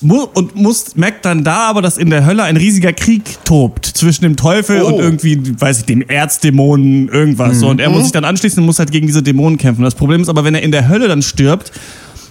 und 0.03 0.57
muss, 0.57 0.97
merkt 0.97 1.25
dann 1.25 1.45
da 1.45 1.69
aber, 1.71 1.81
dass 1.83 1.97
in 1.99 2.11
der 2.11 2.27
Hölle 2.27 2.43
ein 2.43 2.57
riesiger 2.57 2.93
Krieg 2.93 3.23
tobt 3.45 3.87
zwischen 3.87 4.23
dem 4.25 4.37
Teufel 4.37 4.83
Oh. 4.83 4.87
und 4.87 4.99
irgendwie, 4.99 5.41
weiß 5.61 5.81
ich, 5.81 5.85
dem 5.85 6.03
Erzdämonen, 6.03 7.09
irgendwas. 7.09 7.61
So. 7.61 7.69
Und 7.69 7.81
er 7.81 7.89
muss 7.91 8.03
sich 8.05 8.13
dann 8.13 8.25
anschließen 8.25 8.59
und 8.61 8.67
muss 8.67 8.79
halt 8.79 8.91
gegen 8.91 9.07
diese 9.07 9.23
Dämonen 9.23 9.59
kämpfen. 9.59 9.83
Das 9.83 9.95
Problem 9.95 10.23
ist 10.23 10.29
aber, 10.29 10.45
wenn 10.45 10.55
er 10.55 10.63
in 10.63 10.73
der 10.73 10.89
Hölle 10.89 11.09
dann 11.09 11.23
stirbt, 11.23 11.73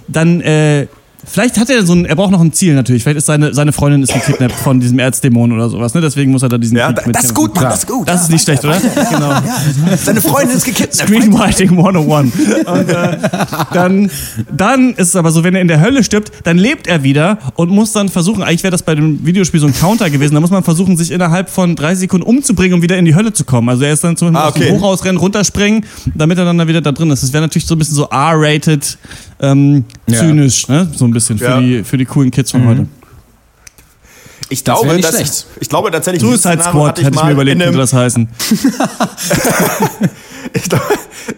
dann, 0.07 0.41
äh, 0.41 0.87
Vielleicht 1.25 1.57
hat 1.59 1.69
er 1.69 1.85
so 1.85 1.93
ein, 1.93 2.05
er 2.05 2.15
braucht 2.15 2.31
noch 2.31 2.41
ein 2.41 2.51
Ziel 2.53 2.73
natürlich. 2.73 3.03
Vielleicht 3.03 3.17
ist 3.19 3.25
seine, 3.27 3.53
seine 3.53 3.71
Freundin 3.71 4.01
ist 4.03 4.13
gekidnappt 4.13 4.53
von 4.55 4.79
diesem 4.79 4.99
Erzdämon 4.99 5.51
oder 5.51 5.69
sowas, 5.69 5.93
ne? 5.93 6.01
Deswegen 6.01 6.31
muss 6.31 6.41
er 6.43 6.49
da 6.49 6.57
diesen 6.57 6.77
Ja, 6.77 6.91
Krieg 6.93 7.13
das 7.13 7.25
ist 7.25 7.35
gut, 7.35 7.53
Mann, 7.55 7.65
das 7.65 7.79
ist 7.79 7.87
gut. 7.87 8.07
Das 8.07 8.23
ist 8.23 8.29
nicht 8.31 8.43
schlecht, 8.43 8.63
oder? 8.65 8.77
Genau. 9.11 9.33
Seine 9.97 10.21
Freundin 10.21 10.57
ist 10.57 10.65
gekidnappt. 10.65 10.95
Screenwriting 10.95 11.69
101. 11.71 12.33
Und 12.65 12.89
äh, 12.89 13.17
dann, 13.73 14.11
dann 14.55 14.89
ist 14.95 15.09
es 15.09 15.15
aber 15.15 15.31
so, 15.31 15.43
wenn 15.43 15.55
er 15.55 15.61
in 15.61 15.67
der 15.67 15.79
Hölle 15.81 16.03
stirbt, 16.03 16.31
dann 16.43 16.57
lebt 16.57 16.87
er 16.87 17.03
wieder 17.03 17.37
und 17.55 17.69
muss 17.69 17.91
dann 17.91 18.09
versuchen, 18.09 18.43
eigentlich 18.43 18.63
wäre 18.63 18.71
das 18.71 18.83
bei 18.83 18.95
dem 18.95 19.25
Videospiel 19.25 19.59
so 19.59 19.67
ein 19.67 19.73
Counter 19.75 20.09
gewesen, 20.09 20.33
da 20.33 20.39
muss 20.41 20.49
man 20.51 20.63
versuchen, 20.63 20.97
sich 20.97 21.11
innerhalb 21.11 21.49
von 21.49 21.75
drei 21.75 21.95
Sekunden 21.95 22.25
umzubringen, 22.25 22.75
um 22.75 22.81
wieder 22.81 22.97
in 22.97 23.05
die 23.05 23.15
Hölle 23.15 23.31
zu 23.33 23.43
kommen. 23.45 23.69
Also 23.69 23.83
er 23.83 23.93
ist 23.93 24.03
dann 24.03 24.17
zum 24.17 24.33
Beispiel 24.33 24.41
Ah, 24.41 24.47
aus 24.47 24.53
dem 24.55 24.63
okay. 24.63 24.71
Hochhaus 24.79 25.05
rennen, 25.05 25.17
runterspringen, 25.17 25.85
damit 26.15 26.37
er 26.37 26.45
dann 26.45 26.57
da 26.57 26.67
wieder 26.67 26.81
da 26.81 26.91
drin 26.91 27.09
ist. 27.11 27.21
Das 27.23 27.31
wäre 27.33 27.41
natürlich 27.43 27.65
so 27.65 27.75
ein 27.75 27.79
bisschen 27.79 27.95
so 27.95 28.05
R-rated, 28.09 28.97
ähm, 29.41 29.85
Ja. 30.07 30.19
zynisch, 30.19 30.67
ne? 30.67 30.87
So 30.95 31.05
ein 31.05 31.11
bisschen 31.11 31.37
für, 31.37 31.43
Ja. 31.45 31.59
die, 31.59 31.83
für 31.83 31.97
die 31.97 32.05
coolen 32.05 32.31
Kids 32.31 32.51
von 32.51 32.65
heute. 32.67 32.87
Ich 34.49 34.63
glaube, 34.65 34.87
wär 34.87 34.95
nicht 34.95 35.07
dass- 35.07 35.15
schlecht. 35.15 35.45
ich 35.61 35.69
glaube 35.69 35.91
tatsächlich, 35.91 36.21
Suicide 36.21 36.61
Squad 36.61 36.89
hatte 36.89 37.01
ich 37.01 37.07
hätte 37.07 37.15
ich 37.15 37.21
mal 37.21 37.27
mir 37.27 37.31
überlegt, 37.33 37.61
einem, 37.61 37.77
das 37.77 37.93
heißen. 37.93 38.27
ich 40.53 40.63
glaube, 40.69 40.83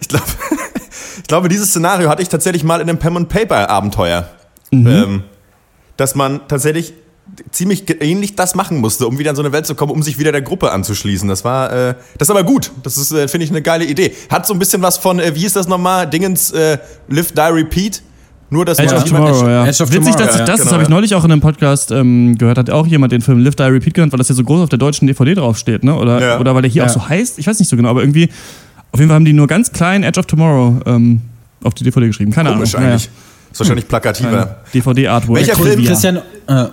ich 0.00 0.08
glaube, 0.08 0.24
ich 1.18 1.22
glaube, 1.28 1.48
dieses 1.48 1.68
Szenario 1.70 2.08
hatte 2.08 2.22
ich 2.22 2.28
tatsächlich 2.28 2.64
mal 2.64 2.80
in 2.80 2.88
einem 2.88 2.98
Pen 2.98 3.16
and 3.16 3.28
Paper 3.28 3.68
Abenteuer, 3.70 4.28
Mhm. 4.70 4.86
ähm, 4.86 5.22
dass 5.96 6.14
man 6.16 6.40
tatsächlich 6.48 6.94
ziemlich 7.50 7.84
ähnlich 8.02 8.36
das 8.36 8.54
machen 8.54 8.78
musste, 8.78 9.06
um 9.06 9.18
wieder 9.18 9.30
in 9.30 9.36
so 9.36 9.42
eine 9.42 9.52
Welt 9.52 9.66
zu 9.66 9.74
kommen, 9.74 9.90
um 9.92 10.02
sich 10.02 10.18
wieder 10.18 10.30
der 10.32 10.42
Gruppe 10.42 10.70
anzuschließen. 10.72 11.28
Das 11.28 11.44
war, 11.44 11.72
äh, 11.72 11.94
das 12.18 12.26
ist 12.28 12.30
aber 12.30 12.44
gut. 12.44 12.70
Das 12.82 12.96
ist, 12.96 13.10
äh, 13.12 13.26
finde 13.28 13.44
ich, 13.44 13.50
eine 13.50 13.62
geile 13.62 13.84
Idee. 13.84 14.12
Hat 14.30 14.46
so 14.46 14.52
ein 14.52 14.58
bisschen 14.58 14.82
was 14.82 14.98
von, 14.98 15.18
äh, 15.18 15.34
wie 15.34 15.40
hieß 15.40 15.54
das 15.54 15.66
nochmal? 15.66 16.08
Dingens 16.08 16.50
äh, 16.52 16.78
Live, 17.08 17.32
Die, 17.32 17.40
Repeat. 17.40 18.02
Nur, 18.50 18.64
dass 18.64 18.78
Edge 18.78 18.92
man 18.94 19.02
of 19.02 19.08
jemand- 19.08 19.26
Tomorrow, 19.28 19.48
ja. 19.48 19.66
Edge 19.66 19.82
of 19.82 19.90
Witzig, 19.90 20.14
dass 20.14 20.34
ich 20.34 20.40
ja, 20.40 20.44
das, 20.44 20.56
genau, 20.60 20.64
das 20.64 20.72
habe 20.72 20.82
ich 20.82 20.88
ja. 20.88 20.94
neulich 20.94 21.14
auch 21.14 21.24
in 21.24 21.32
einem 21.32 21.40
Podcast 21.40 21.90
ähm, 21.90 22.36
gehört, 22.38 22.58
hat 22.58 22.70
auch 22.70 22.86
jemand 22.86 23.10
den 23.10 23.20
Film 23.22 23.40
Live, 23.40 23.56
Die, 23.56 23.62
Repeat 23.64 23.94
genannt, 23.94 24.12
weil 24.12 24.18
das 24.18 24.28
ja 24.28 24.34
so 24.34 24.44
groß 24.44 24.60
auf 24.62 24.68
der 24.68 24.78
deutschen 24.78 25.08
DVD 25.08 25.34
draufsteht, 25.34 25.82
ne? 25.82 25.94
Oder, 25.96 26.20
Ja. 26.20 26.38
oder 26.40 26.54
weil 26.54 26.62
der 26.62 26.70
hier 26.70 26.82
Ja. 26.82 26.88
auch 26.88 26.92
so 26.92 27.08
heißt, 27.08 27.38
ich 27.38 27.46
weiß 27.46 27.58
nicht 27.58 27.68
so 27.68 27.76
genau, 27.76 27.88
aber 27.88 28.02
irgendwie, 28.02 28.28
auf 28.92 29.00
jeden 29.00 29.08
Fall 29.08 29.16
haben 29.16 29.24
die 29.24 29.32
nur 29.32 29.48
ganz 29.48 29.72
klein 29.72 30.04
Edge 30.04 30.20
of 30.20 30.26
Tomorrow 30.26 30.78
ähm, 30.86 31.22
auf 31.64 31.74
die 31.74 31.82
DVD 31.82 32.06
geschrieben. 32.06 32.30
Keine 32.30 32.52
Komisch 32.52 32.74
Ahnung. 32.76 32.90
eigentlich. 32.90 33.08
Ist 33.50 33.58
wahrscheinlich 33.60 33.88
plakativer. 33.88 34.56
DVD-Artwork. 34.72 35.38
Welcher 35.40 35.56
Film-. 35.56 35.84
Christian, 35.84 36.16
äh, 36.46 36.66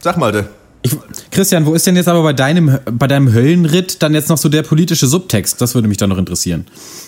Sag 0.00 0.18
mal, 0.18 0.32
de. 0.32 0.44
ich, 0.82 0.96
Christian, 1.30 1.64
wo 1.66 1.74
ist 1.74 1.86
denn 1.86 1.96
jetzt 1.96 2.08
aber 2.08 2.22
bei 2.22 2.32
deinem, 2.32 2.78
bei 2.92 3.06
deinem 3.06 3.32
Höllenritt 3.32 4.02
dann 4.02 4.12
jetzt 4.12 4.28
noch 4.28 4.38
so 4.38 4.48
der 4.48 4.62
politische 4.62 5.06
Subtext? 5.06 5.60
Das 5.60 5.74
würde 5.74 5.88
mich 5.88 5.96
dann 5.96 6.10
noch 6.10 6.18
interessieren. 6.18 6.66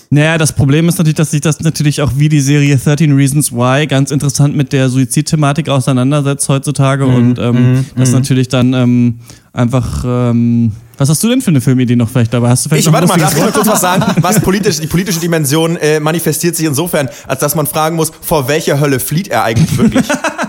Naja, 0.09 0.37
das 0.37 0.53
Problem 0.53 0.87
ist 0.87 0.97
natürlich, 0.97 1.17
dass 1.17 1.31
sich 1.31 1.41
das 1.41 1.59
natürlich 1.59 2.01
auch 2.01 2.13
wie 2.15 2.29
die 2.29 2.39
Serie 2.39 2.77
13 2.77 3.13
Reasons 3.13 3.51
Why 3.51 3.85
ganz 3.87 4.09
interessant 4.11 4.55
mit 4.55 4.71
der 4.73 4.89
Suizidthematik 4.89 5.69
auseinandersetzt 5.69 6.47
heutzutage 6.49 7.05
Mhm, 7.05 7.15
und 7.15 7.39
ähm, 7.39 7.85
das 7.95 8.11
natürlich 8.11 8.47
dann 8.47 8.73
ähm, 8.73 9.19
einfach. 9.53 10.03
Ähm, 10.05 10.71
was 10.97 11.09
hast 11.09 11.23
du 11.23 11.29
denn 11.29 11.41
für 11.41 11.51
eine 11.51 11.61
Filmidee 11.61 11.95
noch 11.95 12.09
vielleicht 12.09 12.33
dabei? 12.33 12.49
Hast 12.49 12.65
du 12.65 12.69
vielleicht 12.69 12.87
Ich, 12.87 12.91
noch 12.91 12.99
ein 12.99 13.07
warte 13.07 13.19
mal, 13.19 13.23
darf 13.23 13.37
ich 13.37 13.43
mal 13.43 13.51
kurz 13.51 13.67
was 13.67 13.81
sagen? 13.81 14.03
Was 14.21 14.39
politisch, 14.39 14.79
die 14.81 14.87
politische 14.87 15.19
Dimension 15.19 15.75
äh, 15.75 15.99
manifestiert 15.99 16.55
sich 16.55 16.65
insofern, 16.65 17.07
als 17.27 17.39
dass 17.41 17.53
man 17.53 17.67
fragen 17.67 17.95
muss, 17.95 18.11
vor 18.21 18.47
welcher 18.47 18.79
Hölle 18.79 18.99
flieht 18.99 19.27
er 19.27 19.43
eigentlich 19.43 19.77
wirklich? 19.77 20.07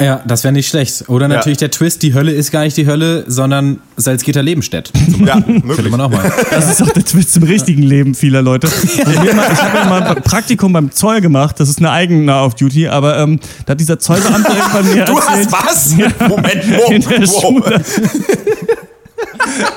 Ja, 0.00 0.22
das 0.26 0.44
wäre 0.44 0.52
nicht 0.52 0.68
schlecht. 0.68 1.08
Oder 1.08 1.28
Ja. 1.28 1.36
natürlich 1.36 1.58
der 1.58 1.70
Twist, 1.70 2.02
die 2.02 2.14
Hölle 2.14 2.32
ist 2.32 2.50
gar 2.50 2.62
nicht 2.64 2.76
die 2.76 2.86
Hölle, 2.86 3.24
sondern 3.26 3.80
Salzgitter 3.96 4.42
Lebenstedt. 4.42 4.90
ja, 5.24 5.34
Könnte 5.40 5.66
möglich. 5.66 5.90
man 5.90 6.00
auch 6.00 6.10
mal. 6.10 6.32
Das 6.50 6.70
ist 6.70 6.82
auch 6.82 6.88
der 6.92 7.04
Twist 7.04 7.36
im 7.36 7.42
richtigen 7.42 7.82
Leben 7.82 8.14
vieler 8.14 8.40
Leute. 8.42 8.66
Mir 8.96 9.34
mal, 9.34 9.46
ich 9.52 9.62
habe 9.62 9.76
ja 9.78 9.84
mal 9.84 10.02
ein 10.02 10.22
Praktikum 10.22 10.72
beim 10.72 10.90
Zoll 10.90 11.20
gemacht, 11.20 11.60
das 11.60 11.68
ist 11.68 11.78
eine 11.78 11.90
eigene 11.90 12.34
auf 12.34 12.54
Duty, 12.54 12.88
aber 12.88 13.18
ähm, 13.18 13.38
da 13.66 13.72
hat 13.72 13.80
dieser 13.80 13.98
Zollbeamte 13.98 14.50
irgendwann 14.56 14.94
mir 14.94 15.04
Du 15.04 15.18
erzählt, 15.18 15.48
hast 15.52 15.98
was? 15.98 16.28
Moment, 16.28 16.62
wow, 16.70 16.90
in 16.92 17.02
der 17.02 17.20
wow. 17.20 17.40
Schule. 17.40 17.82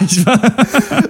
Ich 0.06 0.26
war, 0.26 0.38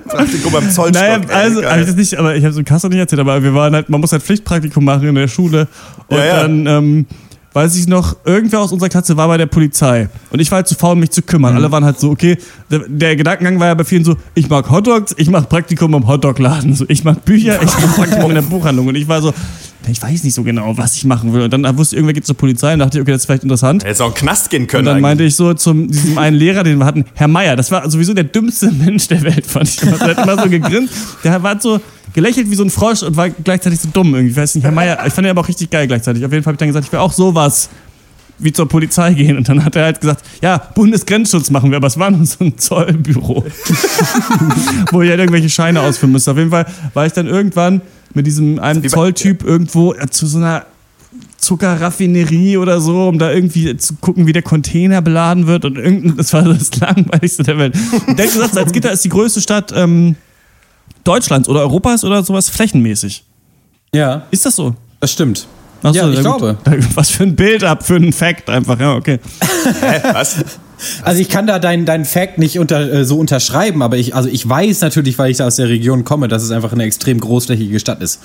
Praktikum 0.07 0.51
beim 0.53 0.69
Zollstock. 0.69 1.01
naja, 1.01 1.19
also 1.29 1.63
habe 1.63 1.81
ich 1.81 1.87
das 1.87 1.95
nicht, 1.95 2.15
aber 2.15 2.35
ich 2.35 2.43
habe 2.43 2.53
so 2.53 2.63
Kasse 2.63 2.87
nicht 2.89 2.99
erzählt, 2.99 3.19
aber 3.19 3.41
wir 3.43 3.53
waren 3.53 3.73
halt, 3.73 3.89
man 3.89 4.01
muss 4.01 4.11
halt 4.11 4.23
Pflichtpraktikum 4.23 4.83
machen 4.83 5.07
in 5.07 5.15
der 5.15 5.27
Schule 5.27 5.67
und 6.07 6.17
Ja, 6.17 6.25
ja. 6.25 6.41
dann 6.41 6.67
ähm, 6.67 7.05
weiß 7.53 7.75
ich 7.75 7.87
noch, 7.87 8.17
irgendwer 8.25 8.59
aus 8.59 8.71
unserer 8.71 8.89
Klasse 8.89 9.15
war 9.15 9.27
bei 9.27 9.37
der 9.37 9.45
Polizei 9.45 10.09
und 10.31 10.39
ich 10.39 10.49
war 10.51 10.57
halt 10.57 10.67
zu 10.67 10.75
faul, 10.75 10.95
mich 10.95 11.11
zu 11.11 11.21
kümmern. 11.21 11.55
Alle 11.55 11.71
waren 11.71 11.85
halt 11.85 11.99
so, 11.99 12.09
okay, 12.09 12.37
der, 12.69 12.79
der 12.87 13.15
Gedankengang 13.15 13.59
war 13.59 13.67
ja 13.67 13.73
bei 13.73 13.83
vielen 13.83 14.03
so, 14.03 14.15
ich 14.33 14.49
mag 14.49 14.69
Hotdogs, 14.69 15.13
ich 15.17 15.29
mache 15.29 15.45
Praktikum 15.45 15.93
im 15.93 16.07
Hotdogladen, 16.07 16.73
so, 16.75 16.85
ich 16.87 17.03
mag 17.03 17.23
Bücher, 17.25 17.61
ich 17.61 17.73
mache 17.73 17.95
Praktikum 17.95 18.29
in 18.31 18.35
der 18.35 18.41
Buchhandlung. 18.41 18.87
Und 18.87 18.95
ich 18.95 19.07
war 19.07 19.21
so, 19.21 19.33
ich 19.89 20.01
weiß 20.01 20.23
nicht 20.23 20.33
so 20.33 20.43
genau, 20.43 20.77
was 20.77 20.95
ich 20.95 21.05
machen 21.05 21.33
will. 21.33 21.43
Und 21.43 21.51
dann 21.51 21.77
wusste 21.77 21.95
ich, 21.95 21.97
irgendwer 21.97 22.13
geht 22.13 22.25
zur 22.25 22.37
Polizei 22.37 22.73
und 22.73 22.79
dachte 22.79 22.97
ich, 22.97 23.01
okay, 23.01 23.11
das 23.11 23.21
ist 23.21 23.25
vielleicht 23.25 23.43
interessant. 23.43 23.83
Hätte 23.83 24.03
auch 24.03 24.07
in 24.09 24.13
den 24.13 24.19
Knast 24.19 24.49
gehen 24.49 24.67
können. 24.67 24.81
Und 24.81 24.85
dann 24.85 24.95
eigentlich. 24.95 25.01
meinte 25.01 25.23
ich 25.23 25.35
so 25.35 25.53
zum 25.53 25.87
diesem 25.87 26.17
einen 26.17 26.37
Lehrer, 26.37 26.63
den 26.63 26.77
wir 26.77 26.85
hatten, 26.85 27.05
Herr 27.13 27.27
Meier, 27.27 27.55
das 27.55 27.71
war 27.71 27.89
sowieso 27.89 28.13
der 28.13 28.25
dümmste 28.25 28.71
Mensch 28.71 29.07
der 29.07 29.21
Welt, 29.23 29.45
fand 29.45 29.67
ich. 29.67 29.77
Der 29.77 29.99
hat 29.99 30.17
immer 30.17 30.41
so 30.41 30.49
gegrinst. 30.49 30.93
Der 31.23 31.41
war 31.41 31.59
so 31.59 31.79
gelächelt 32.13 32.49
wie 32.49 32.55
so 32.55 32.63
ein 32.63 32.69
Frosch 32.69 33.03
und 33.03 33.15
war 33.17 33.29
gleichzeitig 33.29 33.79
so 33.79 33.89
dumm 33.91 34.13
irgendwie. 34.13 34.31
Ich 34.31 34.37
weiß 34.37 34.55
nicht, 34.55 34.63
Herr 34.63 34.71
Meier, 34.71 34.97
ich 35.05 35.13
fand 35.13 35.27
ihn 35.27 35.31
aber 35.31 35.41
auch 35.41 35.47
richtig 35.47 35.69
geil 35.69 35.87
gleichzeitig. 35.87 36.23
Auf 36.25 36.31
jeden 36.31 36.43
Fall 36.43 36.51
habe 36.51 36.55
ich 36.55 36.59
dann 36.59 36.69
gesagt, 36.69 36.85
ich 36.85 36.91
will 36.91 36.99
auch 36.99 37.13
sowas 37.13 37.69
wie 38.39 38.51
zur 38.51 38.67
Polizei 38.67 39.13
gehen. 39.13 39.37
Und 39.37 39.49
dann 39.49 39.63
hat 39.63 39.75
er 39.75 39.85
halt 39.85 40.01
gesagt, 40.01 40.23
ja, 40.41 40.57
Bundesgrenzschutz 40.57 41.49
machen 41.49 41.71
wir, 41.71 41.77
aber 41.77 41.87
es 41.87 41.97
war 41.97 42.11
nur 42.11 42.25
so 42.25 42.43
ein 42.43 42.57
Zollbüro. 42.57 43.45
Wo 44.91 45.01
ich 45.01 45.09
halt 45.09 45.19
irgendwelche 45.19 45.49
Scheine 45.49 45.81
ausfüllen 45.81 46.11
musste. 46.11 46.31
Auf 46.31 46.37
jeden 46.37 46.49
Fall 46.49 46.65
war 46.93 47.05
ich 47.05 47.13
dann 47.13 47.27
irgendwann 47.27 47.81
mit 48.13 48.27
diesem 48.27 48.59
einem 48.59 48.87
Zolltyp 48.87 49.43
irgendwo 49.43 49.93
äh, 49.93 50.07
zu 50.09 50.27
so 50.27 50.37
einer 50.37 50.65
Zuckerraffinerie 51.37 52.57
oder 52.57 52.79
so, 52.79 53.07
um 53.07 53.19
da 53.19 53.31
irgendwie 53.31 53.75
zu 53.77 53.95
gucken, 53.95 54.25
wie 54.27 54.33
der 54.33 54.41
Container 54.41 55.01
beladen 55.01 55.45
wird 55.47 55.65
und 55.65 55.77
irgendein, 55.77 56.17
das 56.17 56.33
war 56.33 56.43
das 56.43 56.75
langweiligste 56.79 57.43
der 57.43 57.57
Welt. 57.57 57.75
Und 58.07 58.17
der 58.17 58.25
gesagt, 58.25 58.53
Salzgitter 58.53 58.91
ist 58.93 59.03
die 59.03 59.09
größte 59.09 59.41
Stadt 59.41 59.73
ähm, 59.75 60.15
Deutschlands 61.03 61.49
oder 61.49 61.61
Europas 61.61 62.03
oder 62.03 62.23
sowas 62.23 62.49
flächenmäßig. 62.49 63.23
Ja, 63.93 64.23
Ist 64.31 64.45
das 64.45 64.55
so? 64.55 64.75
das 64.99 65.11
stimmt. 65.11 65.47
Ach 65.83 65.93
so, 65.93 65.99
ja, 65.99 66.09
ich 66.09 66.15
gut. 66.15 66.23
glaube. 66.23 66.57
Was 66.95 67.09
für 67.09 67.23
ein 67.23 67.35
Bild 67.35 67.63
ab, 67.63 67.85
für 67.85 67.95
einen 67.95 68.13
Fact 68.13 68.49
einfach, 68.49 68.79
ja, 68.79 68.95
okay. 68.95 69.19
Hä, 69.81 70.01
was? 70.13 70.37
Also 71.03 71.21
ich 71.21 71.29
kann 71.29 71.47
da 71.47 71.59
deinen 71.59 71.85
deinen 71.85 72.05
Fact 72.05 72.37
nicht 72.37 72.59
unter, 72.59 72.91
äh, 72.91 73.05
so 73.05 73.17
unterschreiben, 73.17 73.81
aber 73.81 73.97
ich, 73.97 74.15
also 74.15 74.29
ich 74.29 74.47
weiß 74.47 74.81
natürlich, 74.81 75.17
weil 75.17 75.31
ich 75.31 75.37
da 75.37 75.47
aus 75.47 75.55
der 75.57 75.69
Region 75.69 76.03
komme, 76.03 76.27
dass 76.27 76.43
es 76.43 76.51
einfach 76.51 76.71
eine 76.73 76.83
extrem 76.83 77.19
großflächige 77.19 77.79
Stadt 77.79 78.01
ist. 78.01 78.19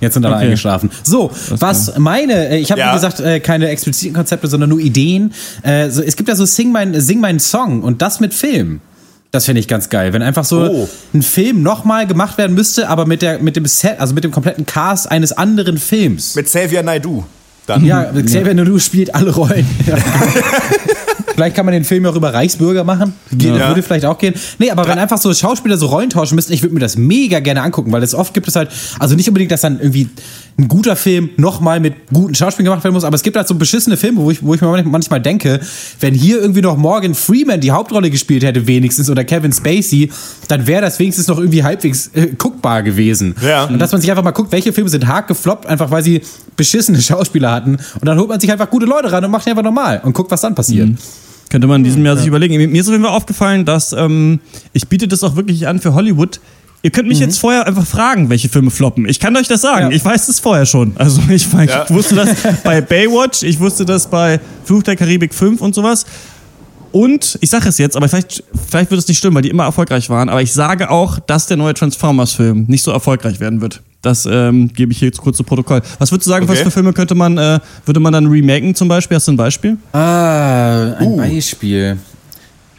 Jetzt 0.00 0.14
sind 0.14 0.24
alle 0.24 0.36
Okay. 0.36 0.44
eingeschlafen. 0.44 0.90
So, 1.02 1.30
was 1.50 1.96
meine, 1.98 2.48
äh, 2.50 2.58
ich 2.58 2.70
habe 2.70 2.80
Ja. 2.80 2.90
wie 2.90 2.94
gesagt 2.94 3.20
äh, 3.20 3.40
keine 3.40 3.68
expliziten 3.68 4.14
Konzepte, 4.14 4.46
sondern 4.48 4.70
nur 4.70 4.80
Ideen. 4.80 5.32
Äh, 5.62 5.90
so, 5.90 6.02
es 6.02 6.16
gibt 6.16 6.28
ja 6.28 6.34
so 6.36 6.44
Sing 6.44 6.72
mein, 6.72 6.98
Sing 7.00 7.20
mein 7.20 7.40
Song 7.40 7.82
und 7.82 8.02
das 8.02 8.20
mit 8.20 8.34
Film. 8.34 8.80
Das 9.30 9.44
finde 9.44 9.60
ich 9.60 9.68
ganz 9.68 9.90
geil, 9.90 10.14
wenn 10.14 10.22
einfach 10.22 10.44
so 10.46 10.60
Oh. 10.62 10.88
ein 11.12 11.20
Film 11.22 11.62
nochmal 11.62 12.06
gemacht 12.06 12.38
werden 12.38 12.54
müsste, 12.54 12.88
aber 12.88 13.04
mit 13.04 13.20
der 13.20 13.38
mit 13.40 13.56
dem 13.56 13.66
Set, 13.66 14.00
also 14.00 14.14
mit 14.14 14.24
dem 14.24 14.30
kompletten 14.30 14.64
Cast 14.64 15.10
eines 15.10 15.32
anderen 15.32 15.76
Films. 15.76 16.34
Mit 16.34 16.46
Xavier 16.46 16.82
Naidoo. 16.82 17.24
Dann. 17.66 17.84
Ja, 17.84 18.04
Xavier 18.04 18.54
Naidoo 18.54 18.78
spielt 18.78 19.14
alle 19.14 19.30
Rollen. 19.34 19.66
Ja. 19.86 19.96
vielleicht 21.38 21.54
kann 21.54 21.66
man 21.66 21.72
den 21.72 21.84
Film 21.84 22.04
ja 22.04 22.10
auch 22.10 22.16
über 22.16 22.34
Reichsbürger 22.34 22.82
machen. 22.82 23.12
Geht, 23.30 23.54
Ja. 23.54 23.68
Würde 23.68 23.82
vielleicht 23.84 24.04
auch 24.04 24.18
gehen. 24.18 24.34
Nee, 24.58 24.72
aber 24.72 24.88
wenn 24.88 24.98
einfach 24.98 25.18
so 25.18 25.32
Schauspieler 25.32 25.76
so 25.76 25.86
Rollen 25.86 26.10
tauschen 26.10 26.34
müssten, 26.34 26.52
ich 26.52 26.62
würde 26.62 26.74
mir 26.74 26.80
das 26.80 26.96
mega 26.96 27.38
gerne 27.38 27.62
angucken, 27.62 27.92
weil 27.92 28.02
es 28.02 28.12
oft 28.12 28.34
gibt 28.34 28.48
es 28.48 28.56
halt, 28.56 28.70
also 28.98 29.14
nicht 29.14 29.28
unbedingt, 29.28 29.52
dass 29.52 29.60
dann 29.60 29.78
irgendwie 29.78 30.08
ein 30.58 30.66
guter 30.66 30.96
Film 30.96 31.30
nochmal 31.36 31.78
mit 31.78 31.94
guten 32.12 32.34
Schauspielern 32.34 32.72
gemacht 32.72 32.82
werden 32.82 32.94
muss, 32.94 33.04
aber 33.04 33.14
es 33.14 33.22
gibt 33.22 33.36
halt 33.36 33.46
so 33.46 33.54
beschissene 33.54 33.96
Filme, 33.96 34.20
wo 34.20 34.32
ich, 34.32 34.42
wo 34.42 34.52
ich 34.54 34.60
mir 34.60 34.82
manchmal 34.82 35.20
denke, 35.20 35.60
wenn 36.00 36.12
hier 36.14 36.40
irgendwie 36.40 36.62
noch 36.62 36.76
Morgan 36.76 37.14
Freeman 37.14 37.60
die 37.60 37.70
Hauptrolle 37.70 38.10
gespielt 38.10 38.42
hätte, 38.42 38.66
wenigstens, 38.66 39.08
oder 39.08 39.22
Kevin 39.22 39.52
Spacey, 39.52 40.10
dann 40.48 40.66
wäre 40.66 40.82
das 40.82 40.98
wenigstens 40.98 41.28
noch 41.28 41.38
irgendwie 41.38 41.62
halbwegs 41.62 42.10
äh, 42.14 42.30
guckbar 42.36 42.82
gewesen. 42.82 43.36
Ja. 43.40 43.66
Und 43.66 43.78
dass 43.78 43.92
man 43.92 44.00
sich 44.00 44.10
einfach 44.10 44.24
mal 44.24 44.32
guckt, 44.32 44.50
welche 44.50 44.72
Filme 44.72 44.90
sind 44.90 45.06
hart 45.06 45.28
gefloppt, 45.28 45.66
einfach 45.66 45.92
weil 45.92 46.02
sie 46.02 46.22
beschissene 46.56 47.00
Schauspieler 47.02 47.52
hatten. 47.52 47.76
Und 47.76 48.04
dann 48.06 48.18
holt 48.18 48.28
man 48.28 48.40
sich 48.40 48.50
einfach 48.50 48.68
gute 48.68 48.86
Leute 48.86 49.12
ran 49.12 49.24
und 49.24 49.30
macht 49.30 49.46
die 49.46 49.50
einfach 49.50 49.62
normal 49.62 50.00
und 50.02 50.12
guckt, 50.12 50.32
was 50.32 50.40
dann 50.40 50.56
passiert. 50.56 50.88
Könnte 51.50 51.66
man 51.66 51.80
in 51.80 51.84
diesem 51.84 52.04
Jahr 52.04 52.16
sich 52.16 52.26
überlegen. 52.26 52.56
Mir 52.70 52.80
ist 52.80 52.88
auf 52.88 52.92
jeden 52.92 53.04
Fall 53.04 53.14
aufgefallen, 53.14 53.64
dass 53.64 53.92
ähm, 53.92 54.40
ich 54.72 54.88
biete 54.88 55.08
das 55.08 55.22
auch 55.24 55.36
wirklich 55.36 55.66
an 55.66 55.78
für 55.80 55.94
Hollywood. 55.94 56.40
Ihr 56.82 56.90
könnt 56.90 57.08
mich 57.08 57.18
jetzt 57.18 57.38
vorher 57.40 57.66
einfach 57.66 57.86
fragen, 57.86 58.30
welche 58.30 58.48
Filme 58.48 58.70
floppen. 58.70 59.08
Ich 59.08 59.18
kann 59.18 59.36
euch 59.36 59.48
das 59.48 59.62
sagen. 59.62 59.90
Ja. 59.90 59.96
Ich 59.96 60.04
weiß 60.04 60.26
das 60.26 60.38
vorher 60.38 60.64
schon. 60.64 60.92
Also 60.96 61.20
ich, 61.28 61.46
ich 61.52 61.70
Ja. 61.70 61.86
wusste 61.90 62.14
das 62.14 62.30
bei 62.62 62.80
Baywatch, 62.80 63.42
ich 63.42 63.58
wusste 63.58 63.84
das 63.84 64.06
bei 64.08 64.38
Fluch 64.64 64.84
der 64.84 64.94
Karibik 64.94 65.34
5 65.34 65.60
und 65.60 65.74
sowas. 65.74 66.06
Und 66.92 67.38
ich 67.40 67.50
sage 67.50 67.68
es 67.68 67.78
jetzt, 67.78 67.96
aber 67.96 68.08
vielleicht, 68.08 68.42
vielleicht 68.68 68.90
wird 68.90 68.98
es 69.00 69.08
nicht 69.08 69.18
stimmen, 69.18 69.34
weil 69.36 69.42
die 69.42 69.50
immer 69.50 69.64
erfolgreich 69.64 70.08
waren. 70.10 70.28
Aber 70.28 70.42
ich 70.42 70.52
sage 70.52 70.90
auch, 70.90 71.18
dass 71.18 71.46
der 71.46 71.56
neue 71.56 71.74
Transformers-Film 71.74 72.64
nicht 72.68 72.82
so 72.82 72.90
erfolgreich 72.90 73.40
werden 73.40 73.60
wird. 73.60 73.82
Das 74.02 74.26
ähm, 74.30 74.68
gebe 74.72 74.92
ich 74.92 74.98
hier 74.98 75.08
jetzt 75.08 75.18
kurz 75.20 75.36
zu 75.36 75.42
Protokoll. 75.44 75.82
Was 75.98 76.12
würdest 76.12 76.26
du 76.26 76.30
sagen, 76.30 76.46
was 76.48 76.56
Okay. 76.56 76.64
für 76.64 76.70
Filme 76.70 76.92
könnte 76.92 77.14
man, 77.14 77.36
äh, 77.36 77.58
würde 77.84 78.00
man 78.00 78.12
dann 78.12 78.26
remaken 78.26 78.74
zum 78.74 78.88
Beispiel? 78.88 79.16
Hast 79.16 79.26
du 79.28 79.32
ein 79.32 79.36
Beispiel? 79.36 79.76
Ah, 79.92 80.92
ein 80.94 81.06
Uh. 81.08 81.16
Beispiel. 81.16 81.98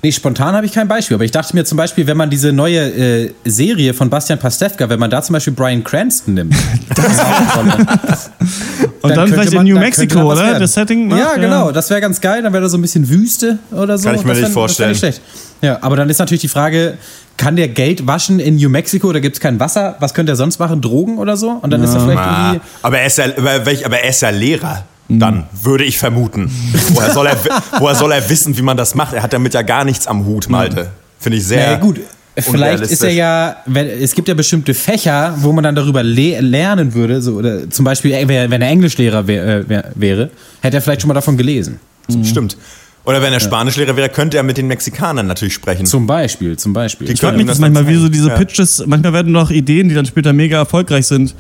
Nee, 0.02 0.14
spontan 0.14 0.56
habe 0.56 0.66
ich 0.66 0.72
kein 0.72 0.88
Beispiel, 0.88 1.16
aber 1.16 1.26
ich 1.26 1.32
dachte 1.32 1.54
mir 1.54 1.66
zum 1.66 1.78
Beispiel, 1.78 2.08
wenn 2.08 2.16
man 2.16 2.30
diese 2.30 2.54
neue 2.54 2.80
äh, 2.80 3.34
Serie 3.44 3.94
von 3.94 4.10
Bastian 4.10 4.40
Pastewka, 4.40 4.88
wenn 4.88 4.98
man 5.00 5.10
da 5.10 5.22
zum 5.22 5.34
Beispiel 5.34 5.52
Brian 5.52 5.84
Cranston 5.84 6.36
nimmt. 6.36 6.56
das 6.96 8.32
Und 9.02 9.16
dann, 9.16 9.28
vielleicht 9.30 9.54
in 9.54 9.64
New 9.64 9.80
Mexico, 9.80 10.32
oder? 10.32 10.60
Das 10.60 10.74
Setting? 10.74 11.08
ne? 11.08 11.18
Ja, 11.20 11.36
genau, 11.36 11.72
das 11.72 11.90
wäre 11.90 12.02
ganz 12.02 12.20
geil. 12.22 12.42
Dann 12.42 12.52
wäre 12.54 12.64
da 12.64 12.70
so 12.70 12.78
ein 12.78 12.82
bisschen 12.82 13.08
Wüste 13.10 13.60
oder 13.72 13.98
so. 13.98 14.06
Kann 14.10 14.16
ich 14.16 14.24
mir 14.24 14.30
Das 14.30 14.38
nicht 14.40 14.48
wär- 14.48 14.54
vorstellen. 14.54 14.92
Das 14.94 15.02
wär 15.02 15.10
nicht 15.10 15.18
schlecht. 15.22 15.36
Ja, 15.62 15.78
aber 15.82 15.96
dann 15.96 16.10
ist 16.10 16.20
natürlich 16.20 16.42
die 16.42 16.48
Frage, 16.48 16.98
kann 17.38 17.56
der 17.56 17.68
Geld 17.70 18.08
waschen 18.08 18.40
in 18.40 18.56
New 18.58 18.70
Mexico 18.70 19.08
oder 19.08 19.20
gibt 19.22 19.36
es 19.38 19.40
kein 19.40 19.60
Wasser? 19.60 19.96
Was 20.00 20.14
könnte 20.14 20.32
er 20.34 20.36
sonst 20.36 20.60
machen? 20.60 20.82
Drogen 20.82 21.18
oder 21.18 21.38
so? 21.38 21.50
Und 21.62 21.70
dann 21.72 21.84
ist 21.84 21.94
er 21.94 22.02
vielleicht 22.02 22.20
Ah, 22.20 22.48
irgendwie. 22.54 22.68
aber, 22.82 23.00
er 23.00 23.08
ist 23.08 23.18
ja, 23.18 23.26
aber, 23.38 23.66
welch- 23.66 23.86
aber 23.86 24.00
er 24.00 24.10
ist 24.10 24.22
ja 24.22 24.30
Lehrer. 24.30 24.84
Dann 25.12 25.46
würde 25.64 25.86
ich 25.86 25.98
vermuten. 25.98 26.52
Woher 26.94 27.12
soll, 27.12 27.26
er, 27.28 27.38
woher 27.80 27.96
soll 27.96 28.12
er 28.12 28.30
wissen, 28.30 28.56
wie 28.58 28.62
man 28.62 28.78
das 28.78 28.94
macht? 28.94 29.14
Er 29.14 29.24
hat 29.24 29.34
damit 29.34 29.54
ja 29.56 29.64
gar 29.64 29.84
nichts 29.84 30.06
am 30.06 30.24
Hut, 30.26 30.50
Malte. 30.50 30.92
Finde 31.20 31.38
ich 31.40 31.46
sehr. 31.48 31.72
Ja, 31.72 31.76
gut. 31.78 32.00
Vielleicht 32.42 32.84
ist 32.84 33.04
er 33.04 33.12
ja, 33.12 33.58
wenn, 33.66 33.88
es 33.88 34.14
gibt 34.14 34.28
ja 34.28 34.34
bestimmte 34.34 34.74
Fächer, 34.74 35.36
wo 35.38 35.52
man 35.52 35.64
dann 35.64 35.76
darüber 35.76 36.04
le 36.04 36.40
lernen 36.42 36.94
würde, 36.94 37.22
so, 37.22 37.34
oder 37.34 37.70
zum 37.70 37.86
Beispiel, 37.86 38.12
äh, 38.14 38.28
wenn 38.28 38.62
er 38.62 38.70
Englischlehrer 38.70 39.28
wär, 39.28 39.46
äh, 39.46 39.70
wär, 39.70 39.92
wäre, 39.96 40.30
hätte 40.62 40.78
er 40.78 40.82
vielleicht 40.82 41.02
schon 41.02 41.08
mal 41.08 41.14
davon 41.14 41.38
gelesen. 41.38 41.80
Stimmt. 42.24 42.58
Oder 43.06 43.22
wenn 43.22 43.34
er 43.34 43.40
Spanischlehrer 43.40 43.96
wäre, 43.96 44.10
könnte 44.10 44.38
er 44.38 44.44
mit 44.44 44.58
den 44.58 44.68
Mexikanern 44.68 45.26
natürlich 45.26 45.54
sprechen. 45.54 45.86
Zum 45.86 46.06
Beispiel, 46.06 46.58
zum 46.58 46.74
Beispiel. 46.74 47.08
Die 47.08 47.14
Ich 47.14 47.20
frage 47.20 47.32
können 47.32 47.46
mich 47.46 47.48
das 47.48 47.60
manchmal, 47.60 47.88
wie 47.88 47.96
so 47.96 48.10
diese 48.10 48.30
Ja. 48.30 48.36
Pitches, 48.36 48.84
manchmal 48.86 49.14
werden 49.14 49.32
noch 49.32 49.50
Ideen, 49.52 49.90
die 49.90 49.96
dann 49.96 50.06
später 50.06 50.34
mega 50.34 50.58
erfolgreich 50.58 51.08
sind, 51.08 51.34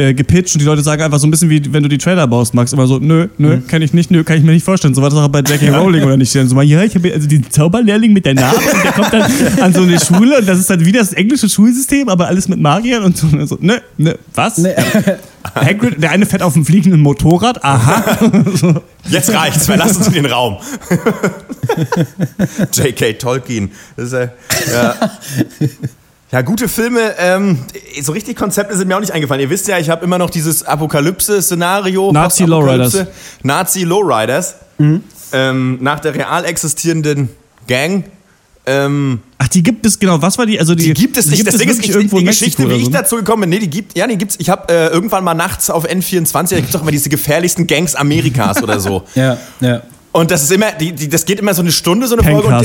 äh, 0.00 0.14
gepitcht 0.14 0.54
und 0.54 0.60
die 0.60 0.64
Leute 0.64 0.82
sagen 0.82 1.02
einfach 1.02 1.18
so 1.18 1.26
ein 1.26 1.30
bisschen 1.30 1.50
wie, 1.50 1.72
wenn 1.72 1.82
du 1.82 1.88
die 1.88 1.98
Trailer 1.98 2.26
baust, 2.26 2.54
Max, 2.54 2.72
immer 2.72 2.86
so, 2.86 2.98
nö, 2.98 3.28
nö, 3.38 3.56
Mhm. 3.56 3.66
kann 3.66 3.82
ich 3.82 3.92
nicht, 3.92 4.10
nö, 4.10 4.24
kann 4.24 4.38
ich 4.38 4.42
mir 4.44 4.52
nicht 4.52 4.64
vorstellen. 4.64 4.94
So 4.94 5.02
war 5.02 5.10
das 5.10 5.18
auch 5.18 5.28
bei 5.28 5.40
J.K. 5.40 5.68
Rowling 5.76 6.02
oder 6.04 6.16
nicht. 6.16 6.32
So 6.32 6.42
mal, 6.54 6.62
ja, 6.64 6.82
ich 6.82 6.94
habe 6.94 7.12
also 7.12 7.28
den 7.28 7.50
Zauberlehrling 7.50 8.12
mit 8.12 8.24
der 8.26 8.34
Narbe 8.34 8.56
und 8.58 8.84
der 8.84 8.92
kommt 8.92 9.12
dann 9.12 9.30
an 9.60 9.72
so 9.74 9.82
eine 9.82 10.00
Schule 10.00 10.38
und 10.38 10.48
das 10.48 10.58
ist 10.58 10.70
dann 10.70 10.84
wie 10.84 10.92
das 10.92 11.12
englische 11.12 11.48
Schulsystem, 11.48 12.08
aber 12.08 12.26
alles 12.28 12.48
mit 12.48 12.58
Magiern 12.60 13.04
und 13.04 13.16
so, 13.16 13.26
und 13.26 13.46
so 13.46 13.58
nö, 13.60 13.74
nö, 13.98 14.14
was? 14.34 14.58
Nee. 14.58 14.74
Hagrid, 15.54 16.02
der 16.02 16.10
eine 16.10 16.26
fährt 16.26 16.42
auf 16.42 16.52
dem 16.52 16.64
fliegenden 16.66 17.00
Motorrad, 17.00 17.64
aha. 17.64 18.18
Jetzt 19.08 19.32
reicht's, 19.32 19.66
verlassen 19.66 20.02
Sie 20.02 20.10
den 20.12 20.26
Raum. 20.26 20.58
J.K. 22.72 23.14
Tolkien. 23.14 23.70
Das 23.96 24.06
ist, 24.08 24.12
äh, 24.12 24.28
ja. 24.72 24.94
Ja, 26.32 26.42
gute 26.42 26.68
Filme. 26.68 27.14
Ähm, 27.18 27.58
so 28.00 28.12
richtig 28.12 28.36
Konzepte 28.36 28.76
sind 28.76 28.88
mir 28.88 28.96
auch 28.96 29.00
nicht 29.00 29.12
eingefallen. 29.12 29.40
Ihr 29.40 29.50
wisst 29.50 29.68
ja, 29.68 29.78
ich 29.78 29.90
habe 29.90 30.04
immer 30.04 30.18
noch 30.18 30.30
dieses 30.30 30.62
Apokalypse-Szenario. 30.62 32.12
Nazi. 32.12 32.44
Lowriders. 32.44 33.06
Nazi 33.42 33.82
Lowriders. 33.84 34.54
Ähm, 35.32 35.78
nach 35.80 36.00
der 36.00 36.14
real 36.14 36.44
existierenden 36.44 37.30
Gang. 37.66 38.04
Ähm, 38.66 39.20
Ach, 39.38 39.48
die 39.48 39.62
gibt 39.62 39.86
es, 39.86 39.98
genau, 39.98 40.20
was 40.20 40.36
war 40.38 40.46
die? 40.46 40.58
Also 40.58 40.74
die, 40.74 40.84
die 40.84 40.94
gibt 40.94 41.16
es 41.16 41.26
nicht. 41.26 41.46
Das 41.46 41.56
Ding 41.56 41.68
ist, 41.68 41.82
ich, 41.82 41.90
irgendwo 41.90 42.18
die 42.18 42.26
Geschichte, 42.26 42.68
wie 42.68 42.74
ich 42.74 42.84
so, 42.84 42.90
ne? 42.90 42.98
dazu 42.98 43.16
gekommen 43.16 43.42
bin, 43.42 43.50
nee, 43.50 43.58
die 43.58 43.70
gibt, 43.70 43.96
ja, 43.96 44.06
die 44.06 44.18
gibt's. 44.18 44.36
Ich 44.38 44.50
habe 44.50 44.72
äh, 44.72 44.88
irgendwann 44.88 45.24
mal 45.24 45.34
nachts 45.34 45.70
auf 45.70 45.88
N24, 45.88 46.50
da 46.50 46.56
gibt's 46.56 46.72
doch 46.72 46.82
immer 46.82 46.90
diese 46.90 47.08
gefährlichsten 47.08 47.66
Gangs 47.66 47.94
Amerikas 47.94 48.62
oder 48.62 48.78
so. 48.78 49.02
Ja, 49.14 49.38
ja. 49.60 49.82
Und 50.12 50.32
das 50.32 50.42
ist 50.42 50.50
immer, 50.50 50.72
die, 50.72 50.90
die, 50.92 51.08
das 51.08 51.24
geht 51.24 51.38
immer 51.38 51.54
so 51.54 51.62
eine 51.62 51.70
Stunde, 51.70 52.08
so 52.08 52.16
eine 52.16 52.24
Folge, 52.24 52.48
und 52.48 52.52
da- 52.52 52.58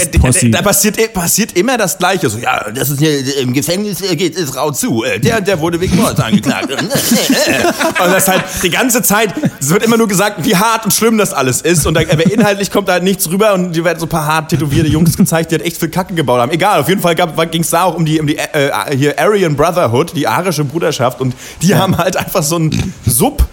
da, 0.51 0.57
da 0.57 0.61
passiert, 0.63 0.97
eh- 0.99 1.07
passiert 1.09 1.51
immer 1.55 1.77
das 1.77 1.95
Gleiche. 1.99 2.27
So, 2.27 2.39
ja, 2.39 2.71
das 2.73 2.89
ist 2.89 2.97
hier, 2.99 3.37
im 3.37 3.53
Gefängnis 3.53 4.01
äh, 4.01 4.15
geht 4.15 4.35
es 4.35 4.55
rau 4.55 4.71
zu. 4.71 5.03
Äh, 5.03 5.19
Der, 5.19 5.41
der 5.41 5.59
wurde 5.59 5.79
wegen 5.79 5.95
Mords 5.95 6.19
angeklagt. 6.19 6.71
Und 6.71 6.89
das 6.91 8.17
ist 8.23 8.27
halt 8.27 8.43
die 8.63 8.69
ganze 8.71 9.03
Zeit, 9.03 9.33
es 9.59 9.69
wird 9.69 9.83
immer 9.83 9.95
nur 9.97 10.07
gesagt, 10.07 10.43
wie 10.43 10.55
hart 10.55 10.85
und 10.85 10.91
schlimm 10.93 11.19
das 11.19 11.33
alles 11.33 11.61
ist. 11.61 11.85
Und 11.85 11.93
da, 11.93 12.01
aber 12.01 12.25
inhaltlich 12.31 12.71
kommt 12.71 12.87
da 12.87 12.93
halt 12.93 13.03
nichts 13.03 13.29
rüber 13.29 13.53
und 13.53 13.73
die 13.73 13.83
werden 13.83 13.99
so 13.99 14.07
ein 14.07 14.09
paar 14.09 14.25
hart 14.25 14.49
tätowierte 14.49 14.89
Jungs 14.89 15.15
gezeigt, 15.15 15.51
die 15.51 15.55
halt 15.55 15.65
echt 15.67 15.77
viel 15.77 15.89
Kacke 15.89 16.15
gebaut 16.15 16.39
haben. 16.39 16.51
Egal, 16.51 16.79
auf 16.81 16.89
jeden 16.89 17.01
Fall 17.01 17.13
ging 17.15 17.61
es 17.61 17.69
da 17.69 17.83
auch 17.83 17.93
um 17.95 18.05
die, 18.05 18.19
um 18.19 18.25
die 18.25 18.37
äh, 18.37 18.71
hier 18.97 19.19
Aryan 19.19 19.55
Brotherhood, 19.55 20.15
die 20.15 20.27
arische 20.27 20.63
Bruderschaft. 20.63 21.21
Und 21.21 21.35
die 21.61 21.75
haben 21.75 21.95
halt 21.97 22.17
einfach 22.17 22.41
so 22.41 22.57
ein 22.57 22.93
Sub- 23.05 23.45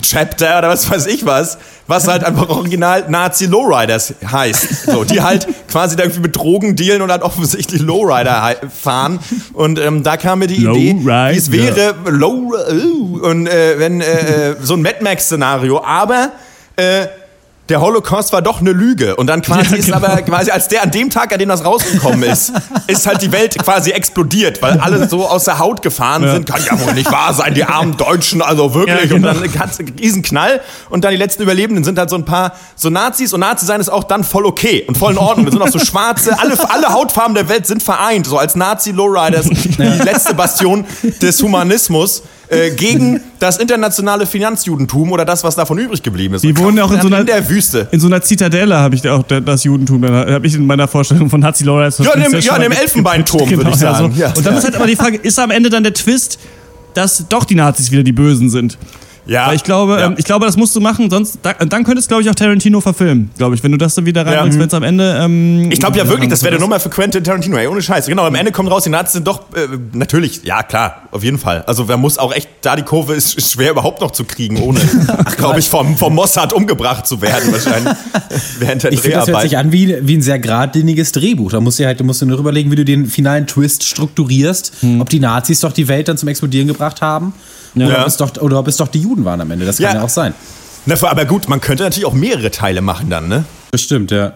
Chapter 0.00 0.58
oder 0.58 0.68
was 0.68 0.90
weiß 0.90 1.06
ich 1.06 1.24
was, 1.26 1.58
was 1.86 2.08
halt 2.08 2.24
einfach 2.24 2.48
original 2.48 3.04
Nazi 3.08 3.46
Lowriders 3.46 4.14
heißt. 4.30 4.86
So, 4.86 5.04
die 5.04 5.20
halt 5.20 5.46
quasi 5.68 5.96
da 5.96 6.04
irgendwie 6.04 6.20
mit 6.20 6.36
Drogen 6.36 6.76
dealen 6.76 7.02
und 7.02 7.10
halt 7.10 7.22
offensichtlich 7.22 7.80
Lowrider 7.82 8.56
fahren. 8.70 9.18
Und 9.52 9.78
ähm, 9.78 10.02
da 10.02 10.16
kam 10.16 10.40
mir 10.40 10.46
die 10.46 10.56
Idee, 10.56 10.92
Lowrider. 10.92 11.32
wie 11.32 11.36
es 11.36 11.52
wäre, 11.52 11.94
Low, 12.06 12.54
äh, 12.54 13.26
und 13.26 13.46
äh, 13.46 13.78
wenn 13.78 14.00
äh, 14.00 14.50
äh, 14.50 14.56
so 14.60 14.74
ein 14.74 14.82
Mad 14.82 14.98
Max-Szenario, 15.00 15.82
aber 15.84 16.32
äh, 16.76 17.06
der 17.70 17.80
Holocaust 17.80 18.32
war 18.32 18.42
doch 18.42 18.60
eine 18.60 18.72
Lüge. 18.72 19.16
Und 19.16 19.28
dann 19.28 19.42
quasi 19.42 19.70
Ja, 19.72 19.76
ist 19.78 19.84
genau. 19.86 19.96
aber 19.98 20.20
quasi 20.22 20.50
als 20.50 20.68
der 20.68 20.82
an 20.82 20.90
dem 20.90 21.08
Tag, 21.08 21.32
an 21.32 21.38
dem 21.38 21.48
das 21.48 21.64
rausgekommen 21.64 22.22
ist, 22.24 22.52
ist 22.86 23.06
halt 23.06 23.22
die 23.22 23.32
Welt 23.32 23.56
quasi 23.62 23.92
explodiert, 23.92 24.60
weil 24.60 24.78
alle 24.80 25.08
so 25.08 25.26
aus 25.28 25.44
der 25.44 25.58
Haut 25.58 25.80
gefahren 25.82 26.24
Ja. 26.24 26.32
sind. 26.34 26.46
Kann 26.46 26.62
ja 26.64 26.78
wohl 26.84 26.92
nicht 26.94 27.10
wahr 27.10 27.32
sein, 27.32 27.54
die 27.54 27.64
armen 27.64 27.96
Deutschen, 27.96 28.42
also 28.42 28.74
wirklich. 28.74 29.10
Ja, 29.10 29.16
genau. 29.16 29.30
Und 29.30 29.36
dann 29.44 29.58
hat 29.60 29.78
einen 29.78 29.94
riesen 29.98 30.22
Knall 30.22 30.60
und 30.90 31.04
dann 31.04 31.12
die 31.12 31.16
letzten 31.16 31.42
Überlebenden 31.44 31.84
sind 31.84 31.98
halt 31.98 32.10
so 32.10 32.16
ein 32.16 32.24
paar 32.24 32.52
so 32.76 32.90
Nazis 32.90 33.32
und 33.32 33.40
Nazi 33.40 33.64
sein 33.66 33.80
ist 33.80 33.88
auch 33.88 34.04
dann 34.04 34.24
voll 34.24 34.44
okay 34.46 34.84
und 34.88 34.98
voll 34.98 35.12
in 35.12 35.18
Ordnung. 35.18 35.46
Das 35.46 35.52
sind 35.54 35.62
auch 35.62 35.68
so 35.68 35.78
schwarze, 35.78 36.38
alle, 36.38 36.54
alle 36.70 36.88
Hautfarben 36.92 37.34
der 37.34 37.48
Welt 37.48 37.66
sind 37.66 37.82
vereint, 37.82 38.26
so 38.26 38.36
als 38.38 38.56
Nazi-Lowriders, 38.56 39.46
die 39.48 39.82
letzte 40.02 40.34
Bastion 40.34 40.84
des 41.22 41.40
Humanismus 41.42 42.22
äh, 42.50 42.70
gegen 42.72 43.20
das 43.38 43.58
internationale 43.58 44.26
Finanzjudentum 44.26 45.12
oder 45.12 45.24
das, 45.24 45.42
was 45.44 45.54
davon 45.56 45.78
übrig 45.78 46.02
geblieben 46.02 46.34
ist. 46.34 46.42
Die 46.42 46.56
wohnen 46.58 46.76
ja 46.76 46.84
auch 46.84 46.92
in 46.92 47.00
so 47.00 47.06
einer, 47.06 47.20
in 47.20 47.26
der 47.26 47.48
Wüste. 47.48 47.88
In 47.92 48.00
so 48.00 48.08
einer 48.08 48.20
Zitadelle 48.20 48.76
habe 48.76 48.94
ich 48.96 49.08
auch 49.08 49.22
da- 49.22 49.40
das 49.40 49.64
Judentum, 49.64 50.04
habe 50.04 50.46
ich 50.46 50.54
in 50.54 50.66
meiner 50.66 50.88
Vorstellung 50.88 51.30
von 51.30 51.40
Nazi 51.40 51.64
Lawrence. 51.64 52.02
Ja, 52.02 52.12
in 52.14 52.22
dem- 52.30 52.40
ja, 52.40 52.56
in 52.56 52.62
dem 52.62 52.72
Elfenbeinturm, 52.72 53.48
würde 53.50 53.70
ich 53.70 53.76
sagen. 53.76 54.12
Ja. 54.16 54.32
Und 54.36 54.44
dann 54.44 54.56
ist 54.56 54.64
halt 54.64 54.74
aber 54.76 54.86
die 54.86 54.96
Frage, 54.96 55.16
ist 55.16 55.38
am 55.38 55.50
Ende 55.50 55.70
dann 55.70 55.82
der 55.84 55.94
Twist, 55.94 56.38
dass 56.94 57.24
doch 57.28 57.44
die 57.44 57.54
Nazis 57.54 57.90
wieder 57.92 58.02
die 58.02 58.12
Bösen 58.12 58.50
sind? 58.50 58.76
Ja, 59.30 59.46
Weil 59.46 59.54
ich 59.54 59.62
glaube, 59.62 59.92
ja. 59.92 60.06
ähm, 60.06 60.14
ich 60.18 60.24
glaube, 60.24 60.44
das 60.44 60.56
musst 60.56 60.74
du 60.74 60.80
machen, 60.80 61.08
sonst 61.08 61.38
da, 61.42 61.52
dann 61.52 61.84
könntest 61.84 62.08
glaube 62.08 62.22
ich 62.24 62.28
auch 62.28 62.34
Tarantino 62.34 62.80
verfilmen, 62.80 63.30
glaube 63.38 63.54
ich, 63.54 63.62
wenn 63.62 63.70
du 63.70 63.78
das 63.78 63.94
dann 63.94 64.04
wieder 64.04 64.26
reinbringst, 64.26 64.56
Ja. 64.56 64.60
wenn 64.60 64.66
es 64.68 64.74
am 64.74 64.82
Ende. 64.82 65.20
Ähm, 65.22 65.70
Ich 65.70 65.78
glaube 65.78 65.96
ja 65.98 66.08
wirklich, 66.08 66.28
das 66.28 66.42
wäre 66.42 66.48
eine 66.50 66.58
der 66.58 66.66
Nummer 66.66 66.80
für 66.80 66.90
Quentin 66.90 67.22
Tarantino, 67.22 67.56
ey, 67.56 67.68
ohne 67.68 67.80
Scheiß. 67.80 68.06
Genau, 68.06 68.24
am 68.26 68.34
Ende 68.34 68.50
kommt 68.50 68.68
raus, 68.72 68.82
die 68.82 68.90
Nazis 68.90 69.12
sind 69.12 69.28
doch, 69.28 69.42
äh, 69.54 69.68
natürlich, 69.92 70.40
ja 70.42 70.64
klar, 70.64 71.02
auf 71.12 71.22
jeden 71.22 71.38
Fall. 71.38 71.62
Also 71.68 71.86
wer 71.86 71.96
muss 71.96 72.18
auch 72.18 72.34
echt, 72.34 72.48
da 72.62 72.74
die 72.74 72.82
Kurve 72.82 73.14
ist, 73.14 73.36
ist 73.38 73.52
schwer 73.52 73.70
überhaupt 73.70 74.00
noch 74.00 74.10
zu 74.10 74.24
kriegen, 74.24 74.56
ohne, 74.60 74.80
glaube 75.36 75.60
ich, 75.60 75.68
vom, 75.68 75.96
vom 75.96 76.12
Mossad 76.12 76.52
umgebracht 76.52 77.06
zu 77.06 77.22
werden 77.22 77.52
wahrscheinlich. 77.52 77.94
Während 78.58 78.82
der 78.82 78.92
Ich 78.92 79.00
finde, 79.00 79.18
das 79.18 79.28
hört 79.28 79.42
sich 79.42 79.56
an 79.56 79.70
wie, 79.70 79.96
wie 80.02 80.16
ein 80.16 80.22
sehr 80.22 80.40
geradliniges 80.40 81.12
Drehbuch. 81.12 81.52
Da 81.52 81.60
musst 81.60 81.78
du 81.78 81.86
halt, 81.86 82.00
du 82.00 82.04
musst 82.04 82.20
dir 82.20 82.26
nur 82.26 82.38
überlegen, 82.40 82.72
wie 82.72 82.76
du 82.76 82.84
den 82.84 83.06
finalen 83.06 83.46
Twist 83.46 83.84
strukturierst. 83.84 84.72
Hm. 84.80 85.00
Ob 85.00 85.08
die 85.08 85.20
Nazis 85.20 85.60
doch 85.60 85.72
die 85.72 85.86
Welt 85.86 86.08
dann 86.08 86.16
zum 86.18 86.28
Explodieren 86.28 86.66
gebracht 86.66 87.00
haben. 87.00 87.32
Oder, 87.76 87.88
Ja. 87.88 88.00
ob 88.02 88.06
es 88.08 88.16
doch, 88.16 88.36
oder 88.40 88.58
ob 88.58 88.68
es 88.68 88.76
doch 88.76 88.88
die 88.88 89.00
Juden 89.00 89.24
waren 89.24 89.40
am 89.40 89.50
Ende. 89.50 89.64
Das 89.66 89.76
kann 89.76 89.84
Ja. 89.86 89.94
ja, 89.94 90.02
auch 90.02 90.08
sein. 90.08 90.34
Na, 90.86 90.94
aber 91.02 91.24
gut, 91.26 91.48
man 91.48 91.60
könnte 91.60 91.82
natürlich 91.84 92.06
auch 92.06 92.12
mehrere 92.14 92.50
Teile 92.50 92.80
machen 92.80 93.10
dann, 93.10 93.28
ne? 93.28 93.44
Bestimmt, 93.70 94.10
ja. 94.10 94.32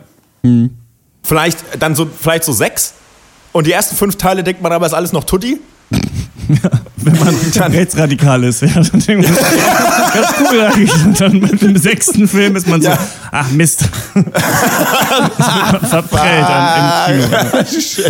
Vielleicht 1.22 1.58
dann 1.78 1.94
so, 1.94 2.06
vielleicht 2.06 2.44
so 2.44 2.52
sechs. 2.52 2.94
Und 3.52 3.66
die 3.66 3.72
ersten 3.72 3.96
fünf 3.96 4.16
Teile 4.16 4.44
denkt 4.44 4.60
man 4.62 4.72
aber, 4.72 4.84
ist 4.86 4.92
alles 4.94 5.12
noch 5.12 5.24
Tutti. 5.24 5.58
wenn 6.98 7.18
man 7.18 7.34
Dann- 7.54 7.72
rechtsradikal 7.72 8.44
ist. 8.44 8.60
Ja, 8.62 8.68
dann 8.74 9.00
denkt 9.00 9.28
man, 9.28 9.36
ganz 10.14 10.28
cool 10.40 10.60
eigentlich. 10.60 11.04
Und 11.04 11.20
dann 11.20 11.38
mit 11.40 11.60
dem 11.62 11.76
sechsten 11.76 12.26
Film 12.28 12.56
ist 12.56 12.66
man 12.68 12.80
so, 12.82 12.88
Ja. 12.88 12.98
ach 13.32 13.50
Mist. 13.50 13.84
Verprellt 15.88 16.44
an, 16.44 17.14
im 17.14 17.20
Kino. 17.20 18.06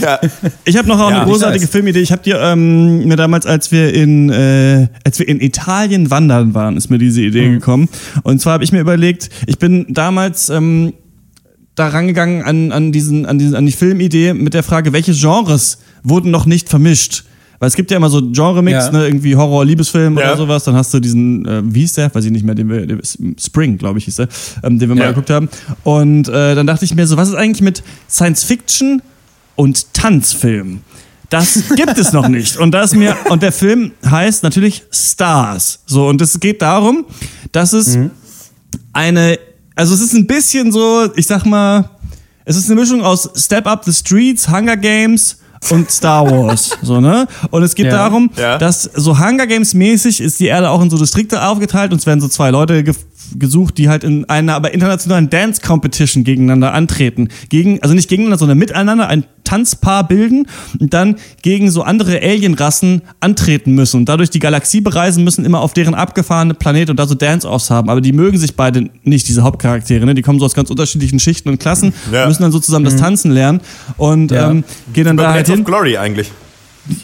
Ja. 0.00 0.20
Ich 0.64 0.76
habe 0.76 0.88
noch 0.88 1.00
auch 1.00 1.10
Ja, 1.10 1.22
eine 1.22 1.30
großartige. 1.30 1.66
Filmidee. 1.68 2.00
Ich 2.00 2.12
habe 2.12 2.22
dir 2.22 2.40
ähm, 2.40 3.06
mir 3.06 3.16
damals, 3.16 3.46
als 3.46 3.70
wir 3.72 3.92
in 3.94 4.30
äh, 4.30 4.88
als 5.04 5.18
wir 5.18 5.28
in 5.28 5.40
Italien 5.40 6.10
wandern 6.10 6.54
waren, 6.54 6.76
ist 6.76 6.90
mir 6.90 6.98
diese 6.98 7.22
Idee 7.22 7.48
Mhm. 7.48 7.52
gekommen. 7.54 7.88
Und 8.22 8.40
zwar 8.40 8.54
habe 8.54 8.64
ich 8.64 8.72
mir 8.72 8.80
überlegt, 8.80 9.28
ich 9.46 9.58
bin 9.58 9.86
damals 9.90 10.48
ähm, 10.48 10.92
da 11.74 11.88
rangegangen 11.88 12.42
an, 12.42 12.70
an, 12.72 12.92
diesen, 12.92 13.24
an, 13.26 13.38
diesen, 13.38 13.54
an 13.56 13.64
die 13.66 13.72
Filmidee 13.72 14.34
mit 14.34 14.52
der 14.54 14.62
Frage, 14.62 14.92
welche 14.92 15.12
Genres 15.14 15.78
wurden 16.02 16.30
noch 16.30 16.44
nicht 16.46 16.68
vermischt? 16.68 17.24
Weil 17.62 17.68
es 17.68 17.76
gibt 17.76 17.92
ja 17.92 17.96
immer 17.96 18.10
so 18.10 18.20
Genre-Mix, 18.32 18.86
Ja. 18.86 18.90
ne, 18.90 19.06
irgendwie 19.06 19.36
Horror, 19.36 19.64
Liebesfilm 19.64 20.18
Ja. 20.18 20.30
oder 20.30 20.36
sowas. 20.36 20.64
Dann 20.64 20.74
hast 20.74 20.92
du 20.94 20.98
diesen, 20.98 21.46
äh, 21.46 21.62
wie 21.64 21.82
hieß 21.82 21.92
der? 21.92 22.12
Weiß 22.12 22.24
ich 22.24 22.32
nicht 22.32 22.44
mehr, 22.44 22.56
den 22.56 22.68
wir, 22.68 22.84
der, 22.88 22.98
Spring, 23.38 23.78
glaube 23.78 24.00
ich, 24.00 24.06
hieß 24.06 24.16
der, 24.16 24.26
ähm, 24.64 24.80
den 24.80 24.88
wir 24.88 24.96
mal 24.96 25.10
geguckt 25.10 25.30
haben. 25.30 25.48
Und 25.84 26.26
äh, 26.28 26.56
dann 26.56 26.66
dachte 26.66 26.84
ich 26.84 26.92
mir 26.96 27.06
so, 27.06 27.16
was 27.16 27.28
ist 27.28 27.36
eigentlich 27.36 27.62
mit 27.62 27.84
Science-Fiction 28.10 29.00
und 29.54 29.94
Tanzfilm? 29.94 30.80
Das 31.30 31.62
gibt 31.76 31.96
es 31.98 32.12
noch 32.12 32.26
nicht. 32.26 32.56
Und 32.56 32.72
da 32.72 32.82
ist 32.82 32.96
mir, 32.96 33.16
und 33.30 33.44
der 33.44 33.52
Film 33.52 33.92
heißt 34.10 34.42
natürlich 34.42 34.82
Stars. 34.90 35.78
So, 35.86 36.08
und 36.08 36.20
es 36.20 36.40
geht 36.40 36.62
darum, 36.62 37.04
dass 37.52 37.74
es 37.74 37.96
eine, 38.92 39.38
also 39.76 39.94
es 39.94 40.00
ist 40.00 40.14
ein 40.14 40.26
bisschen 40.26 40.72
so, 40.72 41.08
ich 41.14 41.28
sag 41.28 41.46
mal, 41.46 41.90
es 42.44 42.56
ist 42.56 42.68
eine 42.68 42.80
Mischung 42.80 43.02
aus 43.02 43.30
Step 43.36 43.68
Up 43.68 43.84
the 43.84 43.92
Streets, 43.92 44.48
Hunger 44.48 44.76
Games 44.76 45.36
und 45.70 45.90
Star 45.90 46.28
Wars. 46.30 46.76
So, 46.82 47.00
ne? 47.00 47.26
Und 47.50 47.62
es 47.62 47.74
geht 47.74 47.86
Ja. 47.86 47.92
darum, 47.92 48.30
Ja. 48.36 48.58
dass 48.58 48.82
so 48.82 49.18
Hunger 49.18 49.46
Games 49.46 49.74
mäßig 49.74 50.20
ist 50.20 50.40
die 50.40 50.46
Erde 50.46 50.70
auch 50.70 50.82
in 50.82 50.90
so 50.90 50.98
Distrikte 50.98 51.42
aufgeteilt 51.44 51.92
und 51.92 51.98
es 51.98 52.06
werden 52.06 52.20
so 52.20 52.28
zwei 52.28 52.50
Leute 52.50 52.82
gesucht, 53.38 53.78
die 53.78 53.88
halt 53.88 54.04
in 54.04 54.28
einer 54.28 54.54
aber 54.54 54.72
internationalen 54.74 55.30
Dance 55.30 55.60
Competition 55.60 56.24
gegeneinander 56.24 56.72
antreten. 56.74 57.28
Gegen, 57.48 57.82
also 57.82 57.94
nicht 57.94 58.08
gegeneinander, 58.08 58.38
sondern 58.38 58.58
miteinander 58.58 59.08
ein 59.08 59.24
Tanzpaar 59.44 60.06
bilden 60.06 60.46
und 60.78 60.94
dann 60.94 61.16
gegen 61.42 61.70
so 61.70 61.82
andere 61.82 62.20
Alienrassen 62.22 63.02
antreten 63.20 63.74
müssen 63.74 63.98
und 63.98 64.08
dadurch 64.08 64.30
die 64.30 64.38
Galaxie 64.38 64.80
bereisen 64.80 65.24
müssen, 65.24 65.44
immer 65.44 65.60
auf 65.60 65.72
deren 65.74 65.94
abgefahrene 65.94 66.54
Planet 66.54 66.90
und 66.90 66.98
da 66.98 67.06
so 67.06 67.14
Dance-Offs 67.14 67.70
haben. 67.70 67.90
Aber 67.90 68.00
die 68.00 68.12
mögen 68.12 68.38
sich 68.38 68.54
beide 68.56 68.88
nicht, 69.02 69.28
diese 69.28 69.42
Hauptcharaktere. 69.42 70.06
Ne? 70.06 70.14
Die 70.14 70.22
kommen 70.22 70.38
so 70.38 70.44
aus 70.44 70.54
ganz 70.54 70.70
unterschiedlichen 70.70 71.18
Schichten 71.18 71.48
und 71.48 71.58
Klassen, 71.58 71.92
Ja. 72.12 72.26
müssen 72.26 72.42
dann 72.42 72.52
so 72.52 72.60
zusammen 72.60 72.84
das 72.84 72.96
Tanzen 72.96 73.32
lernen 73.32 73.60
und 73.96 74.30
Ja. 74.30 74.50
ähm, 74.50 74.64
gehen 74.92 75.04
dann 75.04 75.16
da 75.16 75.32
halt 75.32 75.48
hin. 75.48 75.60
of 75.60 75.64
Glory 75.66 75.96
eigentlich. 75.96 76.30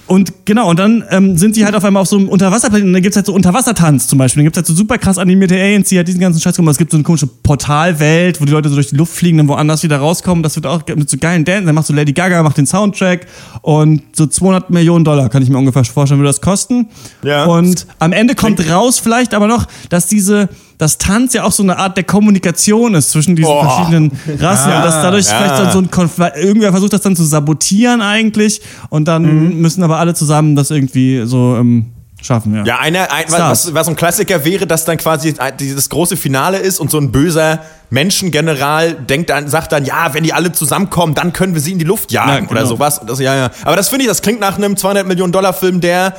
Und 0.06 0.32
genau, 0.44 0.70
und 0.70 0.78
dann 0.78 1.04
ähm, 1.10 1.38
sind 1.38 1.54
die 1.54 1.64
halt 1.64 1.74
auf 1.76 1.84
einmal 1.84 2.02
auf 2.02 2.08
so 2.08 2.16
einem 2.16 2.28
Unterwasserplaneten 2.28 2.88
und 2.88 2.94
dann 2.94 3.02
gibt's 3.02 3.16
halt 3.16 3.26
so 3.26 3.32
Unterwassertanz 3.32 4.08
zum 4.08 4.18
Beispiel. 4.18 4.40
Dann 4.40 4.46
gibt's 4.46 4.56
halt 4.56 4.66
so 4.66 4.74
super 4.74 4.98
krass 4.98 5.18
animierte 5.18 5.54
Aliens, 5.54 5.88
die 5.88 5.96
halt 5.96 6.08
diesen 6.08 6.20
ganzen 6.20 6.40
Scheiß 6.40 6.56
kommen. 6.56 6.68
Es 6.68 6.78
gibt 6.78 6.90
so 6.90 6.96
eine 6.96 7.04
komische 7.04 7.26
Portalwelt, 7.26 8.40
wo 8.40 8.44
die 8.44 8.52
Leute 8.52 8.68
so 8.68 8.74
durch 8.74 8.88
die 8.88 8.96
Luft 8.96 9.14
fliegen, 9.14 9.38
dann 9.38 9.46
woanders 9.46 9.84
wieder 9.84 9.98
rauskommen. 9.98 10.42
Das 10.42 10.56
wird 10.56 10.66
auch 10.66 10.82
mit 10.96 11.08
so 11.08 11.16
geilen 11.16 11.44
Dance. 11.44 11.66
Dann 11.66 11.74
macht 11.74 11.86
so 11.86 11.94
Lady 11.94 12.12
Gaga, 12.12 12.42
macht 12.42 12.58
den 12.58 12.66
Soundtrack 12.66 13.26
und 13.62 14.02
so 14.12 14.26
200 14.26 14.70
Millionen 14.70 15.04
Dollar 15.04 15.28
kann 15.28 15.42
ich 15.42 15.48
mir 15.48 15.58
ungefähr 15.58 15.84
vorstellen, 15.84 16.18
würde 16.20 16.30
das 16.30 16.40
kosten. 16.40 16.88
Ja. 17.22 17.44
Und 17.44 17.86
am 18.00 18.12
Ende 18.12 18.34
kommt 18.34 18.68
raus 18.68 18.98
vielleicht 18.98 19.32
aber 19.32 19.46
noch, 19.46 19.66
dass 19.90 20.08
diese 20.08 20.48
das 20.78 20.96
Tanz 20.98 21.34
ja 21.34 21.42
auch 21.42 21.52
so 21.52 21.62
eine 21.62 21.76
Art 21.76 21.96
der 21.96 22.04
Kommunikation 22.04 22.94
ist 22.94 23.10
zwischen 23.10 23.34
diesen 23.36 23.50
Oh. 23.50 23.62
verschiedenen 23.62 24.12
Rassen 24.38 24.72
und 24.72 24.82
dass 24.82 24.94
dadurch 25.02 25.26
ja. 25.26 25.36
vielleicht 25.36 25.58
dann 25.58 25.72
so 25.72 25.78
ein 25.80 25.90
Konflikt, 25.90 26.36
irgendwer 26.36 26.70
versucht 26.70 26.92
das 26.92 27.00
dann 27.00 27.16
zu 27.16 27.24
sabotieren 27.24 28.00
eigentlich 28.00 28.60
und 28.88 29.06
dann 29.06 29.58
müssen 29.60 29.82
aber 29.82 29.98
alle 29.98 30.14
zusammen 30.14 30.54
das 30.54 30.70
irgendwie 30.70 31.22
so 31.26 31.56
ähm, 31.56 31.86
schaffen, 32.22 32.54
ja. 32.54 32.64
Ja, 32.64 32.78
einer, 32.78 33.12
ein, 33.12 33.24
was, 33.28 33.74
was 33.74 33.88
ein 33.88 33.96
Klassiker 33.96 34.44
wäre, 34.44 34.66
dass 34.66 34.84
dann 34.84 34.96
quasi 34.96 35.34
dieses 35.58 35.88
große 35.88 36.16
Finale 36.16 36.58
ist 36.58 36.78
und 36.80 36.90
so 36.90 36.98
ein 36.98 37.10
böser 37.12 37.60
Menschengeneral 37.90 38.94
denkt 38.94 39.30
dann, 39.30 39.48
sagt 39.48 39.72
dann, 39.72 39.84
ja, 39.84 40.14
wenn 40.14 40.24
die 40.24 40.32
alle 40.32 40.52
zusammenkommen, 40.52 41.14
dann 41.14 41.32
können 41.32 41.54
wir 41.54 41.60
sie 41.60 41.72
in 41.72 41.78
die 41.78 41.84
Luft 41.84 42.12
jagen 42.12 42.28
Ja, 42.30 42.38
genau. 42.40 42.50
oder 42.52 42.66
sowas. 42.66 43.00
Das, 43.06 43.20
ja, 43.20 43.34
ja. 43.36 43.50
Aber 43.64 43.76
das 43.76 43.88
finde 43.88 44.04
ich, 44.04 44.08
das 44.08 44.22
klingt 44.22 44.40
nach 44.40 44.56
einem 44.56 44.76
200 44.76 45.06
Millionen 45.06 45.32
Dollar 45.32 45.52
Film, 45.52 45.80
der 45.80 46.14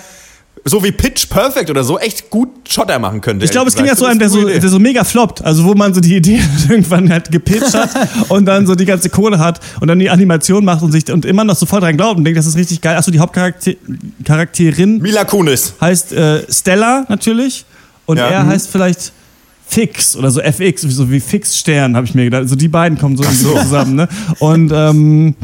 so 0.66 0.84
wie 0.84 0.92
Pitch 0.92 1.28
Perfect 1.30 1.70
oder 1.70 1.84
so 1.84 1.98
echt 1.98 2.30
gut 2.30 2.50
Schotter 2.70 3.00
machen 3.00 3.22
könnte. 3.22 3.46
Ich 3.46 3.52
glaube, 3.52 3.70
es 3.70 3.76
klingt 3.76 3.90
ja 3.90 3.96
so 3.96 4.06
einem, 4.06 4.20
der 4.20 4.30
so, 4.30 4.46
der 4.48 4.68
so 4.70 4.78
mega 4.80 5.04
floppt. 5.04 5.44
Also, 5.44 5.64
wo 5.66 5.74
man 5.74 5.94
so 5.94 6.02
die 6.02 6.16
Idee 6.16 6.42
irgendwann 6.70 7.10
halt 7.12 7.32
gepitcht 7.32 7.74
hat 7.74 7.90
und 8.30 8.46
dann 8.46 8.68
so 8.68 8.76
die 8.76 8.86
ganze 8.86 9.10
Kohle 9.10 9.40
hat 9.40 9.60
und 9.80 9.88
dann 9.88 10.00
die 10.00 10.10
Animation 10.10 10.66
macht 10.66 10.82
und 10.84 10.92
sich 10.92 11.12
und 11.12 11.26
immer 11.26 11.44
noch 11.44 11.56
sofort 11.56 11.84
dran 11.84 11.96
glaubt 11.98 12.18
und 12.18 12.26
denkt, 12.26 12.38
das 12.38 12.46
ist 12.46 12.58
richtig 12.58 12.82
geil. 12.82 12.98
Achso, 12.98 13.10
die 13.12 13.20
Hauptcharakterin. 13.20 15.00
Mila 15.02 15.24
Kunis. 15.26 15.74
heißt 15.82 16.14
äh, 16.14 16.44
Stella 16.52 17.06
natürlich 17.10 17.66
und 18.06 18.18
Ja. 18.18 18.28
er 18.28 18.44
Mhm. 18.44 18.50
heißt 18.50 18.70
vielleicht 18.70 19.12
Fix 19.68 20.16
oder 20.16 20.32
so 20.32 20.42
FX, 20.42 20.82
so 20.82 21.12
wie 21.12 21.20
Fix-Stern, 21.20 21.96
habe 21.96 22.06
ich 22.08 22.16
mir 22.16 22.24
gedacht. 22.26 22.42
Also 22.42 22.56
die 22.56 22.68
beiden 22.68 22.98
kommen 22.98 23.16
so, 23.18 23.24
so 23.24 23.56
zusammen, 23.60 23.96
ne? 23.96 24.08
Und 24.40 24.72
ähm, 24.74 25.36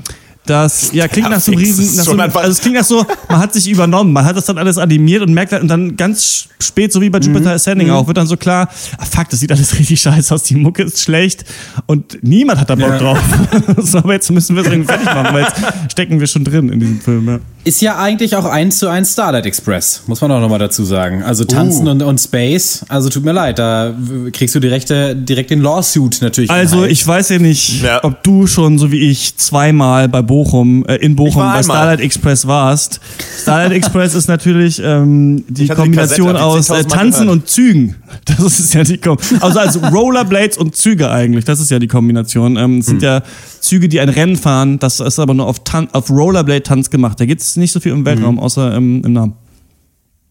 das 0.46 0.92
ja, 0.94 1.08
klingt 1.08 1.30
nach 1.30 1.40
so 1.40 1.52
einem 1.52 1.60
riesen, 1.60 1.96
nach 1.96 2.04
so, 2.04 2.12
also 2.14 2.52
es 2.52 2.60
klingt 2.60 2.76
nach 2.78 2.84
so, 2.84 3.06
man 3.30 3.40
hat 3.40 3.54
sich 3.54 3.68
übernommen, 3.70 4.14
man 4.14 4.26
hat 4.26 4.36
das 4.38 4.46
dann 4.46 4.58
alles 4.58 4.78
animiert 4.78 5.22
und 5.24 5.34
merkt 5.34 5.52
halt, 5.52 5.62
und 5.62 5.68
dann 5.68 5.96
ganz 5.98 6.48
spät, 6.60 6.94
so 6.94 7.02
wie 7.02 7.10
bei 7.10 7.20
Jupiter 7.20 7.50
Mhm. 7.50 7.56
Ascending 7.56 7.90
auch, 7.90 8.08
wird 8.08 8.18
dann 8.18 8.28
so 8.28 8.38
klar, 8.38 8.70
ah, 8.98 9.06
fuck, 9.06 9.30
das 9.30 9.40
sieht 9.40 9.52
alles 9.52 9.74
richtig 9.80 10.00
scheiße 10.02 10.34
aus, 10.34 10.44
die 10.44 10.56
Mucke 10.56 10.84
ist 10.84 11.00
schlecht 11.00 11.46
und 11.88 12.18
niemand 12.24 12.60
hat 12.60 12.70
da 12.70 12.76
Bock 12.76 12.90
Ja. 12.90 12.98
drauf. 12.98 13.20
so, 13.78 13.98
aber 14.00 14.14
jetzt 14.14 14.30
müssen 14.32 14.56
wir 14.56 14.64
es 14.64 14.68
irgendwie 14.70 14.88
fertig 14.88 15.06
machen, 15.06 15.34
weil 15.34 15.44
jetzt 15.44 15.92
stecken 15.92 16.20
wir 16.20 16.28
schon 16.28 16.44
drin 16.44 16.70
in 16.70 16.80
diesem 16.80 17.02
Film, 17.02 17.28
ja. 17.28 17.40
Ist 17.66 17.82
ja 17.82 17.98
eigentlich 17.98 18.36
auch 18.36 18.46
eins 18.46 18.78
zu 18.78 18.88
eins 18.88 19.14
Starlight 19.14 19.48
Express, 19.48 20.04
muss 20.06 20.22
man 20.22 20.32
auch 20.32 20.40
nochmal 20.40 20.60
dazu 20.60 20.86
sagen. 20.86 21.24
Also 21.24 21.46
Tanzen 21.46 21.88
Uh. 21.88 21.92
und, 21.92 22.04
und 22.04 22.20
Space, 22.20 22.86
also 22.90 23.10
tut 23.10 23.26
mir 23.26 23.32
leid, 23.32 23.58
da 23.58 23.92
kriegst 24.32 24.54
du 24.54 24.60
direkt, 24.60 24.90
direkt 24.92 25.50
den 25.50 25.62
Lawsuit 25.62 26.22
natürlich. 26.22 26.52
Also 26.52 26.86
ich 26.86 27.06
weiß 27.06 27.30
ja 27.30 27.40
nicht, 27.40 27.82
Ja. 27.82 28.04
ob 28.04 28.22
du 28.24 28.46
schon 28.46 28.78
so 28.78 28.92
wie 28.92 29.10
ich 29.10 29.36
zweimal 29.38 30.08
bei 30.08 30.22
Bochum, 30.22 30.86
äh, 30.86 30.98
in 30.98 31.16
Bochum 31.16 31.42
bei 31.42 31.48
einmal. 31.48 31.64
Starlight 31.64 32.00
Express 32.02 32.46
warst. 32.46 33.00
Starlight 33.42 33.72
Express 33.72 34.14
ist 34.14 34.28
natürlich 34.28 34.80
ähm, 34.84 35.44
die 35.50 35.68
die 35.68 35.68
Kombination 35.70 36.34
Kassette, 36.36 36.38
ich 36.38 36.44
aus 36.46 36.70
äh, 36.70 36.74
10.000 36.74 36.84
Mal 36.84 36.84
Tanzen 36.96 37.20
gehört. 37.22 37.30
und 37.42 37.50
Zügen. 37.50 37.96
Das 38.26 38.60
ist 38.60 38.74
ja 38.76 38.84
die 38.84 38.98
Kom 39.00 39.18
Also 39.40 39.60
als 39.60 39.82
Rollerblades 39.92 40.58
und 40.60 40.76
Züge 40.76 41.10
eigentlich. 41.10 41.46
Das 41.46 41.60
ist 41.60 41.72
ja 41.72 41.80
die 41.80 41.88
Kombination. 41.88 42.58
Ähm, 42.58 42.78
es 42.80 42.86
sind 42.86 42.98
Hm. 43.02 43.04
ja 43.08 43.22
Züge, 43.60 43.90
die 43.90 44.00
ein 44.00 44.10
Rennen 44.10 44.36
fahren. 44.36 44.78
Das 44.78 45.00
ist 45.00 45.18
aber 45.18 45.34
nur 45.34 45.48
auf, 45.48 45.64
Tan 45.64 45.88
auf 45.94 46.12
Rollerblade-Tanz 46.12 46.92
gemacht. 46.92 47.20
Da 47.20 47.26
geht's 47.26 47.55
nicht 47.58 47.72
so 47.72 47.80
viel 47.80 47.92
im. 47.92 48.06
Weltraum, 48.06 48.40
außer 48.40 48.76
ähm, 48.76 49.02
im 49.06 49.14
Namen. 49.14 49.34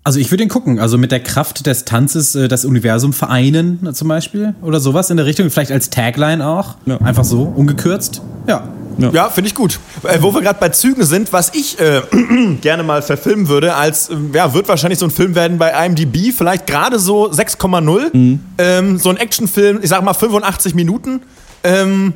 Also 0.05 0.21
ich 0.21 0.31
würde 0.31 0.45
den 0.45 0.51
gucken. 0.51 0.79
Also 0.79 0.99
mit 0.99 1.13
der 1.13 1.21
Kraft 1.21 1.67
des 1.67 1.87
Tanzes 1.87 2.35
äh, 2.35 2.47
das 2.47 2.65
Universum 2.67 3.13
vereinen 3.13 3.87
äh, 3.87 3.93
zum 3.95 4.09
Beispiel 4.09 4.55
oder 4.61 4.79
sowas 4.79 5.11
in 5.11 5.17
der 5.17 5.25
Richtung. 5.27 5.49
Vielleicht 5.51 5.73
als 5.73 5.91
Tagline 5.91 6.47
auch. 6.47 6.77
Ja. 6.85 6.99
Einfach 6.99 7.25
so, 7.25 7.43
ungekürzt. 7.43 8.21
Ja. 8.47 8.69
Ja, 8.99 9.29
finde 9.29 9.49
ich 9.49 9.55
gut. 9.55 9.81
Äh, 10.05 10.19
wo 10.21 10.33
wir 10.33 10.41
gerade 10.41 10.59
bei 10.61 10.69
Zügen 10.69 11.05
sind, 11.05 11.33
was 11.33 11.53
ich 11.55 11.81
äh, 11.81 12.03
gerne 12.61 12.83
mal 12.83 13.03
verfilmen 13.03 13.49
würde, 13.49 13.75
als, 13.75 14.09
äh, 14.09 14.15
ja, 14.33 14.55
wird 14.55 14.69
wahrscheinlich 14.69 14.99
so 14.99 15.07
ein 15.07 15.11
Film 15.11 15.35
werden 15.35 15.59
bei 15.59 15.73
IMDb, 15.85 16.33
vielleicht 16.33 16.67
gerade 16.67 16.99
so 16.99 17.29
6,0. 17.29 18.39
Ähm, 18.59 18.99
so 18.99 19.09
ein 19.11 19.17
Actionfilm, 19.17 19.81
ich 19.83 19.89
sag 19.89 20.05
mal 20.05 20.15
85 20.15 20.75
Minuten. 20.75 21.23
Ähm, 21.65 22.15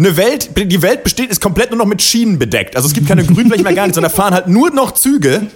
eine 0.00 0.16
Welt, 0.16 0.50
die 0.56 0.82
Welt 0.82 1.04
besteht, 1.04 1.30
ist 1.30 1.40
komplett 1.40 1.70
nur 1.70 1.78
noch 1.78 1.86
mit 1.86 2.00
Schienen 2.00 2.38
bedeckt. 2.38 2.74
Also 2.74 2.88
es 2.88 2.94
gibt 2.94 3.06
keine 3.06 3.22
Grünflächen 3.22 3.64
mehr, 3.64 3.74
gar 3.74 3.84
nichts, 3.84 3.96
sondern 3.96 4.12
fahren 4.12 4.32
halt 4.32 4.48
nur 4.48 4.70
noch 4.70 4.92
Züge. 4.92 5.46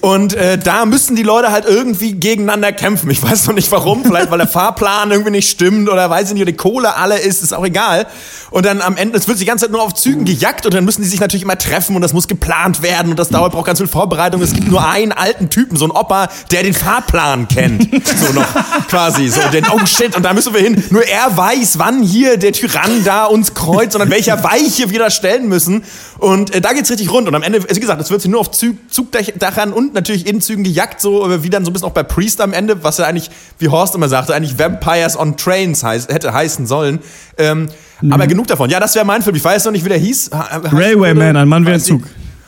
Und 0.00 0.34
äh, 0.34 0.58
da 0.58 0.86
müssen 0.86 1.16
die 1.16 1.24
Leute 1.24 1.50
halt 1.50 1.64
irgendwie 1.64 2.12
gegeneinander 2.12 2.70
kämpfen. 2.70 3.10
Ich 3.10 3.20
weiß 3.20 3.48
noch 3.48 3.54
nicht 3.54 3.70
warum, 3.72 4.04
vielleicht 4.04 4.30
weil 4.30 4.38
der 4.38 4.46
Fahrplan 4.58 5.10
irgendwie 5.10 5.32
nicht 5.32 5.50
stimmt 5.50 5.88
oder 5.88 6.08
weiß 6.08 6.28
ich 6.28 6.34
nicht, 6.34 6.46
die 6.46 6.52
Kohle 6.52 6.94
alle 6.96 7.18
ist, 7.18 7.42
ist 7.42 7.52
auch 7.52 7.64
egal. 7.64 8.06
Und 8.50 8.64
dann 8.64 8.80
am 8.80 8.96
Ende, 8.96 9.18
es 9.18 9.26
wird 9.26 9.40
die 9.40 9.44
ganze 9.44 9.64
Zeit 9.64 9.72
nur 9.72 9.82
auf 9.82 9.94
Zügen 9.94 10.24
gejagt 10.24 10.66
und 10.66 10.74
dann 10.74 10.84
müssen 10.84 11.02
die 11.02 11.08
sich 11.08 11.18
natürlich 11.18 11.42
immer 11.42 11.58
treffen 11.58 11.96
und 11.96 12.02
das 12.02 12.12
muss 12.12 12.28
geplant 12.28 12.82
werden 12.82 13.10
und 13.10 13.18
das 13.18 13.28
dauert, 13.28 13.52
braucht 13.52 13.66
ganz 13.66 13.80
viel 13.80 13.88
Vorbereitung. 13.88 14.40
Es 14.40 14.52
gibt 14.52 14.68
nur 14.68 14.88
einen 14.88 15.10
alten 15.10 15.50
Typen, 15.50 15.76
so 15.76 15.84
einen 15.84 15.92
Opa, 15.92 16.28
der 16.52 16.62
den 16.62 16.74
Fahrplan 16.74 17.48
kennt. 17.48 17.88
So 18.06 18.32
noch 18.32 18.46
quasi, 18.88 19.28
so 19.28 19.40
den, 19.52 19.66
oh 19.68 19.84
shit, 19.84 20.16
und 20.16 20.22
da 20.22 20.32
müssen 20.32 20.54
wir 20.54 20.60
hin. 20.60 20.82
Nur 20.90 21.04
er 21.04 21.36
weiß, 21.36 21.78
wann 21.78 22.02
hier 22.02 22.36
der 22.36 22.52
Tyrann 22.52 23.04
da 23.04 23.24
uns 23.24 23.54
kreuzt 23.54 23.96
und 23.96 24.02
an 24.02 24.10
welcher 24.10 24.44
Weiche 24.44 24.90
wir 24.90 24.98
da 25.00 25.10
stellen 25.10 25.48
müssen. 25.48 25.82
Und 26.18 26.54
äh, 26.54 26.60
da 26.60 26.72
geht's 26.72 26.90
richtig 26.90 27.10
rund. 27.10 27.26
Und 27.26 27.34
am 27.34 27.42
Ende, 27.42 27.62
wie 27.68 27.80
gesagt, 27.80 28.00
es 28.00 28.10
wird 28.10 28.22
sich 28.22 28.30
nur 28.30 28.40
auf 28.40 28.52
Zug, 28.52 28.76
Zugdachern 28.88 29.72
und 29.72 29.87
natürlich 29.94 30.26
in 30.26 30.40
Zügen 30.40 30.64
gejagt, 30.64 31.00
so 31.00 31.42
wie 31.42 31.50
dann 31.50 31.64
so 31.64 31.70
ein 31.70 31.72
bisschen 31.72 31.88
auch 31.88 31.92
bei 31.92 32.02
Priest 32.02 32.40
am 32.40 32.52
Ende, 32.52 32.82
was 32.84 32.98
ja 32.98 33.06
eigentlich, 33.06 33.30
wie 33.58 33.68
Horst 33.68 33.94
immer 33.94 34.08
sagte, 34.08 34.34
eigentlich 34.34 34.58
Vampires 34.58 35.18
on 35.18 35.36
Trains 35.36 35.82
heißt, 35.82 36.12
hätte 36.12 36.32
heißen 36.32 36.66
sollen. 36.66 37.00
Ähm, 37.36 37.68
Aber 38.10 38.26
genug 38.26 38.46
davon. 38.46 38.70
Ja, 38.70 38.80
das 38.80 38.94
wäre 38.94 39.04
mein 39.04 39.22
Film. 39.22 39.36
Ich 39.36 39.44
weiß 39.44 39.64
noch 39.64 39.72
nicht, 39.72 39.84
wie 39.84 39.88
der 39.90 39.98
hieß. 39.98 40.30
Heißt- 40.32 40.72
Railwayman, 40.72 41.36
ein 41.36 41.48
Mann 41.48 41.66
wie 41.66 41.70
ein 41.72 41.80
Zug. 41.80 42.02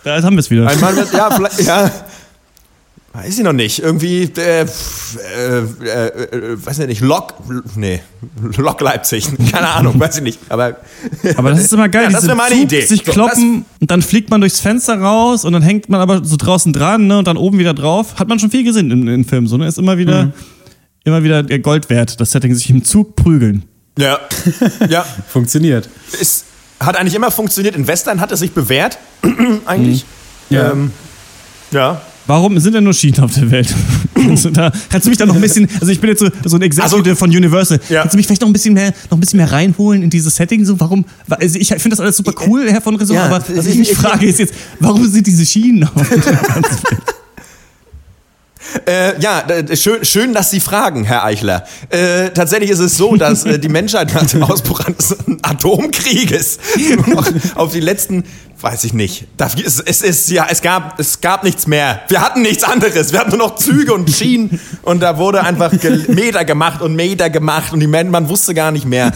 Da 0.04 0.22
haben 0.22 0.34
wir 0.34 0.40
es 0.40 0.50
wieder. 0.50 0.66
Ein 0.68 0.80
Mann 0.80 0.96
ja, 1.12 1.30
vielleicht, 1.30 1.60
ja. 1.62 1.90
Weiß 3.12 3.38
ich 3.38 3.44
noch 3.44 3.52
nicht. 3.52 3.80
Irgendwie, 3.80 4.22
äh, 4.36 4.60
äh, 4.62 4.66
äh, 4.66 6.06
äh, 6.06 6.64
weiß 6.64 6.78
ich 6.78 6.86
nicht, 6.86 7.00
Lok, 7.00 7.34
nee, 7.74 8.00
Lok 8.56 8.80
Leipzig. 8.80 9.26
Keine 9.50 9.68
Ahnung, 9.68 9.98
weiß 9.98 10.18
ich 10.18 10.22
nicht. 10.22 10.38
Aber, 10.48 10.76
Aber 11.36 11.50
das 11.50 11.60
ist 11.60 11.72
immer 11.72 11.88
geil, 11.88 12.04
Ja, 12.04 12.10
das 12.10 12.20
diese 12.20 12.28
wäre 12.28 12.36
meine 12.36 12.54
Zug, 12.54 12.62
Idee. 12.64 12.82
sich 12.86 13.02
So, 13.04 13.10
kloppen 13.10 13.64
und 13.80 13.90
dann 13.90 14.02
fliegt 14.02 14.30
man 14.30 14.40
durchs 14.40 14.60
Fenster 14.60 15.00
raus 15.00 15.44
und 15.44 15.52
dann 15.52 15.62
hängt 15.62 15.88
man 15.88 16.00
aber 16.00 16.24
so 16.24 16.36
draußen 16.36 16.72
dran 16.72 17.08
ne, 17.08 17.18
und 17.18 17.26
dann 17.26 17.36
oben 17.36 17.58
wieder 17.58 17.74
drauf. 17.74 18.14
Hat 18.16 18.28
man 18.28 18.38
schon 18.38 18.50
viel 18.52 18.62
gesehen 18.62 18.92
in, 18.92 19.08
in 19.08 19.24
Filmen. 19.24 19.48
So, 19.48 19.56
ne? 19.56 19.66
Ist 19.66 19.78
immer 19.78 19.98
wieder, 19.98 20.26
Mhm. 20.26 20.32
immer 21.02 21.24
wieder 21.24 21.42
der 21.42 21.58
Gold 21.58 21.90
wert, 21.90 22.20
das 22.20 22.30
Setting, 22.30 22.54
sich 22.54 22.70
im 22.70 22.84
Zug 22.84 23.16
prügeln. 23.16 23.64
ja, 23.98 24.20
ja, 24.88 25.04
Funktioniert. 25.28 25.88
es 26.20 26.44
hat 26.78 26.96
eigentlich 26.96 27.16
immer 27.16 27.32
funktioniert. 27.32 27.74
In 27.74 27.88
Western 27.88 28.20
hat 28.20 28.30
es 28.30 28.38
sich 28.38 28.52
bewährt, 28.52 28.98
eigentlich. 29.66 30.04
Ja. 30.48 30.70
Ähm, 30.70 30.92
ja. 31.72 32.00
Warum 32.30 32.56
sind 32.60 32.74
denn 32.76 32.84
nur 32.84 32.94
Schienen 32.94 33.18
auf 33.20 33.34
der 33.34 33.50
Welt? 33.50 33.74
kannst, 34.14 34.44
du 34.44 34.50
da, 34.50 34.70
kannst 34.88 35.04
du 35.06 35.10
mich 35.10 35.18
da 35.18 35.26
noch 35.26 35.34
ein 35.34 35.40
bisschen, 35.40 35.68
also 35.80 35.88
ich 35.88 36.00
bin 36.00 36.10
jetzt 36.10 36.20
so, 36.20 36.28
so 36.44 36.56
ein 36.56 36.62
Executive 36.62 36.98
Also- 37.10 37.16
von 37.16 37.28
Universal, 37.30 37.80
Ja. 37.88 38.02
kannst 38.02 38.14
du 38.14 38.18
mich 38.18 38.26
vielleicht 38.26 38.40
noch 38.42 38.48
ein 38.48 38.52
bisschen 38.52 38.72
mehr, 38.74 38.94
noch 39.10 39.16
ein 39.16 39.20
bisschen 39.20 39.38
mehr 39.38 39.50
reinholen 39.50 40.02
in 40.04 40.10
dieses 40.10 40.36
Setting? 40.36 40.64
So, 40.64 40.78
warum? 40.78 41.04
Also 41.28 41.58
ich 41.58 41.66
finde 41.68 41.90
das 41.90 41.98
alles 42.00 42.16
super 42.16 42.32
cool, 42.46 42.70
Herr 42.70 42.80
von 42.80 42.94
Resort, 42.94 43.16
Ja, 43.18 43.26
aber 43.26 43.42
was 43.56 43.66
ich 43.66 43.72
ich- 43.72 43.78
mich 43.80 43.90
ich- 43.90 43.96
frage 43.98 44.26
ist 44.26 44.38
jetzt, 44.38 44.54
warum 44.78 45.04
sind 45.08 45.26
diese 45.26 45.44
Schienen 45.44 45.82
auf 45.84 46.08
der 46.08 46.18
ganzen 46.18 46.54
Welt? 46.54 46.66
Äh, 48.86 49.20
ja, 49.20 49.44
schön, 49.74 50.04
schön, 50.04 50.32
dass 50.32 50.50
Sie 50.50 50.60
fragen, 50.60 51.04
Herr 51.04 51.24
Eichler. 51.24 51.64
Äh, 51.88 52.30
tatsächlich 52.30 52.70
ist 52.70 52.78
es 52.78 52.96
so, 52.96 53.16
dass 53.16 53.44
äh, 53.44 53.58
die 53.58 53.68
Menschheit 53.68 54.14
nach 54.14 54.26
dem 54.26 54.42
Ausbruch 54.42 54.80
eines 54.80 55.16
Atomkrieges 55.42 56.58
noch 57.06 57.28
auf 57.56 57.72
die 57.72 57.80
letzten, 57.80 58.24
weiß 58.60 58.84
ich 58.84 58.92
nicht, 58.92 59.26
da, 59.36 59.48
es, 59.64 59.80
es 59.80 60.02
ist 60.02 60.30
ja, 60.30 60.46
es 60.50 60.62
gab, 60.62 60.98
es 60.98 61.20
gab 61.20 61.44
nichts 61.44 61.66
mehr. 61.66 62.02
Wir 62.08 62.20
hatten 62.20 62.42
nichts 62.42 62.64
anderes. 62.64 63.12
Wir 63.12 63.20
hatten 63.20 63.30
nur 63.30 63.38
noch 63.38 63.56
Züge 63.56 63.92
und 63.92 64.10
Schienen 64.10 64.60
und 64.82 65.00
da 65.00 65.18
wurde 65.18 65.42
einfach 65.42 65.72
Meter 66.08 66.44
gemacht 66.44 66.82
und 66.82 66.94
Meter 66.94 67.30
gemacht 67.30 67.72
und 67.72 67.80
die 67.80 67.86
Men 67.86 68.10
man 68.10 68.28
wusste 68.28 68.54
gar 68.54 68.70
nicht 68.70 68.86
mehr. 68.86 69.12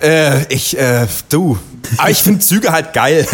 Äh, 0.00 0.52
ich, 0.52 0.78
äh, 0.78 1.06
du. 1.28 1.58
Aber 1.98 2.10
ich 2.10 2.18
finde 2.18 2.40
Züge 2.40 2.72
halt 2.72 2.92
geil. 2.92 3.26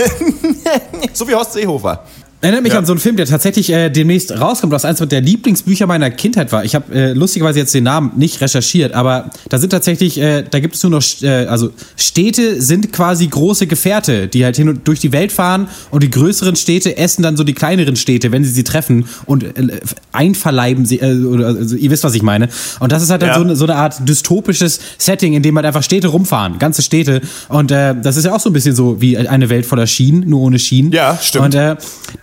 so 1.13 1.27
wie 1.27 1.35
Horst 1.35 1.55
Seehofer. 1.55 2.05
Erinnert 2.43 2.65
mich 2.65 2.73
Ja. 2.73 2.81
an 2.81 2.87
so 2.87 2.93
einen 2.93 2.99
Film, 3.01 3.17
der 3.17 3.25
tatsächlich 3.27 3.71
äh, 3.73 3.89
demnächst 3.89 4.33
rauskommt, 4.33 4.73
was 4.73 4.85
eins 4.85 4.99
der 4.99 5.21
Lieblingsbücher 5.21 5.87
meiner 5.87 6.11
Kindheit 6.11 6.51
war. 6.53 6.65
Ich 6.65 6.75
habe 6.75 6.93
äh, 6.93 7.13
lustigerweise 7.13 7.61
jetzt 7.61 7.73
den 7.73 7.85
Namen 7.85 8.11
nicht 8.17 8.41
recherchiert, 8.41 8.95
aber 8.95 9.31
da 9.49 9.59
sind 9.59 9.71
tatsächlich, 9.71 10.19
äh, 10.21 10.43
da 10.51 10.59
gibt 10.59 10.75
es 10.75 10.83
nur 10.83 10.91
noch, 10.91 11.03
äh, 11.23 11.47
also 11.47 11.71
Städte 11.97 12.61
sind 12.61 12.93
quasi 12.93 13.29
große 13.29 13.69
Gefährte, 13.69 14.27
die 14.27 14.45
halt 14.45 14.57
hin 14.57 14.69
und 14.69 14.89
durch 14.89 14.99
die 14.99 15.13
Welt 15.13 15.31
fahren 15.31 15.69
und 15.93 16.03
die 16.03 16.11
größeren 16.11 16.57
Städte 16.57 16.97
essen 16.97 17.23
dann 17.23 17.37
so 17.37 17.45
die 17.45 17.55
kleineren 17.55 17.95
Städte, 17.95 18.33
wenn 18.33 18.43
sie 18.43 18.51
sie 18.51 18.65
treffen 18.65 19.05
und 19.25 19.45
äh, 19.45 19.81
einverleiben 20.11 20.85
sie, 20.85 20.99
äh, 21.01 21.25
oder, 21.25 21.47
also 21.47 21.77
ihr 21.77 21.91
wisst, 21.93 22.03
was 22.05 22.15
ich 22.15 22.23
meine. 22.23 22.49
Und 22.81 22.91
das 22.93 23.05
ist 23.05 23.11
halt, 23.11 23.23
Ja. 23.23 23.29
halt 23.29 23.37
so, 23.39 23.45
eine, 23.45 23.57
so 23.57 23.65
eine 23.67 23.77
Art 23.77 24.09
dystopisches 24.09 24.81
Setting, 24.99 25.35
in 25.35 25.43
dem 25.45 25.55
halt 25.57 25.67
einfach 25.67 25.83
Städte 25.85 26.09
rumfahren, 26.09 26.59
ganze 26.59 26.83
Städte. 26.83 27.21
Und 27.49 27.71
das 27.71 28.17
ist 28.17 28.25
ja 28.25 28.35
auch 28.35 28.41
so 28.41 28.51
ein 28.51 28.53
bisschen 28.53 28.75
so 28.75 29.01
wie 29.01 29.17
eine 29.17 29.49
Welt 29.49 29.65
voller 29.65 29.87
Schienen, 29.87 30.29
nur 30.29 30.41
ohne 30.41 30.59
Schienen. 30.59 30.91
Ja, 30.93 31.17
stimmt. 31.23 31.45
Und 31.47 31.55
äh, 31.55 31.77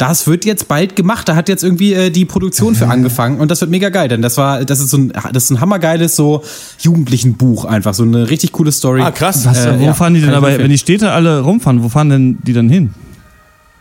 das 0.09 0.25
wird 0.25 0.43
jetzt 0.43 0.67
bald 0.67 0.95
gemacht. 0.95 1.29
Da 1.29 1.35
hat 1.35 1.49
jetzt 1.49 1.63
irgendwie 1.63 1.93
äh, 1.93 2.09
die 2.09 2.25
Produktion 2.25 2.73
für 2.73 2.87
angefangen 2.87 3.39
und 3.39 3.51
das 3.51 3.61
wird 3.61 3.69
mega 3.69 3.89
geil, 3.89 4.07
denn 4.07 4.23
das 4.23 4.37
war, 4.37 4.65
das 4.65 4.79
ist 4.79 4.89
so 4.89 4.97
ein, 4.97 5.13
das 5.31 5.43
ist 5.43 5.49
ein 5.51 5.61
hammergeiles 5.61 6.15
so 6.15 6.43
Jugendlichenbuch 6.79 7.65
einfach, 7.65 7.93
so 7.93 8.01
eine 8.03 8.27
richtig 8.27 8.51
coole 8.51 8.71
Story. 8.71 9.01
Ah, 9.01 9.11
krass. 9.11 9.45
Was, 9.45 9.65
Äh, 9.65 9.79
wo 9.79 9.85
ja, 9.85 9.93
fahren 9.93 10.15
die 10.15 10.21
denn 10.21 10.33
aber, 10.33 10.57
wenn 10.57 10.71
die 10.71 10.79
Städte 10.79 11.11
alle 11.11 11.41
rumfahren, 11.41 11.83
wo 11.83 11.89
fahren 11.89 12.09
denn 12.09 12.37
die 12.41 12.53
dann 12.53 12.69
hin? 12.69 12.95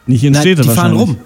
Nicht 0.07 0.23
in 0.23 0.35
Nein, 0.35 0.43
Städte 0.43 0.63
die 0.63 0.69
fahren 0.69 0.93
rum. 0.93 1.17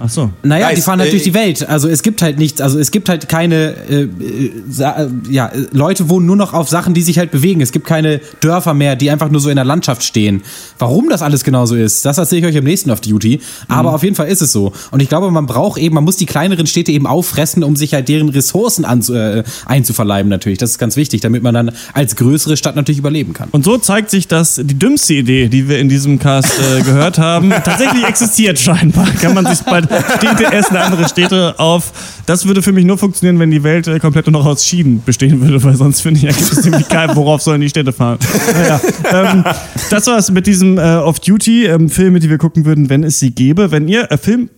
Ach 0.00 0.08
so. 0.08 0.30
Naja, 0.42 0.66
Nice. 0.66 0.76
die 0.76 0.82
fahren 0.82 1.00
halt 1.00 1.08
Äh, 1.08 1.12
durch 1.12 1.22
die 1.24 1.34
Welt. 1.34 1.68
Also 1.68 1.88
es 1.88 2.02
gibt 2.02 2.22
halt 2.22 2.38
nichts, 2.38 2.60
also 2.60 2.78
es 2.78 2.90
gibt 2.90 3.08
halt 3.08 3.28
keine, 3.28 3.74
äh, 3.88 4.02
äh, 4.02 4.50
äh, 4.78 5.08
ja, 5.30 5.46
äh, 5.48 5.66
Leute 5.72 6.08
wohnen 6.08 6.26
nur 6.26 6.36
noch 6.36 6.52
auf 6.52 6.68
Sachen, 6.68 6.94
die 6.94 7.02
sich 7.02 7.18
halt 7.18 7.30
bewegen. 7.30 7.60
Es 7.60 7.72
gibt 7.72 7.86
keine 7.86 8.20
Dörfer 8.40 8.74
mehr, 8.74 8.96
die 8.96 9.10
einfach 9.10 9.30
nur 9.30 9.40
so 9.40 9.48
in 9.50 9.56
der 9.56 9.64
Landschaft 9.64 10.02
stehen. 10.02 10.42
Warum 10.78 11.08
das 11.08 11.22
alles 11.22 11.44
genau 11.44 11.66
so 11.66 11.74
ist, 11.76 12.04
das 12.04 12.18
erzähle 12.18 12.40
ich 12.40 12.46
euch 12.48 12.56
im 12.56 12.64
nächsten 12.64 12.90
auf 12.90 13.00
Duty. 13.00 13.40
Aber 13.68 13.94
auf 13.94 14.02
jeden 14.02 14.14
Fall 14.16 14.28
ist 14.28 14.42
es 14.42 14.52
so. 14.52 14.72
Und 14.90 15.00
ich 15.00 15.08
glaube, 15.08 15.30
man 15.30 15.46
braucht 15.46 15.78
eben, 15.80 15.94
man 15.94 16.04
muss 16.04 16.16
die 16.16 16.26
kleineren 16.26 16.66
Städte 16.66 16.92
eben 16.92 17.06
auffressen, 17.06 17.62
um 17.64 17.76
sich 17.76 17.94
halt 17.94 18.08
deren 18.08 18.28
Ressourcen 18.28 18.84
an, 18.84 19.02
äh, 19.10 19.42
einzuverleiben 19.66 20.28
natürlich. 20.28 20.58
Das 20.58 20.70
ist 20.70 20.78
ganz 20.78 20.96
wichtig, 20.96 21.20
damit 21.20 21.42
man 21.42 21.54
dann 21.54 21.72
als 21.92 22.16
größere 22.16 22.56
Stadt 22.56 22.76
natürlich 22.76 22.98
überleben 22.98 23.32
kann. 23.32 23.48
Und 23.52 23.64
so 23.64 23.78
zeigt 23.78 24.10
sich, 24.10 24.28
dass 24.28 24.56
die 24.56 24.78
dümmste 24.78 25.14
Idee, 25.14 25.48
die 25.48 25.68
wir 25.68 25.78
in 25.78 25.88
diesem 25.88 26.18
Cast 26.18 26.52
äh, 26.58 26.82
gehört 26.82 27.18
haben, 27.18 27.50
tatsächlich 27.64 28.04
existiert 28.04 28.58
scheinbar. 28.58 29.06
Kann 29.20 29.34
man 29.34 29.46
sich 29.46 29.60
bald 29.86 30.04
Städte 30.18 30.52
essen, 30.52 30.76
andere 30.76 31.08
Städte 31.08 31.58
auf. 31.58 31.92
Das 32.26 32.46
würde 32.46 32.62
für 32.62 32.72
mich 32.72 32.84
nur 32.84 32.98
funktionieren, 32.98 33.38
wenn 33.38 33.50
die 33.50 33.62
Welt 33.62 33.86
äh, 33.86 33.98
komplett 33.98 34.26
nur 34.26 34.40
noch 34.40 34.46
aus 34.46 34.64
Schienen 34.64 35.02
bestehen 35.04 35.40
würde, 35.40 35.62
weil 35.62 35.74
sonst 35.74 36.00
finde 36.00 36.20
ich, 36.20 36.26
es 36.26 36.62
ziemlich 36.62 36.88
geil, 36.88 37.10
worauf 37.14 37.42
sollen 37.42 37.60
die 37.60 37.68
Städte 37.68 37.92
fahren. 37.92 38.18
Naja, 38.54 38.80
ähm, 39.12 39.44
das 39.90 40.06
war's 40.06 40.30
mit 40.30 40.46
diesem 40.46 40.78
äh, 40.78 40.96
Off-Duty, 40.96 41.66
ähm, 41.66 41.88
die 41.88 42.30
wir 42.30 42.38
gucken 42.38 42.64
würden, 42.64 42.88
wenn 42.88 43.04
es 43.04 43.18
sie 43.18 43.30
gäbe. 43.30 43.70
Wenn 43.70 43.88
ihr 43.88 44.10
äh, 44.10 44.18
Film 44.18 44.50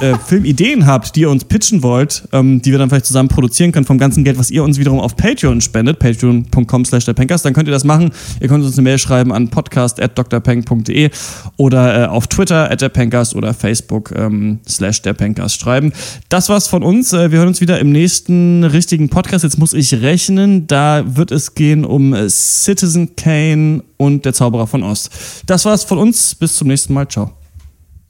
äh, 0.00 0.14
Filmideen 0.26 0.86
habt, 0.86 1.16
die 1.16 1.22
ihr 1.22 1.30
uns 1.30 1.44
pitchen 1.44 1.82
wollt, 1.82 2.28
ähm, 2.32 2.62
die 2.62 2.70
wir 2.70 2.78
dann 2.78 2.88
vielleicht 2.88 3.06
zusammen 3.06 3.28
produzieren 3.28 3.72
können 3.72 3.86
vom 3.86 3.98
ganzen 3.98 4.24
Geld, 4.24 4.38
was 4.38 4.50
ihr 4.50 4.62
uns 4.62 4.78
wiederum 4.78 5.00
auf 5.00 5.16
Patreon 5.16 5.60
spendet, 5.60 5.98
patreon.com 5.98 6.84
slash 6.84 7.04
dann 7.04 7.54
könnt 7.54 7.68
ihr 7.68 7.72
das 7.72 7.84
machen. 7.84 8.10
Ihr 8.40 8.48
könnt 8.48 8.64
uns 8.64 8.74
eine 8.74 8.82
Mail 8.82 8.98
schreiben 8.98 9.32
an 9.32 9.48
podcast.drpeng.de 9.48 11.10
oder 11.56 12.02
äh, 12.02 12.06
auf 12.06 12.26
Twitter 12.26 12.70
at 12.70 12.80
derpencast 12.80 13.34
oder 13.34 13.54
Facebook 13.54 14.12
ähm, 14.14 14.60
slash 14.68 15.02
derpencast 15.02 15.60
schreiben. 15.60 15.92
Das 16.28 16.48
war's 16.48 16.68
von 16.68 16.82
uns. 16.82 17.12
Äh, 17.12 17.30
wir 17.30 17.38
hören 17.38 17.48
uns 17.48 17.60
wieder 17.60 17.78
im 17.78 17.90
nächsten 17.90 18.64
richtigen 18.64 19.08
Podcast. 19.08 19.44
Jetzt 19.44 19.58
muss 19.58 19.72
ich 19.72 19.94
rechnen. 19.94 20.66
Da 20.66 21.04
wird 21.06 21.30
es 21.30 21.54
gehen 21.54 21.84
um 21.84 22.14
äh, 22.14 22.28
Citizen 22.28 23.16
Kane 23.16 23.82
und 23.96 24.24
der 24.24 24.32
Zauberer 24.32 24.66
von 24.66 24.82
Oz. 24.82 25.10
Das 25.46 25.64
war's 25.64 25.84
von 25.84 25.98
uns. 25.98 26.34
Bis 26.34 26.56
zum 26.56 26.68
nächsten 26.68 26.92
Mal. 26.92 27.08
Ciao. 27.08 27.32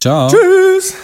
Ciao. 0.01 0.29
Tschüss. 0.29 0.95